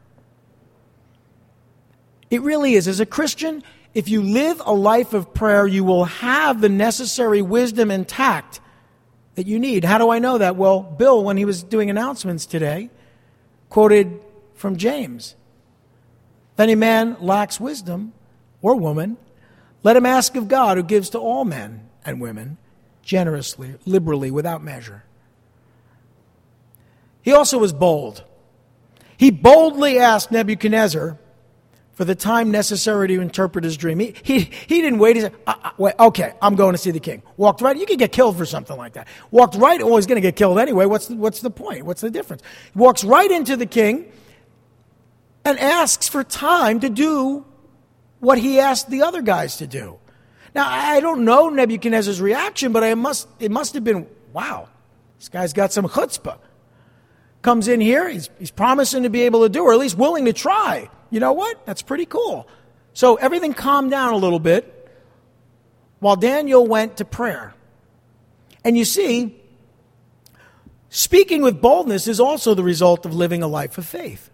It 2.30 2.42
really 2.42 2.76
is. 2.76 2.88
As 2.88 3.00
a 3.00 3.06
Christian, 3.06 3.64
if 3.94 4.08
you 4.08 4.22
live 4.22 4.62
a 4.66 4.74
life 4.74 5.14
of 5.14 5.34
prayer, 5.34 5.68
you 5.68 5.84
will 5.84 6.06
have 6.06 6.62
the 6.62 6.70
necessary 6.70 7.42
wisdom 7.42 7.92
and 7.92 8.08
tact 8.08 8.62
that 9.36 9.48
you 9.48 9.60
need. 9.60 9.84
How 9.84 9.98
do 9.98 10.10
I 10.10 10.20
know 10.20 10.38
that? 10.38 10.56
Well, 10.56 10.82
Bill, 10.82 11.24
when 11.24 11.38
he 11.38 11.46
was 11.46 11.64
doing 11.64 11.90
announcements 11.90 12.46
today, 12.46 12.90
quoted 13.70 14.20
from 14.56 14.78
James 14.78 15.36
If 16.54 16.60
any 16.60 16.76
man 16.76 17.18
lacks 17.20 17.60
wisdom, 17.60 18.14
or 18.62 18.76
woman, 18.76 19.18
let 19.84 19.98
him 19.98 20.06
ask 20.06 20.36
of 20.36 20.48
God 20.48 20.78
who 20.78 20.84
gives 20.84 21.10
to 21.12 21.20
all 21.20 21.44
men 21.44 21.90
and 22.06 22.22
women 22.22 22.58
generously, 23.02 23.76
liberally, 23.86 24.32
without 24.32 24.64
measure. 24.64 25.04
He 27.22 27.34
also 27.34 27.58
was 27.58 27.74
bold. 27.74 28.24
He 29.18 29.30
boldly 29.30 30.00
asked 30.00 30.32
Nebuchadnezzar 30.32 31.20
for 31.94 32.06
the 32.06 32.16
time 32.16 32.50
necessary 32.50 33.08
to 33.10 33.22
interpret 33.22 33.64
his 33.64 33.78
dream. 33.78 34.00
He, 34.00 34.16
he, 34.24 34.40
he 34.40 34.82
didn't 34.82 34.98
wait. 34.98 35.18
He 35.18 35.22
said, 35.22 35.36
wait, 35.78 35.94
okay, 36.00 36.34
I'm 36.42 36.56
going 36.56 36.72
to 36.72 36.78
see 36.80 36.90
the 36.90 37.00
king. 37.00 37.22
Walked 37.38 37.62
right. 37.62 37.78
You 37.78 37.86
could 37.86 38.00
get 38.00 38.12
killed 38.12 38.38
for 38.38 38.46
something 38.46 38.76
like 38.76 38.94
that. 38.94 39.08
Walked 39.30 39.56
right. 39.56 39.80
Oh, 39.82 39.96
he's 39.98 40.08
going 40.08 40.16
to 40.16 40.28
get 40.28 40.36
killed 40.36 40.58
anyway. 40.58 40.86
What's 40.86 41.08
the, 41.08 41.16
what's 41.16 41.42
the 41.42 41.52
point? 41.52 41.86
What's 41.86 42.02
the 42.02 42.10
difference? 42.10 42.42
He 42.74 42.80
walks 42.80 43.04
right 43.04 43.30
into 43.30 43.56
the 43.56 43.68
king 43.68 44.12
and 45.46 45.60
asks 45.60 46.08
for 46.08 46.24
time 46.24 46.80
to 46.80 46.90
do 46.90 47.46
what 48.20 48.40
he 48.40 48.60
asked 48.60 48.90
the 48.90 49.04
other 49.04 49.22
guys 49.22 49.58
to 49.58 49.68
do. 49.68 50.00
Now, 50.56 50.68
I 50.68 51.00
don't 51.00 51.24
know 51.24 51.50
Nebuchadnezzar's 51.50 52.20
reaction, 52.20 52.72
but 52.72 52.84
I 52.84 52.96
must, 52.96 53.28
it 53.40 53.52
must 53.52 53.74
have 53.76 53.84
been, 53.84 54.08
wow, 54.34 54.70
this 55.20 55.30
guy's 55.30 55.54
got 55.54 55.72
some 55.72 55.88
chutzpah. 55.88 56.40
Comes 57.42 57.68
in 57.68 57.82
here, 57.82 58.08
he's, 58.08 58.30
he's 58.38 58.52
promising 58.52 59.04
to 59.04 59.10
be 59.10 59.22
able 59.22 59.42
to 59.44 59.50
do, 59.50 59.64
or 59.64 59.74
at 59.74 59.80
least 59.80 59.98
willing 59.98 60.26
to 60.26 60.34
try. 60.34 60.90
You 61.10 61.20
know 61.20 61.34
what? 61.34 61.66
That's 61.66 61.82
pretty 61.82 62.06
cool. 62.06 62.48
So 62.94 63.16
everything 63.16 63.54
calmed 63.54 63.90
down 63.90 64.14
a 64.14 64.18
little 64.18 64.40
bit 64.40 64.78
while 66.00 66.16
Daniel 66.16 66.68
went 66.68 66.98
to 66.98 67.06
prayer. 67.06 67.54
And 68.64 68.78
you 68.78 68.86
see, 68.86 69.40
speaking 70.90 71.42
with 71.42 71.62
boldness 71.62 72.08
is 72.08 72.20
also 72.20 72.54
the 72.54 72.64
result 72.64 73.06
of 73.06 73.16
living 73.16 73.42
a 73.42 73.48
life 73.48 73.78
of 73.78 73.86
faith. 73.86 74.30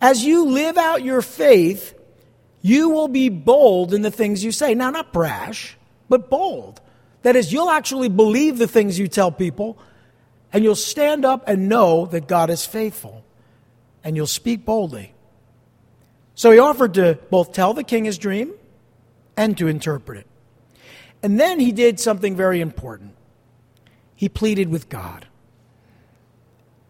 As 0.00 0.24
you 0.24 0.46
live 0.46 0.78
out 0.78 1.04
your 1.04 1.22
faith, 1.22 1.94
you 2.62 2.88
will 2.88 3.08
be 3.08 3.28
bold 3.28 3.92
in 3.92 4.02
the 4.02 4.10
things 4.10 4.42
you 4.42 4.52
say. 4.52 4.74
Now, 4.74 4.90
not 4.90 5.12
brash, 5.12 5.76
but 6.08 6.30
bold. 6.30 6.80
That 7.22 7.36
is, 7.36 7.52
you'll 7.52 7.70
actually 7.70 8.08
believe 8.08 8.58
the 8.58 8.66
things 8.66 8.98
you 8.98 9.06
tell 9.06 9.30
people, 9.30 9.78
and 10.52 10.62
you'll 10.64 10.74
stand 10.74 11.24
up 11.24 11.48
and 11.48 11.68
know 11.68 12.06
that 12.06 12.28
God 12.28 12.50
is 12.50 12.66
faithful, 12.66 13.24
and 14.04 14.16
you'll 14.16 14.26
speak 14.26 14.64
boldly. 14.64 15.14
So 16.34 16.50
he 16.50 16.58
offered 16.58 16.94
to 16.94 17.18
both 17.30 17.52
tell 17.52 17.74
the 17.74 17.84
king 17.84 18.04
his 18.04 18.18
dream 18.18 18.52
and 19.36 19.56
to 19.58 19.68
interpret 19.68 20.18
it. 20.18 20.26
And 21.22 21.38
then 21.38 21.60
he 21.60 21.72
did 21.72 22.00
something 22.00 22.34
very 22.36 22.60
important. 22.60 23.14
He 24.16 24.28
pleaded 24.28 24.68
with 24.68 24.88
God. 24.88 25.26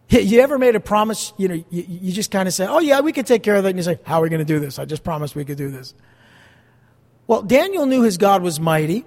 You 0.08 0.40
ever 0.40 0.58
made 0.58 0.76
a 0.76 0.80
promise, 0.80 1.32
you 1.38 1.48
know, 1.48 1.54
you, 1.54 1.84
you 1.88 2.12
just 2.12 2.30
kind 2.30 2.46
of 2.46 2.52
say, 2.52 2.66
oh, 2.66 2.80
yeah, 2.80 3.00
we 3.00 3.12
can 3.12 3.24
take 3.24 3.42
care 3.42 3.56
of 3.56 3.62
that. 3.62 3.70
And 3.70 3.78
you 3.78 3.82
say, 3.82 3.98
how 4.04 4.18
are 4.18 4.22
we 4.22 4.28
going 4.28 4.40
to 4.40 4.44
do 4.44 4.60
this? 4.60 4.78
I 4.78 4.84
just 4.84 5.02
promised 5.02 5.34
we 5.34 5.44
could 5.44 5.56
do 5.56 5.70
this. 5.70 5.94
Well, 7.26 7.42
Daniel 7.42 7.86
knew 7.86 8.02
his 8.02 8.18
God 8.18 8.42
was 8.42 8.60
mighty. 8.60 9.04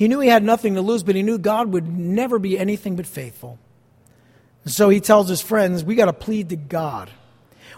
He 0.00 0.08
knew 0.08 0.20
he 0.20 0.30
had 0.30 0.42
nothing 0.42 0.76
to 0.76 0.80
lose, 0.80 1.02
but 1.02 1.14
he 1.14 1.22
knew 1.22 1.36
God 1.36 1.74
would 1.74 1.86
never 1.86 2.38
be 2.38 2.58
anything 2.58 2.96
but 2.96 3.06
faithful. 3.06 3.58
And 4.64 4.72
so 4.72 4.88
he 4.88 4.98
tells 4.98 5.28
his 5.28 5.42
friends, 5.42 5.84
we 5.84 5.94
got 5.94 6.06
to 6.06 6.14
plead 6.14 6.48
to 6.48 6.56
God. 6.56 7.10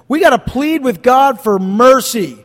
We 0.06 0.20
got 0.20 0.30
to 0.30 0.38
plead 0.38 0.84
with 0.84 1.02
God 1.02 1.40
for 1.40 1.58
mercy. 1.58 2.38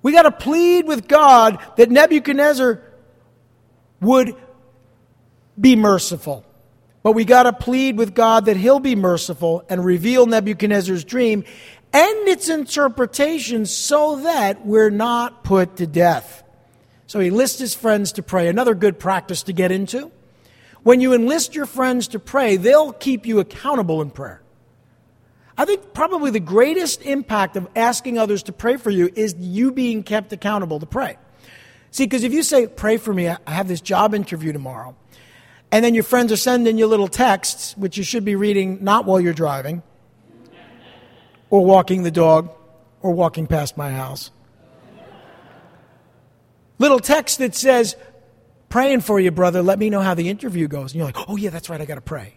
We 0.00 0.12
got 0.12 0.22
to 0.22 0.30
plead 0.30 0.86
with 0.86 1.06
God 1.06 1.58
that 1.76 1.90
Nebuchadnezzar 1.90 2.82
would 4.00 4.34
be 5.60 5.76
merciful. 5.76 6.46
But 7.02 7.12
we 7.12 7.26
got 7.26 7.42
to 7.42 7.52
plead 7.52 7.98
with 7.98 8.14
God 8.14 8.46
that 8.46 8.56
He'll 8.56 8.80
be 8.80 8.96
merciful 8.96 9.66
and 9.68 9.84
reveal 9.84 10.24
Nebuchadnezzar's 10.24 11.04
dream 11.04 11.44
and 11.92 12.26
its 12.26 12.48
interpretation 12.48 13.66
so 13.66 14.20
that 14.22 14.64
we're 14.64 14.88
not 14.88 15.44
put 15.44 15.76
to 15.76 15.86
death. 15.86 16.42
So 17.08 17.20
he 17.20 17.28
enlists 17.28 17.58
his 17.58 17.74
friends 17.74 18.12
to 18.12 18.22
pray. 18.22 18.48
Another 18.48 18.74
good 18.74 18.98
practice 18.98 19.42
to 19.44 19.52
get 19.54 19.72
into. 19.72 20.12
When 20.82 21.00
you 21.00 21.14
enlist 21.14 21.54
your 21.54 21.64
friends 21.64 22.06
to 22.08 22.18
pray, 22.18 22.56
they'll 22.56 22.92
keep 22.92 23.26
you 23.26 23.40
accountable 23.40 24.02
in 24.02 24.10
prayer. 24.10 24.42
I 25.56 25.64
think 25.64 25.94
probably 25.94 26.30
the 26.30 26.38
greatest 26.38 27.02
impact 27.02 27.56
of 27.56 27.66
asking 27.74 28.18
others 28.18 28.44
to 28.44 28.52
pray 28.52 28.76
for 28.76 28.90
you 28.90 29.10
is 29.16 29.34
you 29.38 29.72
being 29.72 30.02
kept 30.02 30.32
accountable 30.32 30.78
to 30.80 30.86
pray. 30.86 31.16
See, 31.90 32.04
because 32.04 32.24
if 32.24 32.32
you 32.32 32.42
say, 32.42 32.66
Pray 32.66 32.98
for 32.98 33.12
me, 33.12 33.26
I 33.28 33.38
have 33.46 33.68
this 33.68 33.80
job 33.80 34.14
interview 34.14 34.52
tomorrow, 34.52 34.94
and 35.72 35.82
then 35.82 35.94
your 35.94 36.04
friends 36.04 36.30
are 36.30 36.36
sending 36.36 36.76
you 36.76 36.86
little 36.86 37.08
texts, 37.08 37.74
which 37.76 37.96
you 37.96 38.04
should 38.04 38.24
be 38.24 38.36
reading 38.36 38.84
not 38.84 39.06
while 39.06 39.18
you're 39.18 39.32
driving, 39.32 39.82
or 41.48 41.64
walking 41.64 42.02
the 42.02 42.10
dog, 42.10 42.50
or 43.00 43.12
walking 43.12 43.46
past 43.46 43.78
my 43.78 43.90
house. 43.90 44.30
Little 46.78 47.00
text 47.00 47.38
that 47.38 47.54
says, 47.54 47.96
Praying 48.68 49.00
for 49.00 49.18
you, 49.18 49.30
brother, 49.30 49.62
let 49.62 49.78
me 49.78 49.88
know 49.88 50.00
how 50.00 50.14
the 50.14 50.28
interview 50.28 50.68
goes. 50.68 50.92
And 50.92 50.98
you're 50.98 51.06
like, 51.06 51.28
Oh, 51.28 51.36
yeah, 51.36 51.50
that's 51.50 51.70
right, 51.70 51.80
I 51.80 51.84
got 51.84 51.96
to 51.96 52.00
pray. 52.00 52.34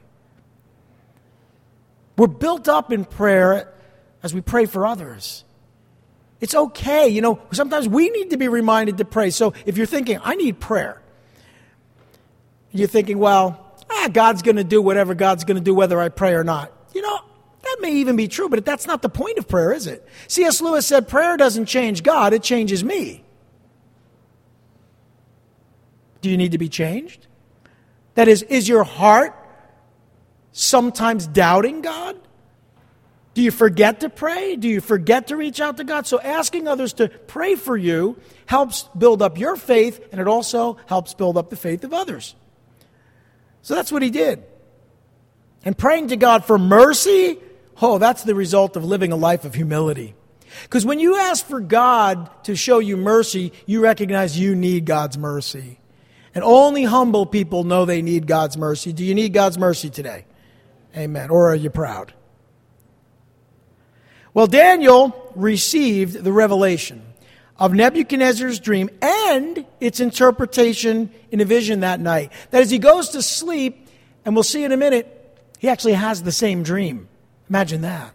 We're 2.18 2.28
built 2.28 2.68
up 2.68 2.92
in 2.92 3.06
prayer 3.06 3.74
as 4.24 4.34
we 4.34 4.42
pray 4.42 4.66
for 4.66 4.86
others. 4.86 5.44
It's 6.40 6.56
okay. 6.56 7.08
You 7.08 7.22
know, 7.22 7.40
sometimes 7.52 7.88
we 7.88 8.10
need 8.10 8.32
to 8.32 8.38
be 8.38 8.48
reminded 8.48 8.98
to 8.98 9.06
pray. 9.06 9.30
So 9.30 9.54
if 9.66 9.78
you're 9.78 9.86
thinking, 9.86 10.20
I 10.24 10.36
need 10.36 10.60
prayer, 10.60 11.02
you're 12.72 12.88
thinking, 12.88 13.20
well, 13.20 13.76
ah, 13.90 14.10
God's 14.12 14.42
going 14.42 14.56
to 14.56 14.64
do 14.64 14.82
whatever 14.82 15.14
God's 15.14 15.44
going 15.44 15.58
to 15.58 15.64
do, 15.64 15.74
whether 15.74 16.00
I 16.00 16.10
pray 16.10 16.34
or 16.34 16.44
not. 16.44 16.72
You 16.94 17.02
know, 17.02 17.20
that 17.64 17.78
may 17.80 17.94
even 17.94 18.16
be 18.16 18.28
true, 18.28 18.50
but 18.50 18.66
that's 18.66 18.88
not 18.88 19.02
the 19.02 19.10
point 19.10 19.38
of 19.38 19.48
prayer, 19.48 19.72
is 19.72 19.88
it? 19.88 20.08
C.S. 20.28 20.62
Lewis 20.62 20.88
said, 20.88 21.08
prayer 21.08 21.38
doesn't 21.38 21.68
change 21.68 22.04
God, 22.04 22.34
it 22.34 22.44
changes 22.44 22.84
me. 22.84 23.24
Do 26.22 26.30
you 26.30 26.38
need 26.38 26.54
to 26.54 26.58
be 26.58 26.70
changed? 26.70 27.28
That 28.16 28.28
is, 28.28 28.44
is 28.44 28.68
your 28.68 28.84
heart 28.84 29.36
sometimes 30.52 31.28
doubting 31.28 31.82
God? 31.82 32.18
Do 33.34 33.42
you 33.42 33.52
forget 33.52 34.02
to 34.02 34.10
pray? 34.10 34.58
Do 34.58 34.68
you 34.68 34.82
forget 34.82 35.28
to 35.28 35.38
reach 35.38 35.62
out 35.62 35.78
to 35.78 35.86
God? 35.86 36.06
So, 36.06 36.20
asking 36.20 36.68
others 36.68 36.94
to 36.94 37.08
pray 37.08 37.56
for 37.56 37.78
you 37.78 38.20
helps 38.46 38.90
build 38.98 39.22
up 39.22 39.38
your 39.38 39.56
faith, 39.56 40.06
and 40.12 40.20
it 40.20 40.28
also 40.28 40.78
helps 40.86 41.14
build 41.14 41.38
up 41.38 41.50
the 41.50 41.56
faith 41.56 41.86
of 41.86 41.94
others. 41.94 42.36
So, 43.62 43.74
that's 43.74 43.92
what 43.92 44.02
he 44.02 44.10
did. 44.10 44.44
And 45.64 45.78
praying 45.78 46.10
to 46.10 46.18
God 46.18 46.44
for 46.44 46.58
mercy, 46.58 47.38
oh, 47.82 48.00
that's 48.00 48.24
the 48.24 48.36
result 48.36 48.76
of 48.76 48.84
living 48.84 49.14
a 49.14 49.16
life 49.16 49.46
of 49.46 49.56
humility. 49.56 50.14
Because 50.64 50.86
when 50.86 51.00
you 51.00 51.16
ask 51.16 51.46
for 51.46 51.62
God 51.62 52.30
to 52.44 52.56
show 52.58 52.80
you 52.80 52.98
mercy, 52.98 53.54
you 53.66 53.82
recognize 53.82 54.38
you 54.38 54.56
need 54.56 54.86
God's 54.86 55.18
mercy. 55.18 55.80
And 56.34 56.44
only 56.44 56.84
humble 56.84 57.26
people 57.26 57.64
know 57.64 57.86
they 57.86 58.02
need 58.02 58.26
God's 58.26 58.58
mercy. 58.58 58.94
Do 58.94 59.04
you 59.04 59.14
need 59.14 59.34
God's 59.34 59.58
mercy 59.58 59.90
today? 59.90 60.26
Amen. 60.96 61.30
Or 61.30 61.52
are 61.52 61.56
you 61.56 61.70
proud? 61.70 62.14
Well, 64.34 64.48
Daniel 64.48 65.34
received 65.36 66.24
the 66.24 66.32
revelation 66.32 67.04
of 67.58 67.74
Nebuchadnezzar's 67.74 68.60
dream 68.60 68.90
and 69.02 69.66
its 69.80 70.00
interpretation 70.00 71.12
in 71.32 71.42
a 71.42 71.46
vision 71.46 71.82
that 71.82 72.00
night. 72.00 72.32
That 72.52 72.62
as 72.62 72.72
he 72.72 72.80
goes 72.80 73.10
to 73.10 73.22
sleep, 73.22 73.88
and 74.24 74.36
we'll 74.36 74.44
see 74.44 74.64
in 74.64 74.72
a 74.72 74.78
minute, 74.78 75.18
he 75.60 75.68
actually 75.68 75.94
has 75.94 76.24
the 76.24 76.32
same 76.32 76.64
dream. 76.64 77.08
Imagine 77.50 77.82
that. 77.82 78.14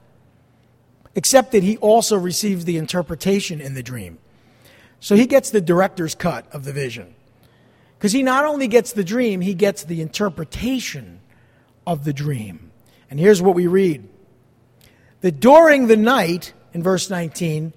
Except 1.14 1.52
that 1.52 1.62
he 1.62 1.76
also 1.78 2.16
receives 2.16 2.64
the 2.64 2.76
interpretation 2.76 3.60
in 3.60 3.74
the 3.74 3.82
dream. 3.82 4.18
So 5.00 5.16
he 5.16 5.26
gets 5.26 5.50
the 5.50 5.60
director's 5.60 6.14
cut 6.14 6.46
of 6.52 6.64
the 6.64 6.72
vision. 6.72 7.14
Because 7.98 8.12
he 8.12 8.22
not 8.22 8.44
only 8.44 8.68
gets 8.68 8.92
the 8.92 9.04
dream, 9.04 9.40
he 9.40 9.54
gets 9.54 9.84
the 9.84 10.02
interpretation 10.02 11.20
of 11.86 12.04
the 12.04 12.12
dream. 12.12 12.70
And 13.10 13.18
here's 13.18 13.40
what 13.40 13.54
we 13.54 13.66
read 13.66 14.08
that 15.22 15.40
during 15.40 15.86
the 15.86 15.96
night, 15.96 16.52
in 16.72 16.82
verse 16.82 17.08
19, 17.08 17.72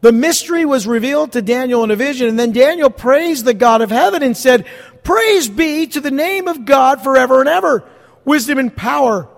the 0.00 0.12
mystery 0.12 0.64
was 0.64 0.86
revealed 0.86 1.32
to 1.32 1.42
Daniel 1.42 1.84
in 1.84 1.90
a 1.90 1.96
vision, 1.96 2.28
and 2.28 2.38
then 2.38 2.52
Daniel 2.52 2.90
praised 2.90 3.44
the 3.44 3.54
God 3.54 3.82
of 3.82 3.90
heaven 3.90 4.22
and 4.22 4.36
said, 4.36 4.66
Praise 5.02 5.48
be 5.48 5.86
to 5.88 6.00
the 6.00 6.10
name 6.10 6.48
of 6.48 6.64
God 6.64 7.02
forever 7.02 7.40
and 7.40 7.48
ever. 7.48 7.84
Wisdom 8.24 8.58
and 8.58 8.74
power 8.74 9.28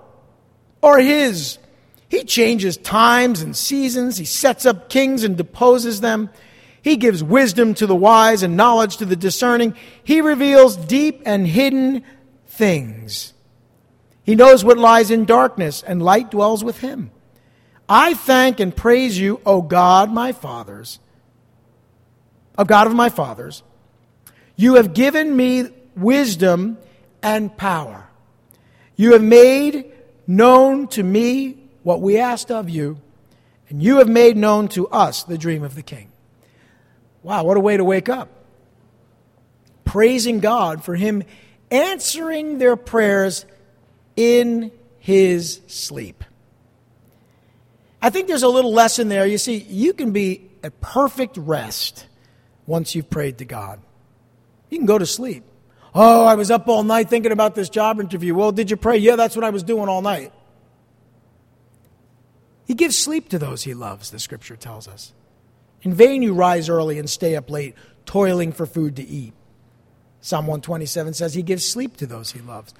are 0.82 0.98
his. 0.98 1.58
He 2.08 2.24
changes 2.24 2.76
times 2.76 3.40
and 3.40 3.56
seasons. 3.56 4.18
He 4.18 4.24
sets 4.24 4.66
up 4.66 4.88
kings 4.88 5.24
and 5.24 5.36
deposes 5.36 6.00
them. 6.00 6.30
He 6.82 6.96
gives 6.96 7.22
wisdom 7.22 7.74
to 7.74 7.86
the 7.86 7.94
wise 7.94 8.42
and 8.42 8.56
knowledge 8.56 8.96
to 8.98 9.06
the 9.06 9.16
discerning. 9.16 9.74
He 10.02 10.20
reveals 10.20 10.76
deep 10.76 11.22
and 11.24 11.46
hidden 11.46 12.02
things. 12.46 13.32
He 14.24 14.34
knows 14.34 14.64
what 14.64 14.78
lies 14.78 15.10
in 15.10 15.24
darkness, 15.24 15.82
and 15.82 16.02
light 16.02 16.30
dwells 16.30 16.62
with 16.62 16.78
him. 16.78 17.10
I 17.88 18.14
thank 18.14 18.60
and 18.60 18.74
praise 18.74 19.18
you, 19.18 19.40
O 19.44 19.62
God, 19.62 20.12
my 20.12 20.32
fathers, 20.32 21.00
O 22.56 22.64
God 22.64 22.86
of 22.86 22.94
my 22.94 23.08
fathers. 23.08 23.62
You 24.54 24.74
have 24.74 24.94
given 24.94 25.34
me 25.36 25.68
wisdom 25.96 26.78
and 27.22 27.56
power. 27.56 28.06
You 28.94 29.12
have 29.12 29.22
made 29.22 29.92
known 30.26 30.86
to 30.88 31.02
me 31.02 31.58
what 31.82 32.00
we 32.00 32.18
asked 32.18 32.50
of 32.50 32.70
you, 32.70 33.00
and 33.68 33.82
you 33.82 33.98
have 33.98 34.08
made 34.08 34.36
known 34.36 34.68
to 34.68 34.88
us 34.88 35.24
the 35.24 35.38
dream 35.38 35.64
of 35.64 35.74
the 35.74 35.82
king. 35.82 36.11
Wow, 37.22 37.44
what 37.44 37.56
a 37.56 37.60
way 37.60 37.76
to 37.76 37.84
wake 37.84 38.08
up. 38.08 38.28
Praising 39.84 40.40
God 40.40 40.84
for 40.84 40.94
Him 40.94 41.22
answering 41.70 42.58
their 42.58 42.76
prayers 42.76 43.46
in 44.16 44.72
His 44.98 45.60
sleep. 45.66 46.24
I 48.00 48.10
think 48.10 48.26
there's 48.26 48.42
a 48.42 48.48
little 48.48 48.72
lesson 48.72 49.08
there. 49.08 49.26
You 49.26 49.38
see, 49.38 49.58
you 49.58 49.92
can 49.92 50.12
be 50.12 50.50
at 50.62 50.80
perfect 50.80 51.36
rest 51.36 52.06
once 52.66 52.94
you've 52.94 53.08
prayed 53.08 53.38
to 53.38 53.44
God. 53.44 53.80
You 54.70 54.78
can 54.78 54.86
go 54.86 54.98
to 54.98 55.06
sleep. 55.06 55.44
Oh, 55.94 56.24
I 56.24 56.34
was 56.34 56.50
up 56.50 56.68
all 56.68 56.82
night 56.82 57.10
thinking 57.10 57.32
about 57.32 57.54
this 57.54 57.68
job 57.68 58.00
interview. 58.00 58.34
Well, 58.34 58.50
did 58.50 58.70
you 58.70 58.76
pray? 58.76 58.96
Yeah, 58.96 59.16
that's 59.16 59.36
what 59.36 59.44
I 59.44 59.50
was 59.50 59.62
doing 59.62 59.88
all 59.88 60.02
night. 60.02 60.32
He 62.64 62.74
gives 62.74 62.96
sleep 62.96 63.28
to 63.30 63.38
those 63.38 63.64
he 63.64 63.74
loves, 63.74 64.10
the 64.10 64.18
scripture 64.18 64.56
tells 64.56 64.88
us. 64.88 65.12
In 65.82 65.94
vain 65.94 66.22
you 66.22 66.34
rise 66.34 66.68
early 66.68 66.98
and 66.98 67.08
stay 67.08 67.36
up 67.36 67.50
late, 67.50 67.74
toiling 68.06 68.52
for 68.52 68.66
food 68.66 68.96
to 68.96 69.02
eat. 69.02 69.32
Psalm 70.20 70.46
127 70.46 71.14
says 71.14 71.34
he 71.34 71.42
gives 71.42 71.68
sleep 71.68 71.96
to 71.96 72.06
those 72.06 72.30
he 72.30 72.40
loves. 72.40 72.72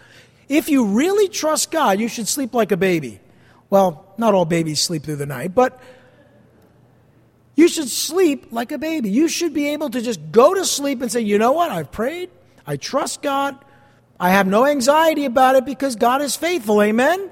If 0.48 0.68
you 0.68 0.86
really 0.86 1.28
trust 1.28 1.70
God, 1.70 1.98
you 1.98 2.09
should 2.09 2.28
sleep 2.28 2.55
like 2.55 2.70
a 2.72 2.76
baby. 2.76 3.20
Well, 3.70 4.07
not 4.18 4.34
all 4.34 4.44
babies 4.44 4.80
sleep 4.80 5.03
through 5.03 5.16
the 5.16 5.26
night, 5.26 5.55
but 5.55 5.80
you 7.57 7.68
should 7.68 7.88
sleep 7.88 8.53
like 8.53 8.70
a 8.70 8.78
baby. 8.78 9.11
You 9.11 9.28
should 9.28 9.53
be 9.53 9.70
able 9.70 9.90
to 9.90 10.00
just 10.00 10.20
go 10.30 10.55
to 10.55 10.64
sleep 10.64 11.03
and 11.03 11.11
say, 11.11 11.20
you 11.20 11.38
know 11.38 11.53
what? 11.53 11.70
I've 11.70 11.90
prayed. 11.90 12.30
I 12.66 12.76
trust 12.76 13.22
God. 13.22 13.57
I 14.20 14.30
have 14.30 14.46
no 14.46 14.66
anxiety 14.66 15.24
about 15.24 15.57
it 15.57 15.64
because 15.64 15.96
God 15.96 16.22
is 16.22 16.36
faithful. 16.36 16.80
Amen? 16.80 17.30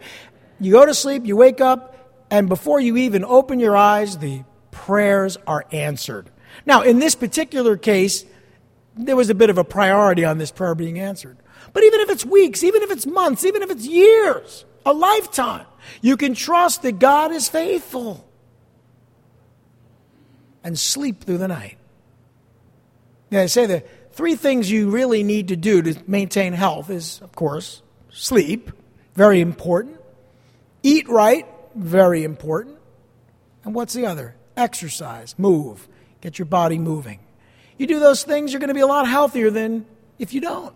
You 0.58 0.72
go 0.72 0.84
to 0.84 0.94
sleep, 0.94 1.24
you 1.24 1.36
wake 1.36 1.60
up, 1.60 2.26
and 2.30 2.48
before 2.48 2.80
you 2.80 2.96
even 2.96 3.24
open 3.24 3.60
your 3.60 3.76
eyes, 3.76 4.18
the 4.18 4.42
prayers 4.91 5.38
are 5.47 5.64
answered. 5.70 6.28
Now, 6.66 6.82
in 6.82 6.99
this 6.99 7.14
particular 7.14 7.76
case, 7.76 8.24
there 8.97 9.14
was 9.14 9.30
a 9.30 9.36
bit 9.36 9.49
of 9.49 9.57
a 9.57 9.62
priority 9.62 10.24
on 10.24 10.38
this 10.38 10.51
prayer 10.51 10.74
being 10.74 10.99
answered. 10.99 11.36
But 11.72 11.84
even 11.84 12.01
if 12.01 12.11
it's 12.11 12.24
weeks, 12.24 12.64
even 12.64 12.82
if 12.82 12.91
it's 12.91 13.07
months, 13.07 13.45
even 13.45 13.62
if 13.62 13.70
it's 13.70 13.86
years, 13.86 14.64
a 14.84 14.93
lifetime, 14.93 15.66
you 16.03 16.16
can 16.16 16.34
trust 16.34 16.82
that 16.82 16.99
God 16.99 17.30
is 17.30 17.49
faithful 17.49 18.28
and 20.64 20.76
sleep 20.76 21.22
through 21.22 21.38
the 21.38 21.47
night. 21.47 21.78
Yeah, 23.30 23.43
I 23.43 23.47
say 23.47 23.66
the 23.66 23.84
three 24.11 24.34
things 24.34 24.68
you 24.68 24.91
really 24.91 25.22
need 25.22 25.47
to 25.49 25.57
do 25.57 25.82
to 25.82 25.95
maintain 26.09 26.53
health 26.53 26.91
is, 26.91 27.20
of 27.22 27.30
course, 27.36 27.80
sleep, 28.11 28.72
very 29.14 29.41
important. 29.41 30.01
Eat 30.82 31.09
right, 31.09 31.47
very 31.76 32.24
important. 32.24 32.76
And 33.62 33.72
what's 33.72 33.95
the 33.95 34.07
other? 34.07 34.34
Exercise, 34.61 35.34
move, 35.38 35.88
get 36.20 36.38
your 36.38 36.44
body 36.44 36.78
moving. 36.78 37.18
You 37.78 37.86
do 37.86 37.98
those 37.98 38.24
things, 38.24 38.52
you're 38.52 38.61
going 38.61 38.68
to 38.68 38.74
be 38.74 38.80
a 38.80 38.86
lot 38.86 39.08
healthier 39.08 39.50
than 39.50 39.86
if 40.18 40.34
you 40.34 40.42
don't. 40.42 40.74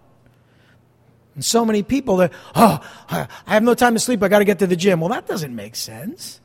And 1.35 1.45
so 1.45 1.67
many 1.67 1.83
people 1.83 2.17
that, 2.19 2.33
oh, 2.55 2.81
I 3.11 3.29
have 3.47 3.63
no 3.63 3.75
time 3.75 3.93
to 3.93 4.01
sleep, 4.01 4.23
I 4.23 4.29
got 4.29 4.39
to 4.39 4.47
get 4.47 4.61
to 4.61 4.67
the 4.67 4.75
gym. 4.75 5.01
Well, 5.01 5.11
that 5.11 5.27
doesn't 5.27 5.55
make 5.55 5.77
sense. 5.77 6.41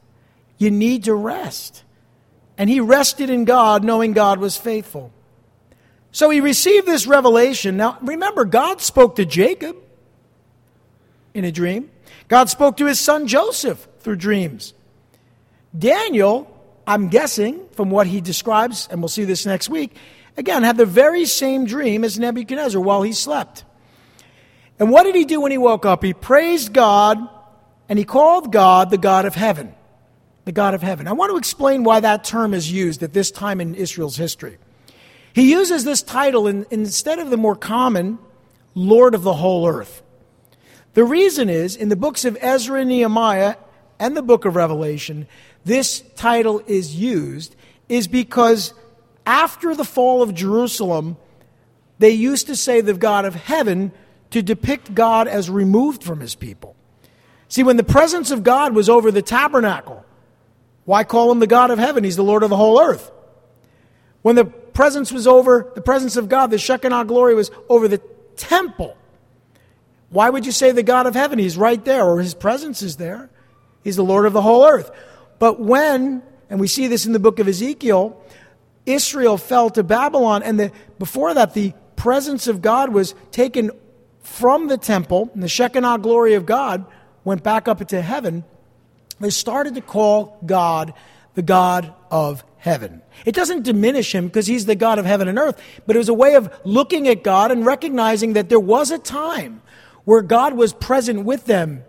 You 0.58 0.70
need 0.70 1.06
to 1.06 1.14
rest. 1.14 1.86
And 2.58 2.70
he 2.70 2.82
rested 2.82 3.30
in 3.30 3.46
God, 3.46 3.86
knowing 3.86 4.12
God 4.12 4.40
was 4.40 4.58
faithful. 4.58 5.14
So 6.12 6.30
he 6.30 6.42
received 6.42 6.86
this 6.86 7.08
revelation. 7.08 7.78
Now, 7.78 7.98
remember, 8.02 8.44
God 8.44 8.82
spoke 8.82 9.16
to 9.16 9.26
Jacob 9.26 9.78
in 11.34 11.46
a 11.46 11.54
dream. 11.54 11.90
God 12.28 12.50
spoke 12.50 12.76
to 12.78 12.86
his 12.86 13.00
son 13.00 13.28
Joseph 13.28 13.88
through 14.00 14.18
dreams. 14.18 14.74
Daniel, 15.78 16.54
I'm 16.90 17.10
guessing 17.10 17.68
from 17.74 17.92
what 17.92 18.08
he 18.08 18.20
describes, 18.20 18.88
and 18.90 19.00
we'll 19.00 19.10
see 19.10 19.24
this 19.24 19.46
next 19.46 19.70
week, 19.70 19.96
again, 20.36 20.64
had 20.64 20.76
the 20.76 20.88
very 20.88 21.26
same 21.26 21.66
dream 21.66 22.04
as 22.04 22.18
Nebuchadnezzar 22.18 22.82
while 22.82 23.04
he 23.04 23.14
slept. 23.14 23.64
And 24.80 24.90
what 24.90 25.04
did 25.04 25.14
he 25.14 25.24
do 25.24 25.40
when 25.40 25.52
he 25.52 25.60
woke 25.60 25.86
up? 25.86 26.04
He 26.04 26.16
praised 26.16 26.74
God 26.74 27.20
and 27.88 28.00
he 28.00 28.06
called 28.06 28.52
God 28.52 28.90
the 28.90 28.98
God 28.98 29.26
of 29.26 29.36
heaven. 29.36 29.76
The 30.46 30.52
God 30.52 30.74
of 30.74 30.82
heaven. 30.82 31.08
I 31.08 31.12
want 31.12 31.32
to 31.32 31.38
explain 31.38 31.84
why 31.84 32.00
that 32.00 32.24
term 32.24 32.56
is 32.56 32.72
used 32.72 33.04
at 33.04 33.14
this 33.14 33.30
time 33.30 33.62
in 33.62 33.76
Israel's 33.76 34.18
history. 34.18 34.58
He 35.34 35.52
uses 35.52 35.84
this 35.84 36.02
title 36.02 36.48
in, 36.48 36.66
instead 36.72 37.20
of 37.20 37.30
the 37.30 37.38
more 37.38 37.56
common 37.56 38.18
Lord 38.74 39.14
of 39.14 39.22
the 39.22 39.36
whole 39.36 39.68
earth. 39.68 40.02
The 40.96 41.04
reason 41.04 41.50
is 41.50 41.76
in 41.76 41.90
the 41.90 41.96
books 41.96 42.26
of 42.26 42.36
Ezra 42.42 42.80
and 42.80 42.90
Nehemiah 42.90 43.58
and 44.00 44.18
the 44.18 44.24
book 44.24 44.46
of 44.46 44.56
Revelation, 44.56 45.28
this 45.66 46.02
title 46.16 46.62
is 46.68 46.96
used 46.96 47.56
is 47.88 48.08
because 48.08 48.74
after 49.26 49.76
the 49.76 49.86
fall 49.86 50.22
of 50.22 50.34
Jerusalem, 50.34 51.18
they 52.00 52.12
used 52.12 52.48
to 52.48 52.56
say 52.56 52.82
the 52.82 52.94
God 52.94 53.26
of 53.26 53.36
heaven 53.36 53.92
to 54.32 54.42
depict 54.42 54.94
God 54.94 55.28
as 55.28 55.50
removed 55.50 56.04
from 56.04 56.20
his 56.20 56.36
people. 56.36 56.76
See, 57.48 57.64
when 57.64 57.78
the 57.78 57.84
presence 57.84 58.32
of 58.32 58.44
God 58.44 58.76
was 58.76 58.90
over 58.90 59.12
the 59.12 59.22
tabernacle, 59.22 60.06
why 60.86 61.04
call 61.04 61.32
him 61.32 61.40
the 61.40 61.48
God 61.48 61.72
of 61.72 61.80
heaven? 61.80 62.04
He's 62.04 62.16
the 62.16 62.24
Lord 62.24 62.44
of 62.44 62.50
the 62.50 62.58
whole 62.58 62.80
earth. 62.80 63.12
When 64.22 64.36
the 64.36 64.46
presence 64.46 65.12
was 65.12 65.28
over, 65.28 65.72
the 65.76 65.82
presence 65.82 66.16
of 66.16 66.30
God, 66.30 66.52
the 66.52 66.58
Shekinah 66.58 67.06
glory 67.06 67.36
was 67.36 67.52
over 67.68 67.88
the 67.88 68.02
temple, 68.38 68.96
why 70.10 70.30
would 70.30 70.46
you 70.46 70.52
say 70.52 70.72
the 70.72 70.84
God 70.84 71.06
of 71.06 71.14
heaven? 71.14 71.38
He's 71.38 71.58
right 71.58 71.84
there, 71.86 72.04
or 72.04 72.20
his 72.20 72.34
presence 72.34 72.82
is 72.82 72.98
there. 72.98 73.30
He's 73.84 73.96
the 73.96 74.04
Lord 74.04 74.26
of 74.26 74.34
the 74.34 74.42
whole 74.42 74.66
earth. 74.66 74.92
But 75.40 75.60
when, 75.60 76.22
and 76.50 76.60
we 76.60 76.68
see 76.68 76.88
this 76.88 77.06
in 77.06 77.14
the 77.14 77.20
book 77.20 77.40
of 77.40 77.48
Ezekiel, 77.48 78.22
Israel 78.86 79.38
fell 79.38 79.70
to 79.72 79.84
Babylon, 79.84 80.44
and 80.44 80.60
the, 80.60 80.72
before 81.00 81.34
that, 81.34 81.54
the 81.54 81.74
presence 81.96 82.48
of 82.48 82.62
God 82.62 82.94
was 82.94 83.16
taken 83.32 83.72
from 84.22 84.68
the 84.68 84.78
temple, 84.78 85.30
and 85.34 85.42
the 85.42 85.48
Shekinah 85.48 86.00
glory 86.00 86.34
of 86.34 86.46
God 86.46 86.86
went 87.24 87.44
back 87.44 87.68
up 87.68 87.82
into 87.82 88.02
heaven. 88.02 88.44
They 89.20 89.30
started 89.30 89.76
to 89.76 89.82
call 89.82 90.38
God 90.46 90.94
the 91.34 91.42
God 91.42 91.94
of 92.12 92.44
heaven. 92.58 93.02
It 93.26 93.36
doesn't 93.36 93.64
diminish 93.64 94.14
him 94.14 94.28
because 94.28 94.48
he's 94.48 94.66
the 94.66 94.76
God 94.76 95.00
of 95.00 95.06
heaven 95.06 95.28
and 95.28 95.38
earth, 95.38 95.62
but 95.86 95.96
it 95.96 96.00
was 96.00 96.10
a 96.10 96.14
way 96.14 96.36
of 96.36 96.54
looking 96.64 97.08
at 97.08 97.24
God 97.24 97.52
and 97.52 97.66
recognizing 97.66 98.34
that 98.34 98.50
there 98.50 98.60
was 98.60 98.92
a 98.92 98.98
time 98.98 99.62
where 100.04 100.22
God 100.22 100.54
was 100.54 100.74
present 100.74 101.24
with 101.24 101.46
them 101.46 101.84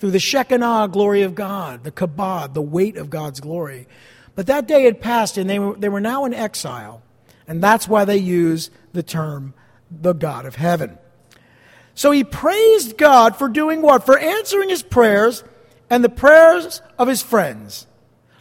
through 0.00 0.10
the 0.10 0.18
Shekinah 0.18 0.88
glory 0.90 1.22
of 1.22 1.34
God, 1.34 1.84
the 1.84 1.92
kabod, 1.92 2.54
the 2.54 2.62
weight 2.62 2.96
of 2.96 3.10
God's 3.10 3.38
glory. 3.38 3.86
But 4.34 4.46
that 4.46 4.66
day 4.66 4.84
had 4.84 5.00
passed 5.00 5.36
and 5.36 5.48
they 5.48 5.58
were, 5.58 5.76
they 5.76 5.90
were 5.90 6.00
now 6.00 6.24
in 6.24 6.32
exile. 6.32 7.02
And 7.46 7.62
that's 7.62 7.86
why 7.86 8.06
they 8.06 8.16
use 8.16 8.70
the 8.92 9.02
term 9.02 9.54
the 9.90 10.12
God 10.14 10.46
of 10.46 10.54
heaven. 10.54 10.98
So 11.94 12.12
he 12.12 12.24
praised 12.24 12.96
God 12.96 13.36
for 13.36 13.48
doing 13.48 13.82
what? 13.82 14.06
For 14.06 14.16
answering 14.18 14.70
his 14.70 14.82
prayers 14.82 15.44
and 15.90 16.02
the 16.02 16.08
prayers 16.08 16.80
of 16.98 17.08
his 17.08 17.22
friends. 17.22 17.86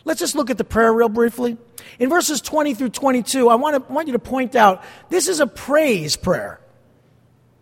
Let's 0.06 0.20
just 0.20 0.36
look 0.36 0.50
at 0.50 0.58
the 0.58 0.64
prayer 0.64 0.94
real 0.94 1.10
briefly. 1.10 1.58
In 1.98 2.10
verses 2.10 2.40
20 2.40 2.76
through 2.76 2.90
22, 2.90 3.50
I 3.50 3.56
want, 3.56 3.76
to, 3.88 3.92
want 3.92 4.08
you 4.08 4.14
to 4.14 4.20
point 4.20 4.56
out 4.56 4.84
this 5.10 5.28
is 5.28 5.40
a 5.40 5.48
praise 5.48 6.16
prayer. 6.16 6.62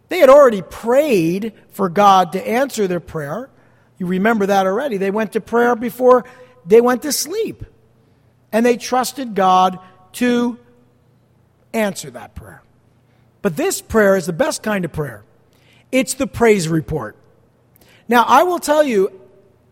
They 0.09 0.19
had 0.19 0.29
already 0.29 0.61
prayed 0.61 1.53
for 1.69 1.89
God 1.89 2.33
to 2.33 2.47
answer 2.47 2.87
their 2.87 2.99
prayer. 2.99 3.49
You 3.97 4.05
remember 4.05 4.45
that 4.45 4.65
already. 4.65 4.97
They 4.97 5.11
went 5.11 5.33
to 5.33 5.41
prayer 5.41 5.75
before 5.75 6.25
they 6.65 6.81
went 6.81 7.03
to 7.03 7.11
sleep. 7.11 7.63
And 8.51 8.65
they 8.65 8.77
trusted 8.77 9.35
God 9.35 9.79
to 10.13 10.57
answer 11.73 12.11
that 12.11 12.35
prayer. 12.35 12.63
But 13.41 13.55
this 13.55 13.81
prayer 13.81 14.15
is 14.15 14.25
the 14.25 14.33
best 14.33 14.63
kind 14.63 14.85
of 14.85 14.91
prayer. 14.91 15.23
It's 15.91 16.15
the 16.15 16.27
praise 16.27 16.67
report. 16.67 17.15
Now, 18.07 18.23
I 18.23 18.43
will 18.43 18.59
tell 18.59 18.83
you, 18.83 19.11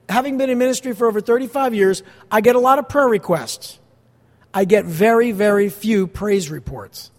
having 0.10 0.38
been 0.38 0.50
in 0.50 0.58
ministry 0.58 0.94
for 0.94 1.08
over 1.08 1.22
35 1.22 1.74
years, 1.74 2.04
I 2.30 2.42
get 2.42 2.56
a 2.56 2.60
lot 2.60 2.80
of 2.80 2.90
prayer 2.90 3.08
requests. 3.08 3.80
I 4.54 4.66
get 4.66 4.86
very, 4.86 5.32
very 5.32 5.70
few 5.70 6.08
praise 6.08 6.50
reports. 6.50 7.12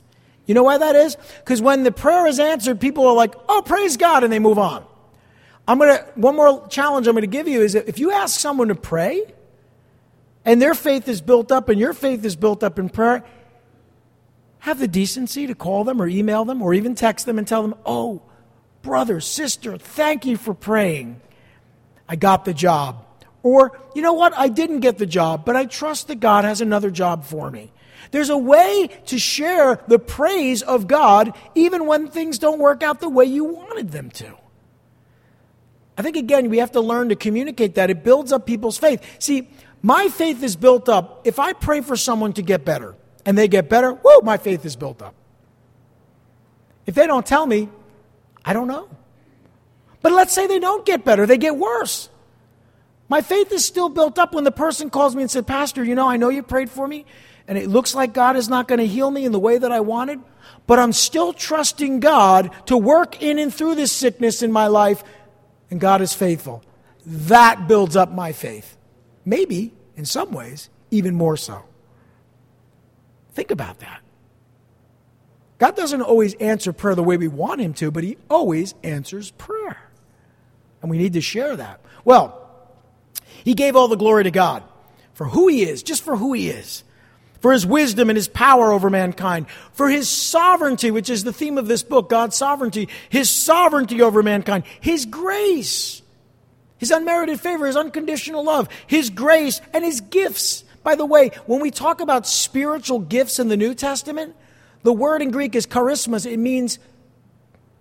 You 0.47 0.55
know 0.55 0.63
why 0.63 0.79
that 0.79 0.95
is? 0.95 1.17
Because 1.39 1.61
when 1.61 1.83
the 1.83 1.93
prayer 1.93 2.27
is 2.27 2.39
answered, 2.39 2.81
people 2.81 3.07
are 3.07 3.15
like, 3.15 3.35
oh, 3.49 3.63
praise 3.65 3.97
God, 3.97 4.25
and 4.25 4.33
they 4.33 4.39
move 4.39 4.59
on. 4.59 4.85
I'm 5.69 5.79
going 5.79 5.97
to, 5.97 6.05
one 6.15 6.37
more 6.37 6.67
challenge 6.69 7.07
I'm 7.07 7.15
going 7.15 7.23
to 7.23 7.27
give 7.27 7.49
you 7.49 7.63
is 7.63 7.75
if 7.75 7.99
you 7.99 8.13
ask 8.13 8.39
someone 8.39 8.69
to 8.69 8.75
pray 8.75 9.25
and 10.45 10.63
their 10.63 10.75
faith 10.75 11.09
is 11.09 11.21
built 11.21 11.51
up 11.51 11.69
and 11.69 11.81
your 11.81 11.93
faith 11.93 12.25
is 12.25 12.37
built 12.37 12.63
up 12.63 12.79
in 12.79 12.89
prayer, 12.89 13.25
have 14.61 14.79
the 14.79 14.89
decency 14.89 15.47
to 15.49 15.55
call 15.55 15.85
them 15.85 16.01
or 16.01 16.07
email 16.07 16.45
them 16.45 16.63
or 16.63 16.73
even 16.73 16.95
text 16.95 17.27
them 17.27 17.39
and 17.39 17.47
tell 17.47 17.63
them, 17.63 17.75
oh, 17.85 18.23
brother, 18.83 19.21
sister, 19.21 19.77
thank 19.77 20.25
you 20.25 20.37
for 20.37 20.55
praying. 20.55 21.21
I 22.09 22.17
got 22.17 22.45
the 22.45 22.55
job. 22.55 23.05
Or, 23.43 23.81
you 23.95 24.03
know 24.03 24.13
what? 24.13 24.37
I 24.37 24.49
didn't 24.49 24.81
get 24.81 24.99
the 24.99 25.07
job, 25.07 25.45
but 25.45 25.57
I 25.57 25.67
trust 25.67 26.09
that 26.09 26.21
God 26.21 26.45
has 26.45 26.61
another 26.61 26.91
job 26.91 27.25
for 27.25 27.51
me. 27.51 27.73
There's 28.13 28.31
a 28.31 28.39
way 28.39 28.89
to 29.07 29.19
share 29.19 29.81
the 29.89 29.99
praise 29.99 30.63
of 30.63 30.87
God 30.87 31.37
even 31.55 31.87
when 31.87 32.09
things 32.09 32.39
don't 32.39 32.59
work 32.61 32.83
out 32.83 33.01
the 33.01 33.09
way 33.09 33.25
you 33.25 33.45
wanted 33.45 33.91
them 33.91 34.11
to. 34.11 34.35
I 35.99 36.03
think, 36.03 36.17
again, 36.17 36.51
we 36.51 36.59
have 36.59 36.73
to 36.73 36.81
learn 36.81 37.09
to 37.09 37.17
communicate 37.17 37.77
that. 37.77 37.91
It 37.91 38.05
builds 38.05 38.33
up 38.33 38.47
people's 38.47 38.77
faith. 38.79 39.03
See, 39.19 39.49
my 39.83 40.09
faith 40.09 40.43
is 40.43 40.57
built 40.57 40.89
up. 40.89 41.23
If 41.25 41.39
I 41.39 41.53
pray 41.53 41.81
for 41.81 41.97
someone 41.97 42.33
to 42.35 42.43
get 42.43 42.65
better 42.65 42.95
and 43.25 43.37
they 43.37 43.49
get 43.49 43.69
better, 43.69 43.93
whoa, 43.93 44.21
my 44.21 44.37
faith 44.37 44.65
is 44.65 44.77
built 44.77 45.01
up. 45.01 45.15
If 46.87 46.95
they 46.95 47.07
don't 47.07 47.25
tell 47.25 47.47
me, 47.47 47.69
I 48.45 48.53
don't 48.53 48.69
know. 48.69 48.89
But 50.03 50.13
let's 50.13 50.33
say 50.33 50.47
they 50.47 50.61
don't 50.61 50.85
get 50.87 51.05
better, 51.05 51.27
they 51.27 51.39
get 51.39 51.57
worse. 51.57 52.09
My 53.09 53.21
faith 53.21 53.53
is 53.53 53.65
still 53.65 53.89
built 53.89 54.19
up 54.19 54.35
when 54.35 54.45
the 54.45 54.53
person 54.53 54.91
calls 54.91 55.15
me 55.15 55.23
and 55.23 55.31
said, 55.31 55.47
Pastor, 55.47 55.83
you 55.85 55.95
know, 55.95 56.09
I 56.09 56.17
know 56.17 56.29
you 56.29 56.43
prayed 56.43 56.71
for 56.71 56.87
me, 56.87 57.07
and 57.47 57.57
it 57.57 57.69
looks 57.69 57.95
like 57.95 58.13
God 58.13 58.37
is 58.37 58.49
not 58.49 58.67
going 58.67 58.81
to 58.81 58.87
heal 58.87 59.11
me 59.11 59.25
in 59.25 59.33
the 59.33 59.39
way 59.39 59.59
that 59.59 59.71
I 59.71 59.81
wanted, 59.81 60.21
but 60.67 60.79
I'm 60.79 60.93
still 60.93 61.33
trusting 61.33 62.01
God 62.01 62.51
to 62.67 62.77
work 62.77 63.23
in 63.23 63.39
and 63.39 63.55
through 63.55 63.77
this 63.77 63.93
sickness 63.93 64.43
in 64.43 64.51
my 64.51 64.67
life, 64.67 65.05
and 65.71 65.81
God 65.81 66.01
is 66.01 66.13
faithful. 66.13 66.63
That 67.05 67.69
builds 67.69 67.97
up 67.97 68.11
my 68.11 68.33
faith. 68.33 68.77
Maybe, 69.25 69.73
in 69.97 70.05
some 70.05 70.33
ways, 70.33 70.71
even 70.91 71.15
more 71.15 71.37
so. 71.37 71.65
Think 73.35 73.51
about 73.51 73.81
that. 73.81 74.01
God 75.59 75.75
doesn't 75.75 76.03
always 76.03 76.35
answer 76.35 76.73
prayer 76.73 76.95
the 76.95 77.03
way 77.03 77.17
we 77.17 77.29
want 77.29 77.61
Him 77.61 77.75
to, 77.75 77.91
but 77.91 78.05
He 78.05 78.19
always 78.29 78.75
answers 78.83 79.31
prayer. 79.33 79.91
And 80.83 80.91
we 80.91 80.99
need 80.99 81.15
to 81.15 81.21
share 81.21 81.57
that. 81.57 81.81
Well, 82.05 82.51
He 83.45 83.55
gave 83.55 83.75
all 83.75 83.89
the 83.89 83.97
glory 83.97 84.25
to 84.25 84.31
God 84.31 84.63
for 85.15 85.27
who 85.27 85.49
He 85.49 85.63
is, 85.63 85.83
just 85.83 86.03
for 86.03 86.17
who 86.17 86.33
He 86.33 86.49
is 86.49 86.85
for 87.47 87.53
his 87.53 87.65
wisdom 87.65 88.11
and 88.11 88.17
his 88.17 88.27
power 88.27 88.73
over 88.73 88.91
mankind, 88.91 89.47
for 89.71 89.89
his 89.89 90.09
sovereignty, 90.09 90.91
which 90.91 91.09
is 91.09 91.23
the 91.23 91.33
theme 91.33 91.59
of 91.59 91.69
this 91.69 91.85
book, 91.85 92.11
God's 92.11 92.35
sovereignty, 92.35 92.89
his 93.09 93.31
sovereignty 93.31 94.03
over 94.03 94.21
mankind, 94.21 94.65
his 94.81 95.07
grace. 95.07 96.03
His 96.79 96.91
unmerited 96.91 97.39
favor, 97.39 97.69
His 97.69 97.77
unconditional 97.77 98.45
love, 98.45 98.69
His 98.89 99.11
grace, 99.11 99.61
and 99.73 99.85
His 99.85 100.01
gifts. 100.01 100.65
By 100.83 100.97
the 100.97 101.07
way, 101.07 101.31
when 101.47 101.61
we 101.61 101.71
talk 101.71 102.01
about 102.01 102.27
spiritual 102.27 102.99
gifts 102.99 103.39
in 103.39 103.47
the 103.47 103.57
New 103.57 103.75
Testament, 103.75 104.35
the 104.83 104.93
word 104.93 105.23
in 105.23 105.31
Greek 105.31 105.55
is 105.55 105.69
charismas. 105.69 106.27
It 106.29 106.39
means 106.39 106.81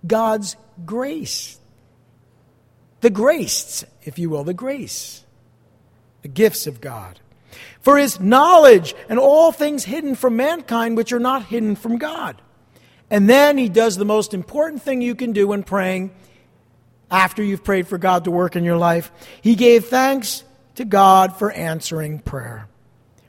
God's 0.05 0.57
grace. 0.85 1.57
The 3.01 3.09
grace, 3.09 3.83
if 4.03 4.19
you 4.19 4.29
will, 4.29 4.43
the 4.43 4.53
grace. 4.53 5.25
The 6.21 6.27
gifts 6.27 6.67
of 6.67 6.81
God. 6.81 7.19
For 7.85 7.97
his 7.97 8.19
knowledge 8.19 8.93
and 9.07 9.17
all 9.17 9.53
things 9.53 9.85
hidden 9.85 10.15
from 10.15 10.35
mankind 10.35 10.97
which 10.97 11.13
are 11.13 11.19
not 11.19 11.45
hidden 11.45 11.77
from 11.77 11.97
God. 11.97 12.41
And 13.09 13.29
then 13.29 13.57
he 13.57 13.69
does 13.69 13.95
the 13.95 14.05
most 14.05 14.33
important 14.33 14.81
thing 14.81 15.01
you 15.01 15.15
can 15.15 15.31
do 15.31 15.47
when 15.47 15.63
praying 15.63 16.11
after 17.09 17.41
you've 17.41 17.63
prayed 17.63 17.87
for 17.87 17.97
God 17.97 18.25
to 18.25 18.31
work 18.31 18.57
in 18.57 18.65
your 18.65 18.77
life. 18.77 19.11
He 19.41 19.55
gave 19.55 19.85
thanks 19.85 20.43
to 20.75 20.83
God 20.83 21.37
for 21.37 21.51
answering 21.51 22.19
prayer 22.19 22.67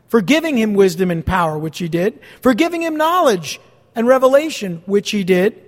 for 0.09 0.21
giving 0.21 0.57
him 0.57 0.75
wisdom 0.75 1.11
and 1.11 1.25
power, 1.25 1.59
which 1.59 1.79
he 1.79 1.89
did, 1.89 2.19
for 2.41 2.55
giving 2.55 2.83
him 2.83 2.97
knowledge 2.97 3.61
and 3.95 4.07
revelation, 4.07 4.83
which 4.87 5.11
he 5.11 5.25
did. 5.25 5.63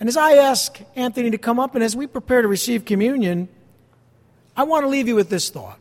And 0.00 0.08
as 0.08 0.16
I 0.16 0.34
ask 0.34 0.78
Anthony 0.94 1.30
to 1.30 1.38
come 1.38 1.58
up 1.58 1.74
and 1.74 1.82
as 1.82 1.96
we 1.96 2.06
prepare 2.06 2.42
to 2.42 2.48
receive 2.48 2.84
communion, 2.84 3.48
I 4.56 4.64
want 4.64 4.84
to 4.84 4.88
leave 4.88 5.08
you 5.08 5.14
with 5.14 5.30
this 5.30 5.50
thought. 5.50 5.78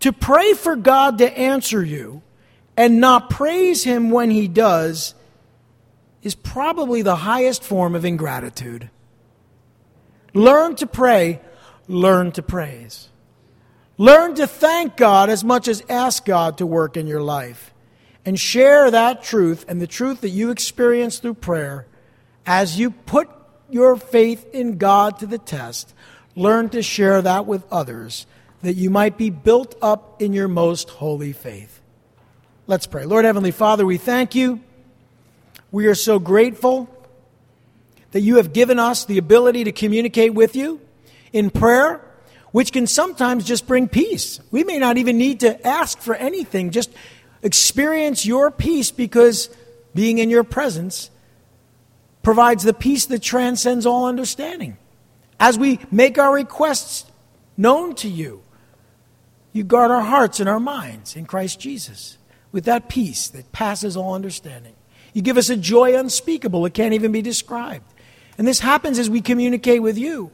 To 0.00 0.12
pray 0.12 0.52
for 0.54 0.76
God 0.76 1.18
to 1.18 1.38
answer 1.38 1.82
you 1.82 2.22
and 2.76 3.00
not 3.00 3.30
praise 3.30 3.84
him 3.84 4.10
when 4.10 4.30
he 4.30 4.48
does 4.48 5.14
is 6.22 6.34
probably 6.34 7.02
the 7.02 7.16
highest 7.16 7.62
form 7.62 7.94
of 7.94 8.04
ingratitude. 8.04 8.90
Learn 10.32 10.74
to 10.76 10.86
pray, 10.86 11.40
learn 11.86 12.32
to 12.32 12.42
praise. 12.42 13.08
Learn 13.96 14.34
to 14.34 14.46
thank 14.46 14.96
God 14.96 15.30
as 15.30 15.44
much 15.44 15.68
as 15.68 15.82
ask 15.88 16.24
God 16.24 16.58
to 16.58 16.66
work 16.66 16.96
in 16.96 17.06
your 17.06 17.22
life. 17.22 17.72
And 18.26 18.40
share 18.40 18.90
that 18.90 19.22
truth 19.22 19.64
and 19.68 19.80
the 19.80 19.86
truth 19.86 20.22
that 20.22 20.30
you 20.30 20.50
experience 20.50 21.18
through 21.18 21.34
prayer 21.34 21.86
as 22.46 22.78
you 22.78 22.90
put 22.90 23.28
your 23.70 23.96
faith 23.96 24.46
in 24.52 24.78
God 24.78 25.18
to 25.18 25.26
the 25.26 25.38
test. 25.38 25.94
Learn 26.34 26.70
to 26.70 26.82
share 26.82 27.22
that 27.22 27.46
with 27.46 27.64
others 27.70 28.26
that 28.64 28.74
you 28.74 28.90
might 28.90 29.16
be 29.16 29.30
built 29.30 29.74
up 29.80 30.20
in 30.20 30.32
your 30.32 30.48
most 30.48 30.90
holy 30.90 31.32
faith. 31.32 31.80
Let's 32.66 32.86
pray. 32.86 33.04
Lord 33.04 33.24
Heavenly 33.24 33.50
Father, 33.50 33.86
we 33.86 33.98
thank 33.98 34.34
you. 34.34 34.60
We 35.70 35.86
are 35.86 35.94
so 35.94 36.18
grateful 36.18 36.88
that 38.12 38.20
you 38.20 38.36
have 38.36 38.52
given 38.52 38.78
us 38.78 39.04
the 39.04 39.18
ability 39.18 39.64
to 39.64 39.72
communicate 39.72 40.34
with 40.34 40.56
you 40.56 40.80
in 41.32 41.50
prayer 41.50 42.00
which 42.54 42.72
can 42.72 42.86
sometimes 42.86 43.44
just 43.44 43.66
bring 43.66 43.88
peace. 43.88 44.38
We 44.52 44.62
may 44.62 44.78
not 44.78 44.96
even 44.96 45.18
need 45.18 45.40
to 45.40 45.66
ask 45.66 45.98
for 45.98 46.14
anything, 46.14 46.70
just 46.70 46.88
experience 47.42 48.24
your 48.24 48.52
peace 48.52 48.92
because 48.92 49.50
being 49.92 50.18
in 50.18 50.30
your 50.30 50.44
presence 50.44 51.10
provides 52.22 52.62
the 52.62 52.72
peace 52.72 53.06
that 53.06 53.22
transcends 53.22 53.86
all 53.86 54.06
understanding. 54.06 54.78
As 55.40 55.58
we 55.58 55.80
make 55.90 56.16
our 56.16 56.32
requests 56.32 57.10
known 57.56 57.96
to 57.96 58.08
you, 58.08 58.43
you 59.54 59.62
guard 59.62 59.92
our 59.92 60.02
hearts 60.02 60.40
and 60.40 60.48
our 60.48 60.60
minds 60.60 61.16
in 61.16 61.24
Christ 61.24 61.60
Jesus 61.60 62.18
with 62.52 62.64
that 62.64 62.88
peace 62.88 63.28
that 63.28 63.52
passes 63.52 63.96
all 63.96 64.14
understanding. 64.14 64.74
You 65.14 65.22
give 65.22 65.38
us 65.38 65.48
a 65.48 65.56
joy 65.56 65.96
unspeakable, 65.96 66.66
it 66.66 66.74
can't 66.74 66.92
even 66.92 67.12
be 67.12 67.22
described. 67.22 67.86
And 68.36 68.46
this 68.46 68.58
happens 68.58 68.98
as 68.98 69.08
we 69.08 69.20
communicate 69.20 69.80
with 69.80 69.96
you. 69.96 70.32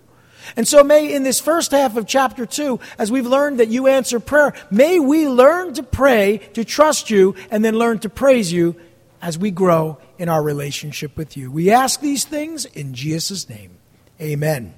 And 0.57 0.67
so, 0.67 0.83
may 0.83 1.15
in 1.15 1.23
this 1.23 1.39
first 1.39 1.71
half 1.71 1.99
of 1.99 2.07
chapter 2.07 2.47
2, 2.47 2.81
as 2.99 3.13
we've 3.13 3.27
learned 3.27 3.61
that 3.61 3.69
you 3.69 3.87
answer 3.87 4.19
prayer, 4.19 4.55
may 4.71 4.99
we 4.99 5.29
learn 5.29 5.75
to 5.75 5.83
pray, 5.83 6.39
to 6.55 6.65
trust 6.65 7.11
you, 7.11 7.35
and 7.51 7.63
then 7.63 7.75
learn 7.75 7.99
to 8.01 8.09
praise 8.09 8.51
you 8.51 8.75
as 9.21 9.37
we 9.37 9.51
grow 9.51 9.99
in 10.19 10.31
our 10.31 10.43
relationship 10.43 11.15
with 11.19 11.37
you. 11.37 11.53
We 11.53 11.71
ask 11.71 12.01
these 12.01 12.25
things 12.25 12.65
in 12.65 12.95
Jesus' 12.95 13.51
name. 13.51 13.77
Amen. 14.19 14.75